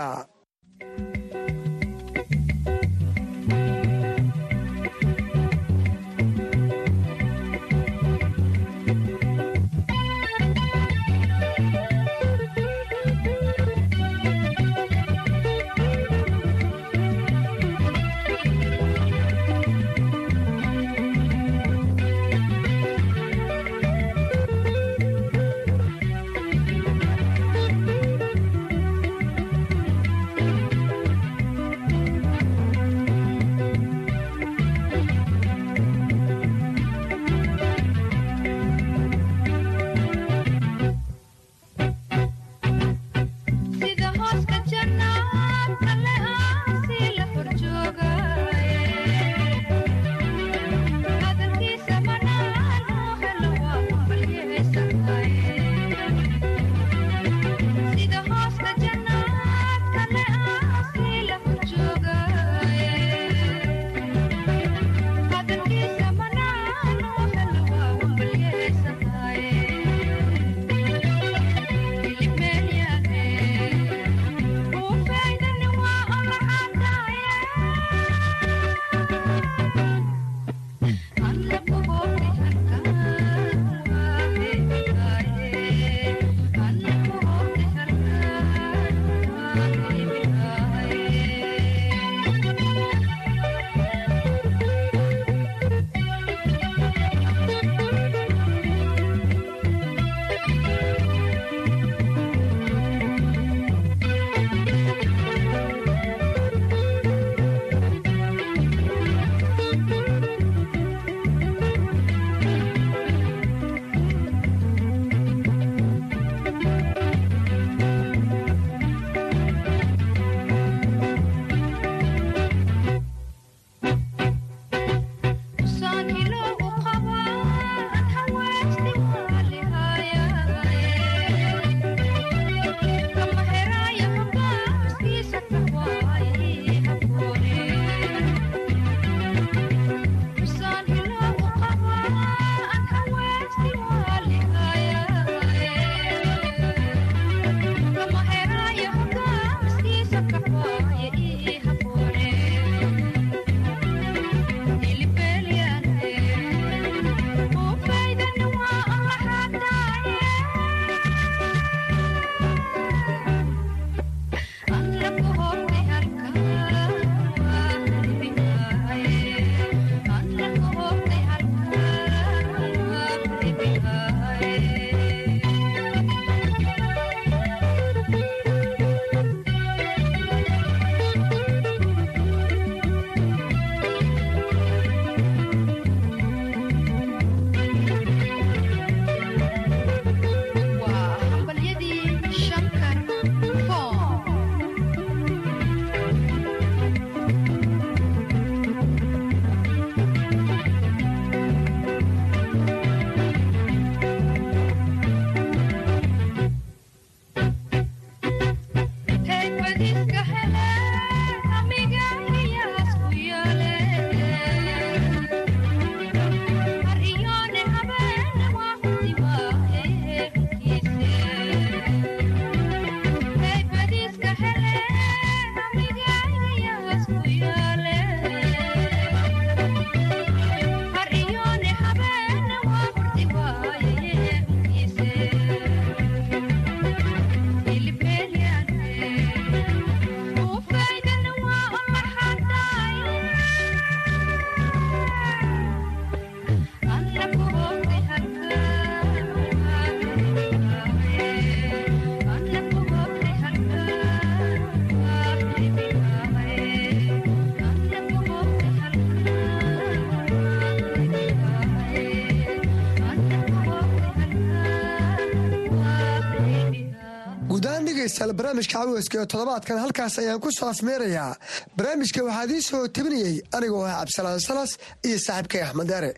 dhegeystayaal 268.20 268.34
barnaamijka 268.40 268.74
caweyska 268.74 269.18
ee 269.22 269.26
toddobaadkan 269.34 269.78
halkaas 269.84 270.18
ayaan 270.20 270.40
ku 270.44 270.50
soo 270.52 270.70
afmeerayaa 270.70 271.36
barnaamijka 271.78 272.24
waxaa 272.28 272.44
idiin 272.48 272.62
soo 272.70 272.88
tebinayey 272.88 273.36
anigoo 273.58 273.84
ah 273.86 273.96
cabdisalaan 274.00 274.40
salas 274.48 274.72
iyo 275.08 275.18
saaxiibkay 275.28 275.62
axmed 275.68 275.88
deere 275.92 276.12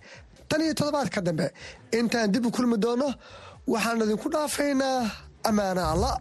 tan 0.50 0.62
iyo 0.62 0.74
toddobaadka 0.80 1.22
dambe 1.28 1.48
intaan 2.00 2.32
dib 2.34 2.46
u 2.46 2.52
kulmi 2.52 2.78
doonno 2.86 3.10
waxaan 3.68 4.02
idinku 4.06 4.30
dhaafaynaa. 4.34 5.00
Ammaano 5.50 5.82
alla 5.94 6.12